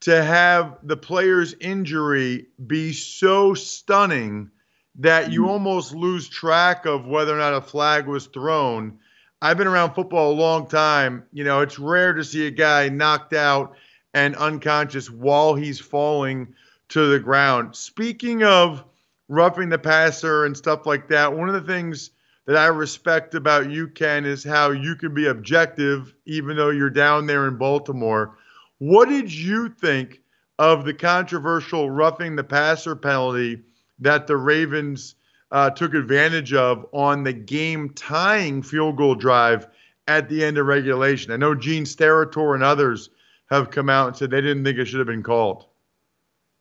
to 0.00 0.22
have 0.22 0.78
the 0.82 0.96
player's 0.96 1.54
injury 1.60 2.46
be 2.66 2.92
so 2.92 3.54
stunning 3.54 4.50
that 4.98 5.32
you 5.32 5.42
mm-hmm. 5.42 5.50
almost 5.50 5.94
lose 5.94 6.28
track 6.28 6.84
of 6.84 7.06
whether 7.06 7.34
or 7.34 7.38
not 7.38 7.54
a 7.54 7.60
flag 7.60 8.06
was 8.06 8.26
thrown. 8.26 8.98
I've 9.40 9.56
been 9.56 9.68
around 9.68 9.94
football 9.94 10.32
a 10.32 10.34
long 10.34 10.66
time. 10.66 11.24
You 11.32 11.44
know, 11.44 11.60
it's 11.60 11.78
rare 11.78 12.12
to 12.12 12.24
see 12.24 12.46
a 12.46 12.50
guy 12.50 12.88
knocked 12.88 13.32
out 13.32 13.76
and 14.12 14.34
unconscious 14.36 15.08
while 15.08 15.54
he's 15.54 15.78
falling 15.78 16.54
to 16.88 17.06
the 17.08 17.20
ground. 17.20 17.76
Speaking 17.76 18.42
of 18.42 18.84
roughing 19.28 19.68
the 19.68 19.78
passer 19.78 20.44
and 20.44 20.56
stuff 20.56 20.86
like 20.86 21.08
that, 21.08 21.32
one 21.32 21.48
of 21.48 21.54
the 21.54 21.72
things 21.72 22.10
that 22.46 22.56
I 22.56 22.66
respect 22.66 23.34
about 23.34 23.70
you, 23.70 23.88
Ken, 23.88 24.24
is 24.24 24.42
how 24.42 24.70
you 24.70 24.96
can 24.96 25.14
be 25.14 25.26
objective 25.26 26.14
even 26.24 26.56
though 26.56 26.70
you're 26.70 26.90
down 26.90 27.26
there 27.26 27.46
in 27.46 27.56
Baltimore. 27.56 28.38
What 28.78 29.08
did 29.08 29.32
you 29.32 29.68
think 29.68 30.22
of 30.58 30.84
the 30.84 30.94
controversial 30.94 31.90
roughing 31.90 32.34
the 32.34 32.44
passer 32.44 32.96
penalty 32.96 33.60
that 34.00 34.26
the 34.26 34.36
Ravens 34.36 35.14
uh, 35.50 35.70
took 35.70 35.94
advantage 35.94 36.52
of 36.52 36.86
on 36.92 37.24
the 37.24 37.32
game 37.32 37.90
tying 37.90 38.62
field 38.62 38.96
goal 38.96 39.14
drive 39.14 39.68
at 40.06 40.28
the 40.28 40.44
end 40.44 40.58
of 40.58 40.66
regulation. 40.66 41.32
I 41.32 41.36
know 41.36 41.54
Gene 41.54 41.84
Steratore 41.84 42.54
and 42.54 42.64
others 42.64 43.10
have 43.50 43.70
come 43.70 43.88
out 43.88 44.08
and 44.08 44.16
said 44.16 44.30
they 44.30 44.40
didn't 44.40 44.64
think 44.64 44.78
it 44.78 44.86
should 44.86 44.98
have 44.98 45.06
been 45.06 45.22
called. 45.22 45.66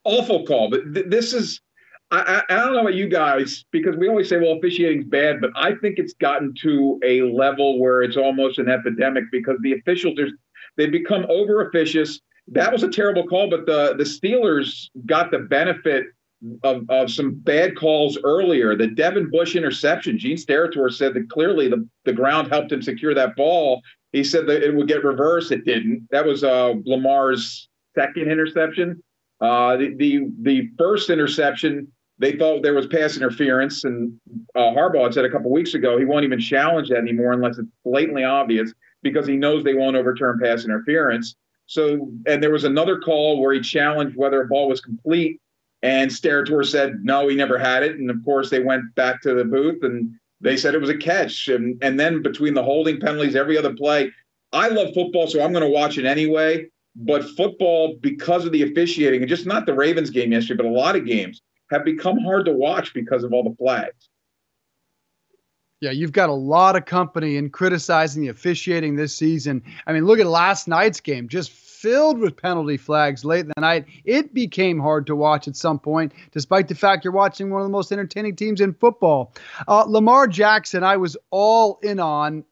Awful 0.03 0.45
call, 0.45 0.69
but 0.69 0.93
th- 0.93 1.07
this 1.09 1.33
is. 1.33 1.61
I, 2.09 2.41
I, 2.47 2.55
don't 2.55 2.71
know 2.71 2.79
about 2.79 2.93
you 2.93 3.09
guys 3.09 3.65
because 3.71 3.97
we 3.97 4.07
always 4.07 4.29
say, 4.29 4.37
well, 4.37 4.53
officiating's 4.53 5.03
bad, 5.03 5.41
but 5.41 5.49
I 5.57 5.75
think 5.75 5.99
it's 5.99 6.13
gotten 6.13 6.53
to 6.61 6.97
a 7.03 7.23
level 7.23 7.81
where 7.81 8.01
it's 8.01 8.15
almost 8.15 8.59
an 8.59 8.69
epidemic 8.69 9.25
because 9.29 9.57
the 9.61 9.73
officials, 9.73 10.17
they've 10.77 10.89
become 10.89 11.25
over 11.27 11.67
officious. 11.67 12.21
That 12.47 12.71
was 12.71 12.83
a 12.83 12.87
terrible 12.87 13.27
call, 13.27 13.49
but 13.49 13.65
the, 13.65 13.93
the 13.97 14.05
Steelers 14.05 14.89
got 15.05 15.31
the 15.31 15.39
benefit 15.39 16.05
of, 16.63 16.89
of 16.89 17.11
some 17.11 17.35
bad 17.35 17.75
calls 17.75 18.17
earlier. 18.23 18.75
The 18.75 18.87
Devin 18.87 19.29
Bush 19.29 19.55
interception, 19.55 20.17
Gene 20.19 20.37
Steratore 20.37 20.93
said 20.93 21.13
that 21.15 21.29
clearly 21.29 21.67
the, 21.67 21.87
the 22.05 22.13
ground 22.13 22.49
helped 22.49 22.71
him 22.71 22.81
secure 22.81 23.13
that 23.13 23.35
ball. 23.35 23.81
He 24.11 24.23
said 24.23 24.47
that 24.47 24.63
it 24.63 24.75
would 24.75 24.87
get 24.87 25.03
reversed. 25.03 25.51
It 25.51 25.65
didn't. 25.65 26.07
That 26.11 26.25
was 26.25 26.43
uh, 26.43 26.73
Lamar's 26.85 27.67
second 27.95 28.31
interception. 28.31 29.01
Uh, 29.41 29.77
the, 29.77 29.95
the 29.97 30.31
the 30.41 30.69
first 30.77 31.09
interception, 31.09 31.87
they 32.17 32.35
thought 32.35 32.63
there 32.63 32.73
was 32.73 32.87
pass 32.87 33.17
interference, 33.17 33.83
and 33.83 34.19
uh, 34.55 34.71
Harbaugh 34.71 35.03
had 35.03 35.13
said 35.13 35.25
a 35.25 35.29
couple 35.29 35.51
weeks 35.51 35.75
ago 35.75 35.97
he 35.97 36.05
won't 36.05 36.23
even 36.23 36.39
challenge 36.39 36.89
that 36.89 36.97
anymore 36.97 37.33
unless 37.33 37.57
it's 37.57 37.69
blatantly 37.83 38.23
obvious 38.23 38.73
because 39.03 39.27
he 39.27 39.35
knows 39.35 39.63
they 39.63 39.75
won't 39.75 39.95
overturn 39.95 40.39
pass 40.41 40.65
interference. 40.65 41.35
So, 41.67 42.11
and 42.25 42.41
there 42.41 42.51
was 42.51 42.63
another 42.63 42.97
call 42.99 43.41
where 43.41 43.53
he 43.53 43.59
challenged 43.59 44.15
whether 44.15 44.41
a 44.41 44.47
ball 44.47 44.69
was 44.69 44.81
complete, 44.81 45.39
and 45.81 46.09
Steratore 46.09 46.65
said 46.65 47.03
no, 47.03 47.27
he 47.27 47.35
never 47.35 47.57
had 47.57 47.83
it. 47.83 47.97
And 47.97 48.09
of 48.09 48.23
course, 48.23 48.49
they 48.49 48.59
went 48.59 48.95
back 48.95 49.21
to 49.21 49.33
the 49.33 49.45
booth 49.45 49.83
and 49.83 50.11
they 50.41 50.57
said 50.57 50.73
it 50.73 50.81
was 50.81 50.89
a 50.89 50.97
catch. 50.97 51.47
And 51.47 51.81
and 51.83 51.99
then 51.99 52.21
between 52.21 52.53
the 52.53 52.63
holding 52.63 52.99
penalties, 52.99 53.35
every 53.35 53.57
other 53.57 53.73
play, 53.73 54.11
I 54.53 54.69
love 54.69 54.93
football, 54.93 55.27
so 55.27 55.43
I'm 55.43 55.51
going 55.51 55.63
to 55.63 55.69
watch 55.69 55.97
it 55.97 56.05
anyway. 56.05 56.67
But 56.95 57.29
football, 57.29 57.97
because 58.01 58.45
of 58.45 58.51
the 58.51 58.63
officiating, 58.63 59.21
and 59.21 59.29
just 59.29 59.45
not 59.45 59.67
the 59.67 59.73
Ravens 59.75 60.09
game 60.09 60.31
yesterday, 60.31 60.63
but 60.63 60.69
a 60.69 60.71
lot 60.71 60.95
of 60.95 61.05
games 61.05 61.41
have 61.69 61.85
become 61.85 62.17
hard 62.19 62.45
to 62.45 62.53
watch 62.53 62.93
because 62.93 63.23
of 63.23 63.33
all 63.33 63.43
the 63.43 63.55
flags. 63.55 64.09
Yeah, 65.79 65.91
you've 65.91 66.11
got 66.11 66.29
a 66.29 66.33
lot 66.33 66.75
of 66.75 66.85
company 66.85 67.37
in 67.37 67.51
criticizing 67.51 68.23
the 68.23 68.29
officiating 68.29 68.95
this 68.95 69.15
season. 69.15 69.61
I 69.85 69.93
mean, 69.93 70.05
look 70.05 70.17
at 70.19 70.25
last 70.25 70.67
night's 70.67 71.01
game, 71.01 71.27
just 71.27 71.51
filled 71.77 72.17
with 72.17 72.35
penalty 72.35 72.77
flags 72.77 73.23
late 73.23 73.41
in 73.41 73.51
the 73.55 73.61
night. 73.61 73.85
It 74.03 74.33
became 74.33 74.79
hard 74.79 75.05
to 75.07 75.15
watch 75.15 75.47
at 75.47 75.55
some 75.55 75.79
point, 75.79 76.11
despite 76.31 76.67
the 76.67 76.75
fact 76.75 77.03
you're 77.05 77.13
watching 77.13 77.49
one 77.49 77.61
of 77.61 77.67
the 77.67 77.71
most 77.71 77.91
entertaining 77.91 78.35
teams 78.35 78.61
in 78.61 78.73
football. 78.73 79.33
Uh, 79.67 79.83
Lamar 79.87 80.27
Jackson, 80.27 80.83
I 80.83 80.97
was 80.97 81.17
all 81.29 81.79
in 81.83 81.99
on 81.99 82.43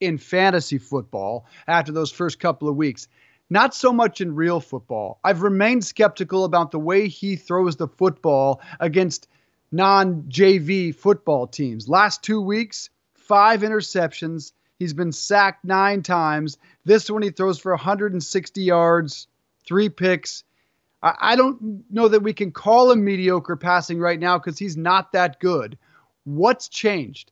in 0.00 0.18
fantasy 0.18 0.78
football 0.78 1.46
after 1.66 1.92
those 1.92 2.12
first 2.12 2.38
couple 2.38 2.68
of 2.68 2.76
weeks. 2.76 3.08
Not 3.48 3.74
so 3.74 3.92
much 3.92 4.20
in 4.20 4.34
real 4.34 4.60
football. 4.60 5.18
I've 5.24 5.42
remained 5.42 5.84
skeptical 5.84 6.44
about 6.44 6.70
the 6.70 6.78
way 6.78 7.08
he 7.08 7.36
throws 7.36 7.76
the 7.76 7.88
football 7.88 8.60
against 8.80 9.28
non 9.72 10.24
JV 10.24 10.94
football 10.94 11.46
teams. 11.46 11.88
Last 11.88 12.22
two 12.22 12.40
weeks, 12.40 12.90
five 13.14 13.62
interceptions. 13.62 14.52
He's 14.78 14.92
been 14.92 15.12
sacked 15.12 15.64
nine 15.64 16.02
times. 16.02 16.58
This 16.84 17.10
one 17.10 17.22
he 17.22 17.30
throws 17.30 17.58
for 17.58 17.72
160 17.72 18.62
yards, 18.62 19.28
three 19.66 19.88
picks. 19.88 20.44
I, 21.02 21.14
I 21.20 21.36
don't 21.36 21.84
know 21.90 22.08
that 22.08 22.22
we 22.22 22.32
can 22.32 22.50
call 22.50 22.90
him 22.90 23.04
mediocre 23.04 23.56
passing 23.56 23.98
right 23.98 24.18
now 24.18 24.38
because 24.38 24.58
he's 24.58 24.76
not 24.76 25.12
that 25.12 25.40
good. 25.40 25.78
What's 26.24 26.68
changed? 26.68 27.30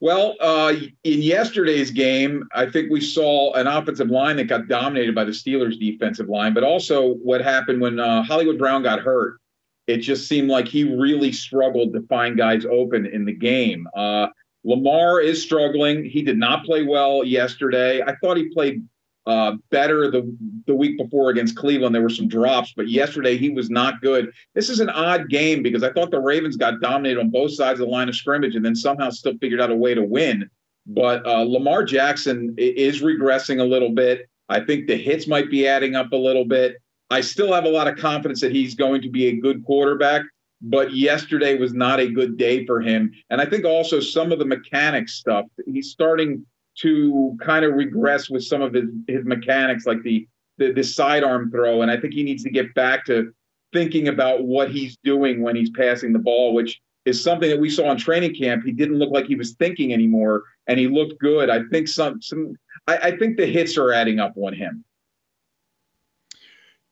Well, 0.00 0.34
uh, 0.40 0.74
in 1.04 1.22
yesterday's 1.22 1.90
game, 1.90 2.46
I 2.54 2.66
think 2.66 2.90
we 2.90 3.00
saw 3.00 3.54
an 3.54 3.66
offensive 3.66 4.10
line 4.10 4.36
that 4.36 4.48
got 4.48 4.68
dominated 4.68 5.14
by 5.14 5.24
the 5.24 5.30
Steelers' 5.30 5.78
defensive 5.78 6.28
line, 6.28 6.52
but 6.52 6.64
also 6.64 7.14
what 7.14 7.40
happened 7.40 7.80
when 7.80 7.98
uh, 7.98 8.22
Hollywood 8.22 8.58
Brown 8.58 8.82
got 8.82 9.00
hurt. 9.00 9.38
It 9.86 9.98
just 9.98 10.28
seemed 10.28 10.48
like 10.48 10.66
he 10.66 10.84
really 10.84 11.32
struggled 11.32 11.92
to 11.92 12.02
find 12.02 12.36
guys 12.36 12.64
open 12.64 13.06
in 13.06 13.24
the 13.24 13.32
game. 13.32 13.86
Uh, 13.94 14.28
Lamar 14.64 15.20
is 15.20 15.42
struggling. 15.42 16.04
He 16.04 16.22
did 16.22 16.38
not 16.38 16.64
play 16.64 16.82
well 16.82 17.22
yesterday. 17.24 18.02
I 18.02 18.14
thought 18.16 18.36
he 18.36 18.48
played 18.48 18.82
uh, 19.26 19.52
better 19.70 20.10
the 20.10 20.36
the 20.66 20.74
week 20.74 20.98
before 20.98 21.30
against 21.30 21.56
Cleveland. 21.56 21.94
There 21.94 22.02
were 22.02 22.10
some 22.10 22.28
drops, 22.28 22.72
but 22.76 22.88
yesterday 22.88 23.36
he 23.36 23.50
was 23.50 23.70
not 23.70 24.00
good. 24.02 24.30
This 24.54 24.68
is 24.68 24.80
an 24.80 24.90
odd 24.90 25.28
game 25.28 25.62
because 25.62 25.82
I 25.82 25.92
thought 25.92 26.10
the 26.10 26.20
Ravens 26.20 26.56
got 26.56 26.80
dominated 26.80 27.20
on 27.20 27.30
both 27.30 27.52
sides 27.54 27.80
of 27.80 27.86
the 27.86 27.92
line 27.92 28.08
of 28.08 28.16
scrimmage 28.16 28.54
and 28.54 28.64
then 28.64 28.74
somehow 28.74 29.10
still 29.10 29.36
figured 29.38 29.60
out 29.60 29.70
a 29.70 29.76
way 29.76 29.94
to 29.94 30.02
win. 30.02 30.48
But 30.86 31.26
uh, 31.26 31.42
Lamar 31.42 31.84
Jackson 31.84 32.54
is 32.58 33.00
regressing 33.00 33.60
a 33.60 33.64
little 33.64 33.90
bit. 33.90 34.28
I 34.50 34.60
think 34.60 34.86
the 34.86 34.96
hits 34.96 35.26
might 35.26 35.50
be 35.50 35.66
adding 35.66 35.94
up 35.94 36.12
a 36.12 36.16
little 36.16 36.44
bit. 36.44 36.76
I 37.10 37.22
still 37.22 37.52
have 37.52 37.64
a 37.64 37.70
lot 37.70 37.88
of 37.88 37.96
confidence 37.96 38.40
that 38.42 38.52
he's 38.52 38.74
going 38.74 39.00
to 39.02 39.10
be 39.10 39.26
a 39.26 39.36
good 39.36 39.64
quarterback, 39.64 40.22
but 40.66 40.94
yesterday 40.94 41.58
was 41.58 41.74
not 41.74 42.00
a 42.00 42.08
good 42.08 42.38
day 42.38 42.64
for 42.64 42.80
him. 42.80 43.12
And 43.28 43.40
I 43.40 43.44
think 43.44 43.66
also 43.66 44.00
some 44.00 44.32
of 44.32 44.38
the 44.38 44.46
mechanics 44.46 45.14
stuff, 45.14 45.44
he's 45.66 45.90
starting 45.90 46.44
to 46.78 47.36
kind 47.40 47.64
of 47.66 47.74
regress 47.74 48.30
with 48.30 48.44
some 48.44 48.62
of 48.62 48.72
his, 48.72 48.88
his 49.06 49.24
mechanics, 49.26 49.84
like 49.86 50.02
the, 50.02 50.26
the 50.56 50.72
the 50.72 50.82
sidearm 50.82 51.50
throw. 51.50 51.82
And 51.82 51.90
I 51.90 51.98
think 51.98 52.14
he 52.14 52.22
needs 52.22 52.42
to 52.44 52.50
get 52.50 52.74
back 52.74 53.04
to 53.06 53.32
thinking 53.74 54.08
about 54.08 54.44
what 54.44 54.70
he's 54.70 54.96
doing 55.04 55.42
when 55.42 55.54
he's 55.54 55.70
passing 55.70 56.12
the 56.12 56.18
ball, 56.18 56.54
which 56.54 56.80
is 57.04 57.22
something 57.22 57.50
that 57.50 57.60
we 57.60 57.68
saw 57.68 57.90
in 57.92 57.98
training 57.98 58.34
camp. 58.34 58.64
He 58.64 58.72
didn't 58.72 58.98
look 58.98 59.10
like 59.10 59.26
he 59.26 59.34
was 59.34 59.52
thinking 59.52 59.92
anymore, 59.92 60.44
and 60.66 60.80
he 60.80 60.88
looked 60.88 61.20
good. 61.20 61.50
I 61.50 61.64
think 61.70 61.88
some 61.88 62.22
some 62.22 62.56
I, 62.86 62.96
I 62.96 63.16
think 63.18 63.36
the 63.36 63.46
hits 63.46 63.76
are 63.76 63.92
adding 63.92 64.18
up 64.18 64.32
on 64.36 64.54
him. 64.54 64.82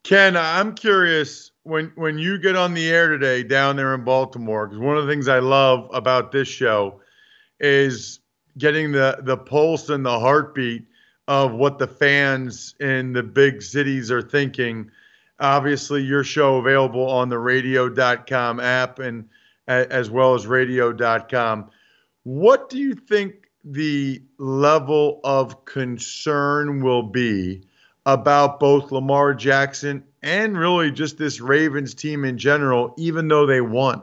Ken, 0.03 0.37
I'm 0.37 0.75
curious 0.75 1.52
when 1.63 1.91
when 1.95 2.17
you 2.17 2.37
get 2.37 2.55
on 2.55 2.73
the 2.73 2.89
air 2.89 3.09
today 3.09 3.43
down 3.43 3.75
there 3.75 3.95
in 3.95 4.03
Baltimore, 4.03 4.67
because 4.67 4.79
one 4.79 4.97
of 4.97 5.05
the 5.05 5.11
things 5.11 5.27
I 5.27 5.39
love 5.39 5.89
about 5.93 6.31
this 6.31 6.47
show 6.47 7.01
is 7.59 8.19
getting 8.57 8.91
the 8.91 9.19
the 9.21 9.37
pulse 9.37 9.89
and 9.89 10.05
the 10.05 10.19
heartbeat 10.19 10.85
of 11.27 11.53
what 11.53 11.79
the 11.79 11.87
fans 11.87 12.75
in 12.79 13.13
the 13.13 13.23
big 13.23 13.61
cities 13.61 14.11
are 14.11 14.21
thinking. 14.21 14.91
Obviously, 15.39 16.03
your 16.03 16.23
show 16.23 16.57
available 16.57 17.09
on 17.09 17.29
the 17.29 17.39
radio.com 17.39 18.59
app 18.59 18.99
and 18.99 19.27
as 19.67 20.09
well 20.09 20.35
as 20.35 20.45
radio.com. 20.45 21.69
What 22.23 22.69
do 22.69 22.77
you 22.77 22.93
think 22.93 23.49
the 23.63 24.21
level 24.37 25.21
of 25.23 25.63
concern 25.63 26.83
will 26.83 27.03
be 27.03 27.63
about 28.05 28.59
both 28.59 28.91
Lamar 28.91 29.33
Jackson 29.33 30.03
and 30.23 30.57
really 30.57 30.89
just 30.89 31.17
this 31.17 31.39
Ravens 31.39 31.93
team 31.93 32.25
in 32.25 32.37
general, 32.37 32.93
even 32.97 33.27
though 33.27 33.45
they 33.45 33.61
won? 33.61 34.01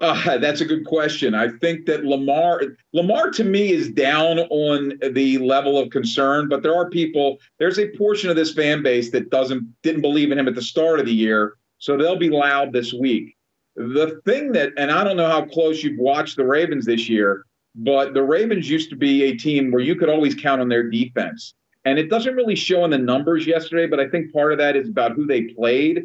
Uh, 0.00 0.38
that's 0.38 0.60
a 0.60 0.64
good 0.64 0.86
question. 0.86 1.34
I 1.34 1.48
think 1.48 1.86
that 1.86 2.04
Lamar, 2.04 2.62
Lamar 2.92 3.30
to 3.32 3.42
me 3.42 3.72
is 3.72 3.90
down 3.90 4.38
on 4.38 4.92
the 5.12 5.38
level 5.38 5.76
of 5.76 5.90
concern, 5.90 6.48
but 6.48 6.62
there 6.62 6.74
are 6.74 6.88
people. 6.88 7.38
There's 7.58 7.80
a 7.80 7.88
portion 7.96 8.30
of 8.30 8.36
this 8.36 8.54
fan 8.54 8.82
base 8.82 9.10
that 9.10 9.30
doesn't 9.30 9.66
didn't 9.82 10.02
believe 10.02 10.30
in 10.30 10.38
him 10.38 10.46
at 10.46 10.54
the 10.54 10.62
start 10.62 11.00
of 11.00 11.06
the 11.06 11.12
year, 11.12 11.56
so 11.78 11.96
they'll 11.96 12.16
be 12.16 12.30
loud 12.30 12.72
this 12.72 12.92
week. 12.92 13.36
The 13.74 14.20
thing 14.24 14.52
that, 14.52 14.72
and 14.76 14.90
I 14.90 15.02
don't 15.02 15.16
know 15.16 15.28
how 15.28 15.44
close 15.44 15.82
you've 15.82 15.98
watched 15.98 16.36
the 16.36 16.44
Ravens 16.44 16.86
this 16.86 17.08
year, 17.08 17.44
but 17.74 18.14
the 18.14 18.22
Ravens 18.22 18.70
used 18.70 18.90
to 18.90 18.96
be 18.96 19.24
a 19.24 19.36
team 19.36 19.72
where 19.72 19.82
you 19.82 19.96
could 19.96 20.08
always 20.08 20.34
count 20.34 20.60
on 20.60 20.68
their 20.68 20.88
defense, 20.88 21.54
and 21.88 21.98
it 21.98 22.10
doesn't 22.10 22.34
really 22.34 22.54
show 22.54 22.84
in 22.84 22.90
the 22.90 22.98
numbers 22.98 23.46
yesterday. 23.46 23.86
But 23.86 24.00
I 24.00 24.08
think 24.08 24.32
part 24.32 24.52
of 24.52 24.58
that 24.58 24.76
is 24.76 24.88
about 24.88 25.12
who 25.12 25.26
they 25.26 25.42
played. 25.42 26.04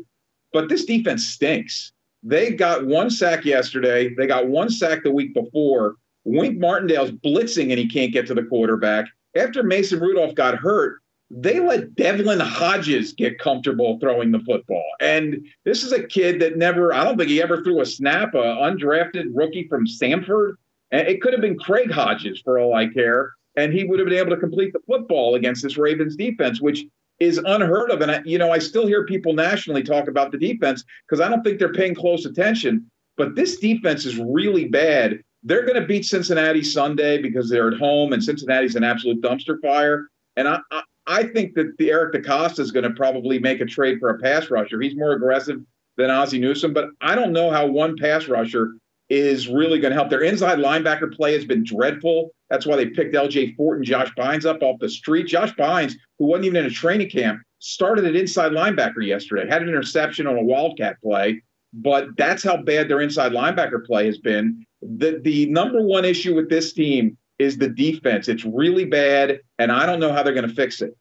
But 0.51 0.69
this 0.69 0.85
defense 0.85 1.25
stinks. 1.25 1.91
They 2.23 2.51
got 2.51 2.85
one 2.85 3.09
sack 3.09 3.43
yesterday. 3.43 4.13
They 4.15 4.27
got 4.27 4.47
one 4.47 4.69
sack 4.69 5.03
the 5.03 5.11
week 5.11 5.33
before. 5.33 5.95
Wink 6.23 6.57
Martindale's 6.57 7.11
blitzing 7.11 7.69
and 7.71 7.79
he 7.79 7.87
can't 7.87 8.13
get 8.13 8.25
to 8.27 8.33
the 8.33 8.43
quarterback. 8.43 9.05
After 9.35 9.63
Mason 9.63 9.99
Rudolph 9.99 10.35
got 10.35 10.55
hurt, 10.55 10.99
they 11.29 11.59
let 11.59 11.95
Devlin 11.95 12.39
Hodges 12.39 13.13
get 13.13 13.39
comfortable 13.39 13.99
throwing 13.99 14.31
the 14.31 14.39
football. 14.39 14.85
And 15.01 15.45
this 15.65 15.83
is 15.83 15.91
a 15.91 16.03
kid 16.03 16.39
that 16.41 16.57
never, 16.57 16.93
I 16.93 17.03
don't 17.03 17.17
think 17.17 17.29
he 17.29 17.41
ever 17.41 17.63
threw 17.63 17.81
a 17.81 17.85
snap, 17.85 18.35
a 18.35 18.37
undrafted 18.37 19.31
rookie 19.33 19.67
from 19.67 19.87
Samford. 19.87 20.53
It 20.91 21.21
could 21.21 21.33
have 21.33 21.41
been 21.41 21.57
Craig 21.57 21.91
Hodges 21.91 22.39
for 22.41 22.59
all 22.59 22.75
I 22.75 22.87
care. 22.87 23.33
And 23.55 23.73
he 23.73 23.83
would 23.83 23.99
have 23.99 24.07
been 24.07 24.17
able 24.17 24.31
to 24.31 24.37
complete 24.37 24.73
the 24.73 24.79
football 24.87 25.35
against 25.35 25.61
this 25.63 25.77
Ravens 25.77 26.15
defense, 26.15 26.59
which 26.61 26.85
is 27.19 27.37
unheard 27.37 27.91
of. 27.91 28.01
And 28.01 28.11
I, 28.11 28.21
you 28.25 28.37
know, 28.37 28.51
I 28.51 28.59
still 28.59 28.87
hear 28.87 29.05
people 29.05 29.33
nationally 29.33 29.83
talk 29.83 30.07
about 30.07 30.31
the 30.31 30.37
defense 30.37 30.83
because 31.07 31.21
I 31.21 31.29
don't 31.29 31.43
think 31.43 31.59
they're 31.59 31.73
paying 31.73 31.95
close 31.95 32.25
attention. 32.25 32.89
But 33.15 33.35
this 33.35 33.59
defense 33.59 34.05
is 34.05 34.17
really 34.17 34.65
bad. 34.65 35.21
They're 35.43 35.65
going 35.65 35.79
to 35.79 35.85
beat 35.85 36.05
Cincinnati 36.05 36.63
Sunday 36.63 37.21
because 37.21 37.49
they're 37.49 37.67
at 37.67 37.77
home, 37.77 38.13
and 38.13 38.23
Cincinnati's 38.23 38.75
an 38.75 38.83
absolute 38.83 39.21
dumpster 39.21 39.61
fire. 39.61 40.07
And 40.35 40.47
I, 40.47 40.59
I, 40.71 40.81
I 41.05 41.23
think 41.23 41.53
that 41.55 41.77
the 41.77 41.91
Eric 41.91 42.13
DeCosta 42.13 42.59
is 42.59 42.71
going 42.71 42.85
to 42.85 42.91
probably 42.91 43.39
make 43.39 43.59
a 43.59 43.65
trade 43.65 43.99
for 43.99 44.09
a 44.09 44.19
pass 44.19 44.49
rusher. 44.49 44.79
He's 44.79 44.95
more 44.95 45.11
aggressive 45.11 45.59
than 45.97 46.09
Ozzie 46.09 46.39
Newsome, 46.39 46.73
but 46.73 46.89
I 47.01 47.13
don't 47.13 47.33
know 47.33 47.51
how 47.51 47.67
one 47.67 47.97
pass 47.97 48.27
rusher 48.27 48.73
is 49.13 49.47
really 49.47 49.79
going 49.79 49.91
to 49.91 49.95
help. 49.95 50.09
Their 50.09 50.23
inside 50.23 50.57
linebacker 50.57 51.13
play 51.13 51.33
has 51.33 51.45
been 51.45 51.63
dreadful. 51.63 52.31
That's 52.49 52.65
why 52.65 52.75
they 52.75 52.87
picked 52.87 53.13
LJ 53.13 53.55
Fort 53.55 53.77
and 53.77 53.85
Josh 53.85 54.11
Bynes 54.17 54.45
up 54.45 54.63
off 54.63 54.79
the 54.79 54.89
street. 54.89 55.27
Josh 55.27 55.53
Bynes, 55.53 55.93
who 56.17 56.25
wasn't 56.25 56.45
even 56.45 56.61
in 56.61 56.65
a 56.65 56.73
training 56.73 57.09
camp, 57.09 57.41
started 57.59 58.05
at 58.05 58.15
inside 58.15 58.51
linebacker 58.51 59.05
yesterday, 59.05 59.47
had 59.47 59.61
an 59.61 59.69
interception 59.69 60.25
on 60.25 60.37
a 60.37 60.43
Wildcat 60.43 60.99
play, 61.01 61.41
but 61.73 62.07
that's 62.17 62.43
how 62.43 62.57
bad 62.57 62.89
their 62.89 63.01
inside 63.01 63.31
linebacker 63.31 63.85
play 63.85 64.07
has 64.07 64.17
been. 64.17 64.65
The, 64.81 65.19
the 65.23 65.45
number 65.47 65.81
one 65.81 66.05
issue 66.05 66.35
with 66.35 66.49
this 66.49 66.73
team 66.73 67.17
is 67.37 67.57
the 67.57 67.69
defense. 67.69 68.27
It's 68.27 68.45
really 68.45 68.85
bad, 68.85 69.39
and 69.59 69.71
I 69.71 69.85
don't 69.85 69.99
know 69.99 70.11
how 70.11 70.23
they're 70.23 70.33
going 70.33 70.49
to 70.49 70.55
fix 70.55 70.81
it. 70.81 70.97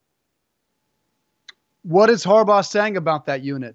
What 1.83 2.11
is 2.11 2.25
Harbaugh 2.25 2.65
saying 2.65 2.97
about 2.97 3.27
that 3.27 3.43
unit? 3.43 3.75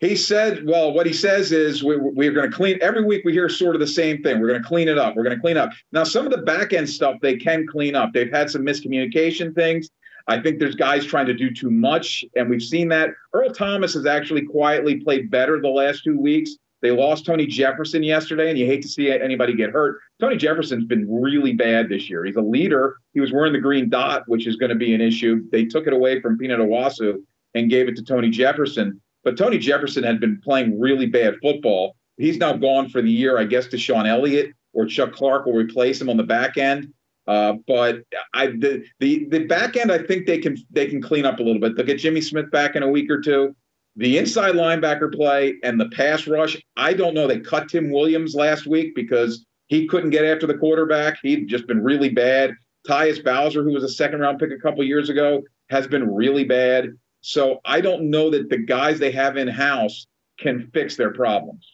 He 0.00 0.16
said, 0.16 0.66
well, 0.66 0.92
what 0.92 1.06
he 1.06 1.12
says 1.12 1.52
is 1.52 1.84
we, 1.84 1.96
we're 1.98 2.32
going 2.32 2.50
to 2.50 2.56
clean 2.56 2.78
every 2.80 3.04
week. 3.04 3.22
We 3.24 3.32
hear 3.32 3.50
sort 3.50 3.76
of 3.76 3.80
the 3.80 3.86
same 3.86 4.22
thing. 4.22 4.40
We're 4.40 4.48
going 4.48 4.62
to 4.62 4.66
clean 4.66 4.88
it 4.88 4.96
up. 4.96 5.14
We're 5.14 5.24
going 5.24 5.36
to 5.36 5.40
clean 5.40 5.58
up. 5.58 5.70
Now, 5.92 6.04
some 6.04 6.24
of 6.24 6.32
the 6.32 6.38
back 6.38 6.72
end 6.72 6.88
stuff 6.88 7.16
they 7.20 7.36
can 7.36 7.66
clean 7.66 7.94
up. 7.94 8.12
They've 8.14 8.32
had 8.32 8.50
some 8.50 8.62
miscommunication 8.62 9.54
things. 9.54 9.90
I 10.26 10.40
think 10.40 10.58
there's 10.58 10.74
guys 10.74 11.04
trying 11.04 11.26
to 11.26 11.34
do 11.34 11.52
too 11.52 11.70
much, 11.70 12.24
and 12.34 12.48
we've 12.48 12.62
seen 12.62 12.88
that. 12.88 13.10
Earl 13.34 13.50
Thomas 13.50 13.94
has 13.94 14.06
actually 14.06 14.42
quietly 14.46 14.96
played 14.96 15.30
better 15.30 15.60
the 15.60 15.68
last 15.68 16.04
two 16.04 16.18
weeks, 16.18 16.56
They 16.82 16.90
lost 16.90 17.26
Tony 17.26 17.46
Jefferson 17.46 18.02
yesterday, 18.02 18.48
and 18.48 18.58
you 18.58 18.66
hate 18.66 18.82
to 18.82 18.88
see 18.88 19.10
anybody 19.10 19.54
get 19.54 19.70
hurt. 19.70 20.00
Tony 20.20 20.36
Jefferson's 20.36 20.84
been 20.84 21.06
really 21.10 21.52
bad 21.52 21.88
this 21.88 22.08
year. 22.08 22.24
He's 22.24 22.36
a 22.36 22.42
leader. 22.42 22.96
He 23.12 23.20
was 23.20 23.32
wearing 23.32 23.52
the 23.52 23.58
green 23.58 23.90
dot, 23.90 24.22
which 24.26 24.46
is 24.46 24.56
going 24.56 24.70
to 24.70 24.76
be 24.76 24.94
an 24.94 25.00
issue. 25.00 25.44
They 25.52 25.66
took 25.66 25.86
it 25.86 25.92
away 25.92 26.20
from 26.20 26.38
Peanut 26.38 26.60
Onwuasor 26.60 27.16
and 27.54 27.68
gave 27.68 27.88
it 27.88 27.96
to 27.96 28.02
Tony 28.02 28.30
Jefferson. 28.30 29.00
But 29.24 29.36
Tony 29.36 29.58
Jefferson 29.58 30.02
had 30.02 30.20
been 30.20 30.40
playing 30.42 30.80
really 30.80 31.06
bad 31.06 31.36
football. 31.42 31.96
He's 32.16 32.38
now 32.38 32.54
gone 32.56 32.88
for 32.88 33.02
the 33.02 33.10
year, 33.10 33.38
I 33.38 33.44
guess, 33.44 33.66
to 33.68 33.78
Sean 33.78 34.06
Elliott 34.06 34.52
or 34.72 34.86
Chuck 34.86 35.12
Clark 35.12 35.46
will 35.46 35.54
replace 35.54 36.00
him 36.00 36.08
on 36.08 36.16
the 36.16 36.22
back 36.22 36.56
end. 36.56 36.92
Uh, 37.26 37.54
but 37.66 38.00
I 38.34 38.46
the, 38.46 38.84
the 38.98 39.26
the 39.28 39.44
back 39.44 39.76
end, 39.76 39.92
I 39.92 39.98
think 39.98 40.26
they 40.26 40.38
can 40.38 40.56
they 40.70 40.86
can 40.86 41.00
clean 41.02 41.26
up 41.26 41.38
a 41.38 41.42
little 41.42 41.60
bit. 41.60 41.76
They'll 41.76 41.86
get 41.86 41.98
Jimmy 41.98 42.20
Smith 42.20 42.50
back 42.50 42.76
in 42.76 42.82
a 42.82 42.88
week 42.88 43.10
or 43.10 43.20
two. 43.20 43.54
The 43.96 44.18
inside 44.18 44.54
linebacker 44.54 45.12
play 45.14 45.56
and 45.62 45.78
the 45.78 45.88
pass 45.90 46.26
rush, 46.26 46.56
I 46.76 46.92
don't 46.92 47.14
know. 47.14 47.26
They 47.26 47.40
cut 47.40 47.68
Tim 47.68 47.90
Williams 47.90 48.34
last 48.34 48.66
week 48.66 48.94
because 48.94 49.44
he 49.66 49.86
couldn't 49.86 50.10
get 50.10 50.24
after 50.24 50.46
the 50.46 50.56
quarterback. 50.56 51.18
He'd 51.22 51.48
just 51.48 51.66
been 51.66 51.82
really 51.82 52.08
bad. 52.08 52.54
Tyus 52.88 53.22
Bowser, 53.22 53.62
who 53.62 53.72
was 53.72 53.84
a 53.84 53.88
second 53.88 54.20
round 54.20 54.38
pick 54.38 54.50
a 54.50 54.58
couple 54.58 54.82
years 54.84 55.10
ago, 55.10 55.42
has 55.68 55.86
been 55.86 56.12
really 56.12 56.44
bad. 56.44 56.90
So 57.20 57.60
I 57.64 57.80
don't 57.80 58.10
know 58.10 58.30
that 58.30 58.48
the 58.48 58.58
guys 58.58 58.98
they 58.98 59.12
have 59.12 59.36
in 59.36 59.48
house 59.48 60.06
can 60.38 60.70
fix 60.72 60.96
their 60.96 61.12
problems. 61.12 61.66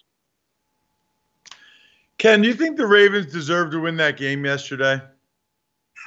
Ken, 2.19 2.43
do 2.43 2.49
you 2.49 2.55
think 2.55 2.77
the 2.77 2.87
Ravens 2.87 3.33
deserve 3.33 3.71
to 3.73 3.81
win 3.81 3.97
that 3.97 4.17
game 4.17 4.45
yesterday? 4.45 5.01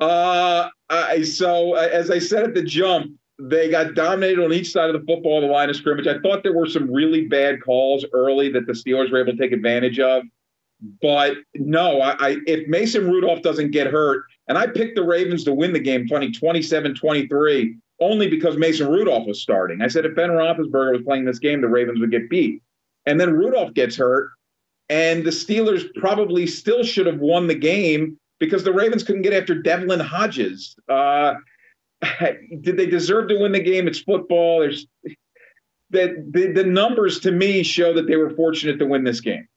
uh, 0.00 0.68
I, 0.88 1.22
so 1.22 1.74
uh, 1.74 1.88
as 1.92 2.10
I 2.10 2.18
said 2.18 2.44
at 2.44 2.54
the 2.54 2.62
jump, 2.62 3.12
they 3.40 3.68
got 3.68 3.94
dominated 3.94 4.42
on 4.42 4.52
each 4.52 4.70
side 4.70 4.88
of 4.88 5.00
the 5.00 5.06
football, 5.06 5.40
the 5.40 5.46
line 5.48 5.68
of 5.68 5.76
scrimmage. 5.76 6.06
I 6.06 6.18
thought 6.20 6.42
there 6.42 6.52
were 6.52 6.68
some 6.68 6.90
really 6.90 7.26
bad 7.26 7.62
calls 7.62 8.04
early 8.12 8.50
that 8.52 8.66
the 8.66 8.72
Steelers 8.72 9.10
were 9.10 9.20
able 9.20 9.32
to 9.32 9.38
take 9.38 9.52
advantage 9.52 9.98
of. 9.98 10.22
But 11.00 11.36
no, 11.54 12.00
I, 12.00 12.16
I 12.18 12.36
if 12.46 12.68
Mason 12.68 13.08
Rudolph 13.08 13.42
doesn't 13.42 13.70
get 13.70 13.86
hurt, 13.88 14.24
and 14.52 14.58
I 14.58 14.66
picked 14.66 14.96
the 14.96 15.02
Ravens 15.02 15.44
to 15.44 15.54
win 15.54 15.72
the 15.72 15.80
game 15.80 16.06
20, 16.06 16.30
27 16.30 16.94
23, 16.94 17.74
only 18.00 18.28
because 18.28 18.58
Mason 18.58 18.86
Rudolph 18.86 19.26
was 19.26 19.40
starting. 19.40 19.80
I 19.80 19.88
said 19.88 20.04
if 20.04 20.14
Ben 20.14 20.28
Roethlisberger 20.28 20.92
was 20.92 21.02
playing 21.06 21.24
this 21.24 21.38
game, 21.38 21.62
the 21.62 21.70
Ravens 21.70 22.00
would 22.00 22.10
get 22.10 22.28
beat. 22.28 22.60
And 23.06 23.18
then 23.18 23.32
Rudolph 23.32 23.72
gets 23.72 23.96
hurt, 23.96 24.28
and 24.90 25.24
the 25.24 25.30
Steelers 25.30 25.86
probably 25.94 26.46
still 26.46 26.84
should 26.84 27.06
have 27.06 27.18
won 27.18 27.46
the 27.46 27.54
game 27.54 28.18
because 28.40 28.62
the 28.62 28.74
Ravens 28.74 29.04
couldn't 29.04 29.22
get 29.22 29.32
after 29.32 29.54
Devlin 29.54 30.00
Hodges. 30.00 30.76
Uh, 30.86 31.32
did 32.60 32.76
they 32.76 32.84
deserve 32.84 33.28
to 33.28 33.38
win 33.38 33.52
the 33.52 33.60
game? 33.60 33.88
It's 33.88 34.00
football. 34.00 34.60
There's 34.60 34.86
the, 35.88 36.26
the 36.30 36.52
the 36.52 36.64
numbers 36.64 37.20
to 37.20 37.32
me 37.32 37.62
show 37.62 37.94
that 37.94 38.06
they 38.06 38.16
were 38.16 38.36
fortunate 38.36 38.78
to 38.80 38.86
win 38.86 39.04
this 39.04 39.22
game. 39.22 39.48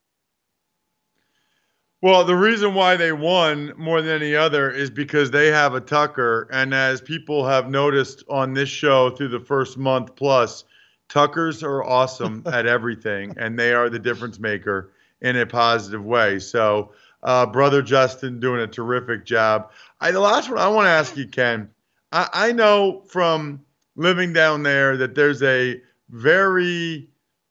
Well, 2.06 2.24
the 2.24 2.36
reason 2.36 2.76
why 2.76 2.98
they 2.98 3.14
won 3.14 3.74
more 3.78 4.00
than 4.00 4.22
any 4.22 4.36
other 4.36 4.70
is 4.70 4.92
because 4.92 5.32
they 5.32 5.48
have 5.48 5.74
a 5.74 5.82
Tucker. 5.82 6.48
And 6.52 6.72
as 6.72 7.02
people 7.02 7.48
have 7.48 7.68
noticed 7.68 8.24
on 8.30 8.54
this 8.54 8.70
show 8.70 9.10
through 9.10 9.30
the 9.30 9.40
first 9.40 9.76
month 9.76 10.16
plus, 10.16 10.66
Tuckers 11.10 11.64
are 11.64 11.84
awesome 11.84 12.44
at 12.54 12.68
everything, 12.68 13.34
and 13.40 13.58
they 13.58 13.74
are 13.74 13.90
the 13.90 13.98
difference 13.98 14.38
maker 14.38 14.92
in 15.22 15.36
a 15.36 15.48
positive 15.48 16.06
way. 16.06 16.38
So, 16.38 16.92
uh, 17.24 17.48
brother 17.48 17.82
Justin 17.82 18.40
doing 18.40 18.62
a 18.62 18.68
terrific 18.68 19.26
job. 19.26 19.72
I, 20.00 20.12
the 20.12 20.20
last 20.20 20.48
one 20.48 20.60
I 20.60 20.68
want 20.68 20.86
to 20.86 20.92
ask 20.92 21.18
you, 21.18 21.28
Ken. 21.28 21.72
I, 22.12 22.30
I 22.32 22.52
know 22.52 23.02
from 23.08 23.66
living 23.96 24.32
down 24.32 24.62
there 24.62 24.96
that 24.98 25.16
there's 25.16 25.42
a 25.42 25.82
very 26.10 27.10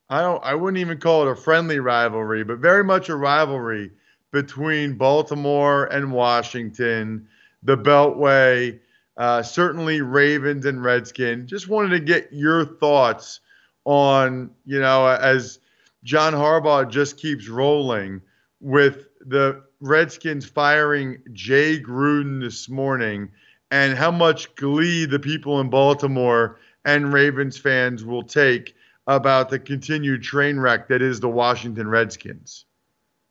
I 0.08 0.20
don't 0.20 0.44
I 0.44 0.54
wouldn't 0.54 0.78
even 0.78 0.98
call 0.98 1.26
it 1.26 1.32
a 1.32 1.34
friendly 1.34 1.80
rivalry, 1.80 2.44
but 2.44 2.58
very 2.58 2.84
much 2.84 3.08
a 3.08 3.16
rivalry 3.16 3.90
between 4.34 4.94
Baltimore 4.94 5.84
and 5.84 6.10
Washington, 6.10 7.28
the 7.62 7.78
Beltway, 7.78 8.80
uh, 9.16 9.40
certainly 9.44 10.00
Ravens 10.00 10.66
and 10.66 10.82
Redskins. 10.82 11.48
Just 11.48 11.68
wanted 11.68 11.90
to 11.90 12.00
get 12.00 12.32
your 12.32 12.64
thoughts 12.64 13.38
on, 13.84 14.50
you 14.66 14.80
know, 14.80 15.06
as 15.06 15.60
John 16.02 16.32
Harbaugh 16.32 16.90
just 16.90 17.16
keeps 17.16 17.48
rolling 17.48 18.20
with 18.60 19.06
the 19.24 19.62
Redskins 19.78 20.44
firing 20.44 21.22
Jay 21.32 21.80
Gruden 21.80 22.40
this 22.40 22.68
morning 22.68 23.30
and 23.70 23.96
how 23.96 24.10
much 24.10 24.52
glee 24.56 25.04
the 25.04 25.20
people 25.20 25.60
in 25.60 25.70
Baltimore 25.70 26.58
and 26.84 27.12
Ravens 27.12 27.56
fans 27.56 28.04
will 28.04 28.24
take 28.24 28.74
about 29.06 29.48
the 29.48 29.60
continued 29.60 30.24
train 30.24 30.58
wreck 30.58 30.88
that 30.88 31.02
is 31.02 31.20
the 31.20 31.28
Washington 31.28 31.86
Redskins. 31.86 32.64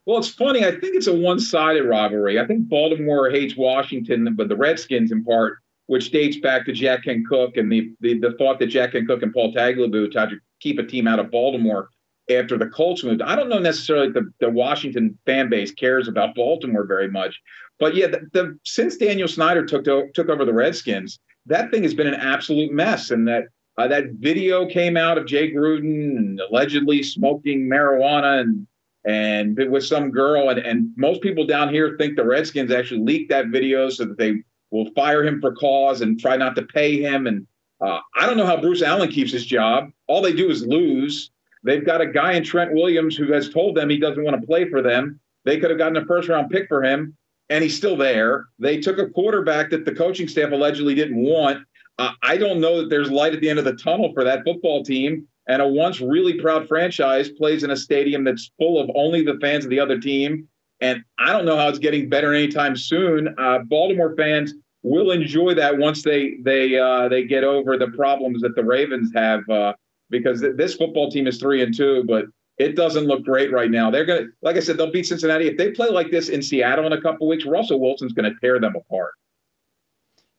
Well, 0.06 0.18
it's 0.18 0.28
funny. 0.28 0.64
I 0.64 0.72
think 0.72 0.94
it's 0.94 1.06
a 1.06 1.14
one-sided 1.14 1.84
rivalry. 1.84 2.38
I 2.38 2.46
think 2.46 2.68
Baltimore 2.68 3.30
hates 3.30 3.56
Washington, 3.56 4.34
but 4.34 4.48
the 4.48 4.56
Redskins 4.56 5.12
in 5.12 5.24
part, 5.24 5.58
which 5.86 6.10
dates 6.10 6.38
back 6.38 6.66
to 6.66 6.72
Jack 6.72 7.04
Kent 7.04 7.26
Cooke 7.28 7.56
and 7.56 7.70
the, 7.72 7.92
the, 8.00 8.18
the 8.18 8.32
thought 8.32 8.58
that 8.58 8.66
Jack 8.66 8.92
Kent 8.92 9.08
Cooke 9.08 9.22
and 9.22 9.32
Paul 9.32 9.54
Tagliabue 9.54 10.12
tried 10.12 10.30
to 10.30 10.36
keep 10.60 10.78
a 10.78 10.82
team 10.82 11.06
out 11.06 11.18
of 11.18 11.30
Baltimore 11.30 11.88
after 12.30 12.56
the 12.56 12.66
Colts 12.66 13.04
moved. 13.04 13.22
I 13.22 13.36
don't 13.36 13.48
know 13.48 13.58
necessarily 13.58 14.10
the, 14.10 14.30
the 14.40 14.50
Washington 14.50 15.18
fan 15.26 15.48
base 15.48 15.72
cares 15.72 16.08
about 16.08 16.34
Baltimore 16.34 16.86
very 16.86 17.10
much, 17.10 17.40
but 17.78 17.94
yeah, 17.94 18.06
the, 18.06 18.28
the 18.32 18.58
since 18.64 18.96
Daniel 18.96 19.28
Snyder 19.28 19.64
took 19.64 19.84
to, 19.84 20.08
took 20.14 20.28
over 20.28 20.44
the 20.44 20.52
Redskins, 20.52 21.18
that 21.46 21.70
thing 21.70 21.82
has 21.82 21.94
been 21.94 22.06
an 22.06 22.14
absolute 22.14 22.72
mess, 22.72 23.10
and 23.10 23.28
that 23.28 23.44
uh, 23.76 23.88
that 23.88 24.12
video 24.12 24.66
came 24.66 24.96
out 24.96 25.18
of 25.18 25.26
Jay 25.26 25.52
Gruden 25.52 26.38
allegedly 26.48 27.02
smoking 27.02 27.68
marijuana 27.68 28.40
and 28.40 28.66
and 29.04 29.56
with 29.70 29.84
some 29.84 30.10
girl. 30.10 30.48
And, 30.48 30.58
and 30.60 30.90
most 30.96 31.20
people 31.20 31.46
down 31.46 31.68
here 31.68 31.96
think 31.98 32.16
the 32.16 32.24
Redskins 32.24 32.72
actually 32.72 33.00
leaked 33.00 33.30
that 33.30 33.48
video 33.48 33.90
so 33.90 34.04
that 34.04 34.18
they 34.18 34.42
will 34.70 34.90
fire 34.92 35.24
him 35.24 35.40
for 35.40 35.54
cause 35.54 36.00
and 36.00 36.18
try 36.18 36.36
not 36.36 36.56
to 36.56 36.62
pay 36.62 37.00
him. 37.00 37.26
And 37.26 37.46
uh, 37.80 38.00
I 38.16 38.26
don't 38.26 38.36
know 38.36 38.46
how 38.46 38.60
Bruce 38.60 38.82
Allen 38.82 39.10
keeps 39.10 39.32
his 39.32 39.46
job. 39.46 39.90
All 40.06 40.22
they 40.22 40.32
do 40.32 40.50
is 40.50 40.66
lose. 40.66 41.30
They've 41.62 41.84
got 41.84 42.00
a 42.00 42.06
guy 42.06 42.32
in 42.32 42.44
Trent 42.44 42.74
Williams 42.74 43.16
who 43.16 43.32
has 43.32 43.48
told 43.48 43.76
them 43.76 43.88
he 43.88 43.98
doesn't 43.98 44.22
want 44.22 44.40
to 44.40 44.46
play 44.46 44.68
for 44.68 44.82
them. 44.82 45.20
They 45.44 45.58
could 45.58 45.70
have 45.70 45.78
gotten 45.78 45.96
a 45.96 46.04
first 46.06 46.28
round 46.28 46.50
pick 46.50 46.68
for 46.68 46.82
him, 46.82 47.16
and 47.50 47.62
he's 47.62 47.76
still 47.76 47.96
there. 47.96 48.46
They 48.58 48.80
took 48.80 48.98
a 48.98 49.08
quarterback 49.08 49.70
that 49.70 49.84
the 49.84 49.94
coaching 49.94 50.28
staff 50.28 50.52
allegedly 50.52 50.94
didn't 50.94 51.16
want. 51.22 51.64
Uh, 51.98 52.12
I 52.22 52.36
don't 52.36 52.60
know 52.60 52.80
that 52.80 52.90
there's 52.90 53.10
light 53.10 53.34
at 53.34 53.40
the 53.40 53.48
end 53.48 53.58
of 53.58 53.64
the 53.64 53.76
tunnel 53.76 54.12
for 54.12 54.24
that 54.24 54.44
football 54.44 54.82
team 54.82 55.28
and 55.48 55.60
a 55.60 55.66
once 55.66 56.00
really 56.00 56.40
proud 56.40 56.66
franchise 56.68 57.28
plays 57.30 57.64
in 57.64 57.70
a 57.70 57.76
stadium 57.76 58.24
that's 58.24 58.50
full 58.58 58.80
of 58.80 58.90
only 58.94 59.22
the 59.22 59.38
fans 59.40 59.64
of 59.64 59.70
the 59.70 59.80
other 59.80 59.98
team. 59.98 60.48
And 60.80 61.02
I 61.18 61.32
don't 61.32 61.44
know 61.44 61.56
how 61.56 61.68
it's 61.68 61.78
getting 61.78 62.08
better 62.08 62.32
anytime 62.32 62.76
soon. 62.76 63.34
Uh, 63.38 63.60
Baltimore 63.60 64.14
fans 64.16 64.54
will 64.82 65.12
enjoy 65.12 65.54
that 65.54 65.78
once 65.78 66.02
they 66.02 66.36
they 66.42 66.78
uh, 66.78 67.08
they 67.08 67.24
get 67.24 67.44
over 67.44 67.76
the 67.78 67.88
problems 67.88 68.42
that 68.42 68.54
the 68.54 68.64
Ravens 68.64 69.10
have, 69.14 69.48
uh, 69.48 69.72
because 70.10 70.40
th- 70.40 70.56
this 70.56 70.74
football 70.74 71.10
team 71.10 71.26
is 71.26 71.38
three 71.38 71.62
and 71.62 71.74
two, 71.74 72.04
but 72.04 72.26
it 72.58 72.76
doesn't 72.76 73.06
look 73.06 73.24
great 73.24 73.52
right 73.52 73.70
now. 73.70 73.90
They're 73.90 74.04
gonna, 74.04 74.26
like 74.42 74.56
I 74.56 74.60
said, 74.60 74.76
they'll 74.76 74.92
beat 74.92 75.06
Cincinnati 75.06 75.46
if 75.46 75.56
they 75.56 75.70
play 75.70 75.88
like 75.88 76.10
this 76.10 76.28
in 76.28 76.42
Seattle 76.42 76.86
in 76.86 76.92
a 76.92 77.00
couple 77.00 77.26
weeks. 77.26 77.46
Russell 77.46 77.80
Wilson's 77.80 78.12
to 78.12 78.34
tear 78.40 78.60
them 78.60 78.76
apart. 78.76 79.12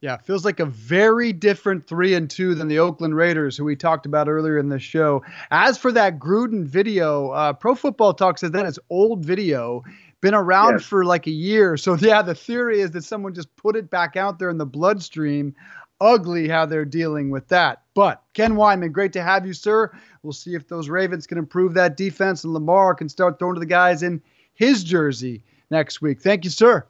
Yeah, 0.05 0.17
feels 0.17 0.45
like 0.45 0.59
a 0.59 0.67
very 0.67 1.33
different 1.33 1.87
three 1.87 2.13
and 2.13 2.29
two 2.29 2.53
than 2.53 2.67
the 2.67 2.77
Oakland 2.77 3.15
Raiders, 3.15 3.57
who 3.57 3.63
we 3.63 3.75
talked 3.75 4.05
about 4.05 4.29
earlier 4.29 4.59
in 4.59 4.69
the 4.69 4.77
show. 4.77 5.23
As 5.49 5.79
for 5.79 5.91
that 5.93 6.19
Gruden 6.19 6.63
video, 6.63 7.31
uh, 7.31 7.53
Pro 7.53 7.73
Football 7.73 8.13
Talk 8.13 8.37
says 8.37 8.51
that 8.51 8.67
is 8.67 8.77
old 8.91 9.25
video, 9.25 9.83
been 10.21 10.35
around 10.35 10.73
yes. 10.73 10.85
for 10.85 11.05
like 11.05 11.25
a 11.25 11.31
year. 11.31 11.75
So 11.75 11.95
yeah, 11.99 12.21
the 12.21 12.35
theory 12.35 12.81
is 12.81 12.91
that 12.91 13.03
someone 13.03 13.33
just 13.33 13.55
put 13.55 13.75
it 13.75 13.89
back 13.89 14.15
out 14.15 14.37
there 14.37 14.51
in 14.51 14.59
the 14.59 14.65
bloodstream. 14.67 15.55
Ugly 15.99 16.49
how 16.49 16.67
they're 16.67 16.85
dealing 16.85 17.31
with 17.31 17.47
that. 17.47 17.81
But 17.95 18.21
Ken 18.35 18.53
Weinman, 18.53 18.91
great 18.91 19.13
to 19.13 19.23
have 19.23 19.47
you, 19.47 19.53
sir. 19.53 19.91
We'll 20.21 20.33
see 20.33 20.53
if 20.53 20.67
those 20.67 20.87
Ravens 20.87 21.25
can 21.25 21.39
improve 21.39 21.73
that 21.73 21.97
defense 21.97 22.43
and 22.43 22.53
Lamar 22.53 22.93
can 22.93 23.09
start 23.09 23.39
throwing 23.39 23.55
to 23.55 23.59
the 23.59 23.65
guys 23.65 24.03
in 24.03 24.21
his 24.53 24.83
jersey 24.83 25.41
next 25.71 25.99
week. 25.99 26.21
Thank 26.21 26.43
you, 26.43 26.51
sir. 26.51 26.85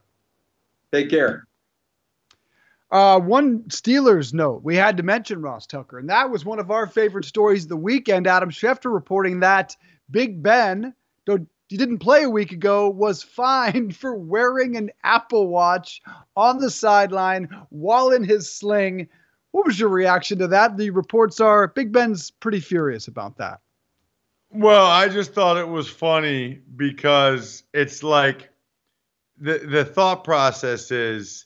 Take 0.92 1.10
care. 1.10 1.48
Uh, 2.92 3.20
one 3.20 3.64
Steelers 3.64 4.34
note, 4.34 4.62
we 4.64 4.76
had 4.76 4.98
to 4.98 5.04
mention 5.04 5.42
Ross 5.42 5.66
Tucker, 5.66 5.98
and 5.98 6.10
that 6.10 6.30
was 6.30 6.46
one 6.46 6.60
of 6.60 6.70
our 6.70 6.86
favorite 6.88 7.26
stories 7.26 7.64
of 7.64 7.70
the 7.70 7.78
weekend. 7.78 8.28
Adam 8.28 8.52
Schefter 8.52 8.94
reporting 8.94 9.40
that 9.40 9.76
Big 10.12 10.44
Ben, 10.44 10.94
though 11.26 11.46
he 11.68 11.78
didn't 11.78 12.00
play 12.00 12.24
a 12.24 12.30
week 12.30 12.52
ago, 12.52 12.90
was 12.90 13.24
fined 13.24 13.96
for 13.96 14.16
wearing 14.16 14.78
an 14.78 14.92
Apple 15.04 15.48
Watch 15.48 16.02
on 16.36 16.60
the 16.60 16.70
sideline 16.70 17.50
while 17.70 18.12
in 18.12 18.24
his 18.24 18.52
sling. 18.52 19.08
What 19.52 19.66
was 19.66 19.80
your 19.80 19.90
reaction 19.90 20.38
to 20.40 20.48
that? 20.50 20.78
The 20.78 20.92
reports 20.92 21.40
are 21.40 21.70
Big 21.70 21.92
Ben's 21.92 22.30
pretty 22.30 22.60
furious 22.60 23.08
about 23.08 23.38
that. 23.38 23.62
Well, 24.52 24.86
I 24.86 25.10
just 25.10 25.34
thought 25.34 25.58
it 25.58 25.68
was 25.68 25.90
funny 25.90 26.62
because 26.76 27.64
it's 27.74 28.04
like 28.04 28.50
the 29.38 29.58
the 29.58 29.84
thought 29.84 30.24
process 30.24 30.92
is 30.92 31.45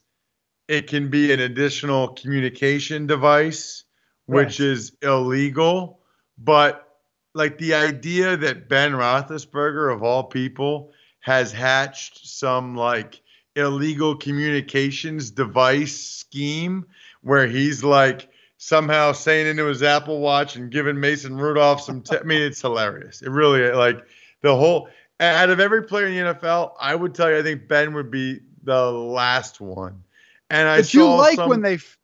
it 0.70 0.86
can 0.86 1.10
be 1.10 1.34
an 1.34 1.40
additional 1.40 2.10
communication 2.10 3.08
device, 3.08 3.86
which 4.28 4.60
right. 4.60 4.68
is 4.68 4.92
illegal. 5.02 6.00
But 6.38 6.88
like 7.34 7.58
the 7.58 7.74
idea 7.74 8.38
that 8.38 8.70
Ben 8.70 8.92
Roethlisberger 8.92 9.92
of 9.92 10.04
all 10.04 10.24
people 10.24 10.92
has 11.22 11.52
hatched 11.52 12.28
some 12.28 12.76
like 12.76 13.20
illegal 13.56 14.16
communications 14.16 15.32
device 15.32 16.00
scheme 16.00 16.86
where 17.22 17.48
he's 17.48 17.84
like 17.84 18.30
somehow 18.58 19.12
saying 19.12 19.48
into 19.48 19.66
his 19.66 19.82
Apple 19.82 20.20
Watch 20.20 20.56
and 20.56 20.72
giving 20.72 21.00
Mason 21.00 21.36
Rudolph 21.36 21.82
some. 21.82 22.02
T- 22.02 22.18
I 22.18 22.24
mean, 22.24 22.44
it's 22.44 22.62
hilarious. 22.62 23.24
It 23.24 23.32
really 23.32 23.72
like 23.72 24.06
the 24.44 24.56
whole 24.56 24.88
out 25.20 25.50
of 25.50 25.60
every 25.60 25.84
player 25.86 26.06
in 26.06 26.14
the 26.14 26.36
NFL. 26.36 26.74
I 26.80 26.94
would 26.94 27.16
tell 27.16 27.32
you, 27.32 27.40
I 27.40 27.42
think 27.42 27.68
Ben 27.68 27.96
would 27.96 28.12
be 28.12 28.42
the 28.62 28.92
last 28.92 29.60
one. 29.60 30.04
And 30.50 30.68
I 30.68 30.78
but 30.78 30.94
you 30.94 31.06
like 31.06 31.36
some, 31.36 31.50
when 31.50 31.62
they. 31.62 31.76
F- 31.76 31.98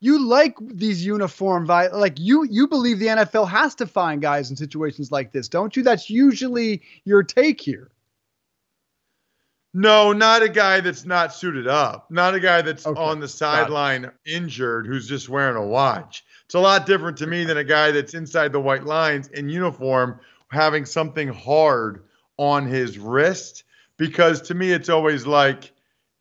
you 0.00 0.22
like 0.22 0.56
these 0.60 1.04
uniform 1.04 1.64
vi- 1.64 1.88
like 1.88 2.18
you 2.18 2.44
you 2.44 2.68
believe 2.68 2.98
the 2.98 3.06
NFL 3.06 3.48
has 3.48 3.74
to 3.76 3.86
find 3.86 4.20
guys 4.20 4.50
in 4.50 4.56
situations 4.56 5.10
like 5.10 5.32
this, 5.32 5.48
don't 5.48 5.74
you? 5.74 5.82
That's 5.82 6.10
usually 6.10 6.82
your 7.04 7.22
take 7.22 7.58
here. 7.58 7.90
No, 9.76 10.12
not 10.12 10.42
a 10.42 10.48
guy 10.48 10.80
that's 10.80 11.04
not 11.04 11.34
suited 11.34 11.66
up. 11.66 12.08
Not 12.10 12.34
a 12.34 12.40
guy 12.40 12.62
that's 12.62 12.86
Okay, 12.86 13.00
on 13.00 13.18
the 13.18 13.26
sideline 13.26 14.10
injured 14.24 14.86
who's 14.86 15.08
just 15.08 15.28
wearing 15.28 15.56
a 15.56 15.66
watch. 15.66 16.24
It's 16.44 16.54
a 16.54 16.60
lot 16.60 16.86
different 16.86 17.16
to 17.18 17.26
me 17.26 17.44
than 17.44 17.56
a 17.56 17.64
guy 17.64 17.90
that's 17.90 18.14
inside 18.14 18.52
the 18.52 18.60
white 18.60 18.84
lines 18.84 19.28
in 19.28 19.48
uniform 19.48 20.20
having 20.48 20.84
something 20.84 21.28
hard 21.28 22.04
on 22.36 22.66
his 22.66 22.98
wrist. 22.98 23.64
Because 23.96 24.42
to 24.42 24.54
me, 24.54 24.70
it's 24.70 24.88
always 24.88 25.26
like, 25.26 25.72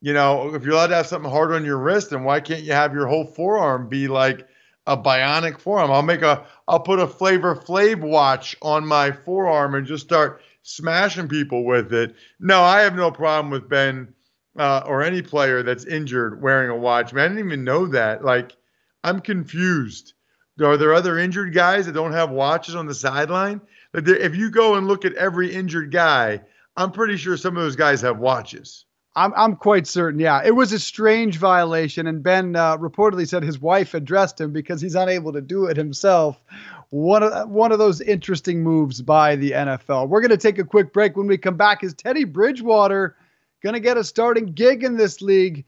you 0.04 0.12
know, 0.12 0.54
if 0.54 0.66
you're 0.66 0.74
allowed 0.74 0.88
to 0.88 0.95
have 0.95 1.08
something 1.08 1.32
hard 1.32 1.54
on 1.54 1.64
your 1.64 1.78
wrist, 1.78 2.10
then 2.10 2.26
why 2.26 2.41
can't 2.41 2.64
you 2.64 2.74
have 2.74 2.93
your 2.93 3.08
whole 3.08 3.26
forearm 3.26 3.88
be 3.88 4.10
like 4.10 4.45
a 4.86 4.97
bionic 4.97 5.58
forearm? 5.58 5.91
I'll 5.91 6.01
make 6.01 6.22
a, 6.22 6.45
I'll 6.68 6.82
put 6.82 6.99
a 6.99 7.08
Flavor 7.08 7.56
Flav 7.56 8.01
watch 8.01 8.54
on 8.62 8.86
my 8.86 9.14
forearm 9.14 9.76
and 9.76 9.88
just 9.88 10.04
start 10.04 10.41
smashing 10.62 11.30
people 11.30 11.64
with 11.64 11.93
it. 11.93 12.16
No, 12.38 12.62
I 12.62 12.82
have 12.82 12.97
no 12.97 13.12
problem 13.12 13.49
with 13.49 13.70
Ben 13.70 14.14
uh, 14.60 14.84
or 14.86 15.04
any 15.04 15.22
player 15.22 15.64
that's 15.64 15.86
injured 15.86 16.41
wearing 16.41 16.70
a 16.70 16.76
watch. 16.76 17.14
Man, 17.14 17.24
I 17.24 17.28
didn't 17.30 17.45
even 17.45 17.64
know 17.64 17.86
that. 17.88 18.26
Like, 18.26 18.58
I'm 19.06 19.22
confused. 19.22 20.16
Are 20.62 20.76
there 20.76 20.93
other 20.93 21.18
injured 21.18 21.54
guys 21.54 21.86
that 21.86 21.93
don't 21.93 22.12
have 22.12 22.30
watches 22.30 22.76
on 22.76 22.88
the 22.88 22.93
sideline? 22.93 23.62
Like, 23.93 24.06
if 24.10 24.36
you 24.36 24.51
go 24.51 24.76
and 24.76 24.86
look 24.86 25.06
at 25.06 25.14
every 25.14 25.56
injured 25.56 25.93
guy, 25.93 26.41
I'm 26.76 26.91
pretty 26.91 27.16
sure 27.16 27.38
some 27.38 27.56
of 27.56 27.64
those 27.64 27.78
guys 27.78 28.01
have 28.01 28.20
watches. 28.20 28.84
I'm 29.16 29.34
I'm 29.36 29.55
quite 29.55 29.86
certain. 29.86 30.20
Yeah, 30.20 30.41
it 30.43 30.55
was 30.55 30.72
a 30.74 30.80
strange 30.80 31.38
violation, 31.38 32.07
and 32.07 32.24
Ben 32.24 32.55
uh, 32.55 32.78
reportedly 32.78 33.28
said 33.28 33.43
his 33.43 33.59
wife 33.59 33.93
addressed 33.93 34.41
him 34.41 34.51
because 34.51 34.82
he's 34.82 34.95
unable 34.95 35.34
to 35.34 35.41
do 35.41 35.66
it 35.66 35.78
himself. 35.78 36.41
One 36.89 37.22
of 37.22 37.49
one 37.49 37.72
of 37.72 37.80
those 37.80 38.01
interesting 38.01 38.64
moves 38.64 39.01
by 39.01 39.36
the 39.36 39.51
NFL. 39.51 40.09
We're 40.09 40.22
going 40.22 40.32
to 40.32 40.38
take 40.38 40.57
a 40.57 40.64
quick 40.64 40.93
break. 40.93 41.16
When 41.16 41.28
we 41.28 41.38
come 41.38 41.57
back, 41.57 41.84
is 41.84 41.93
Teddy 41.93 42.24
Bridgewater 42.24 43.16
going 43.61 43.74
to 43.74 43.80
get 43.80 43.97
a 43.97 44.03
starting 44.03 44.53
gig 44.53 44.84
in 44.84 44.97
this 44.97 45.22
league 45.22 45.66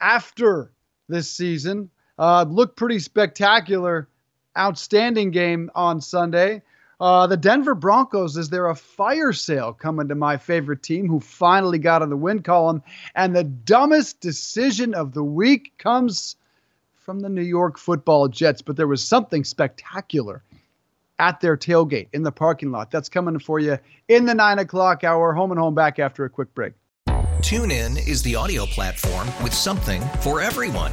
after 0.00 0.70
this 1.08 1.28
season? 1.28 1.90
Uh, 2.16 2.44
looked 2.48 2.76
pretty 2.76 3.00
spectacular, 3.00 4.08
outstanding 4.56 5.32
game 5.32 5.68
on 5.74 6.00
Sunday. 6.00 6.62
Uh, 7.04 7.26
the 7.26 7.36
Denver 7.36 7.74
Broncos, 7.74 8.38
is 8.38 8.48
there 8.48 8.68
a 8.68 8.74
fire 8.74 9.34
sale 9.34 9.74
coming 9.74 10.08
to 10.08 10.14
my 10.14 10.38
favorite 10.38 10.82
team 10.82 11.06
who 11.06 11.20
finally 11.20 11.78
got 11.78 12.00
on 12.00 12.08
the 12.08 12.16
win 12.16 12.42
column? 12.42 12.82
And 13.14 13.36
the 13.36 13.44
dumbest 13.44 14.20
decision 14.20 14.94
of 14.94 15.12
the 15.12 15.22
week 15.22 15.74
comes 15.76 16.36
from 16.96 17.20
the 17.20 17.28
New 17.28 17.42
York 17.42 17.76
football 17.76 18.28
Jets, 18.28 18.62
but 18.62 18.76
there 18.76 18.86
was 18.86 19.04
something 19.04 19.44
spectacular 19.44 20.42
at 21.18 21.42
their 21.42 21.58
tailgate 21.58 22.08
in 22.14 22.22
the 22.22 22.32
parking 22.32 22.70
lot. 22.70 22.90
That's 22.90 23.10
coming 23.10 23.38
for 23.38 23.58
you 23.58 23.78
in 24.08 24.24
the 24.24 24.34
nine 24.34 24.58
o'clock 24.58 25.04
hour. 25.04 25.34
Home 25.34 25.50
and 25.50 25.60
home 25.60 25.74
back 25.74 25.98
after 25.98 26.24
a 26.24 26.30
quick 26.30 26.54
break. 26.54 26.72
TuneIn 27.06 28.08
is 28.08 28.22
the 28.22 28.34
audio 28.34 28.64
platform 28.64 29.28
with 29.42 29.52
something 29.52 30.00
for 30.22 30.40
everyone. 30.40 30.92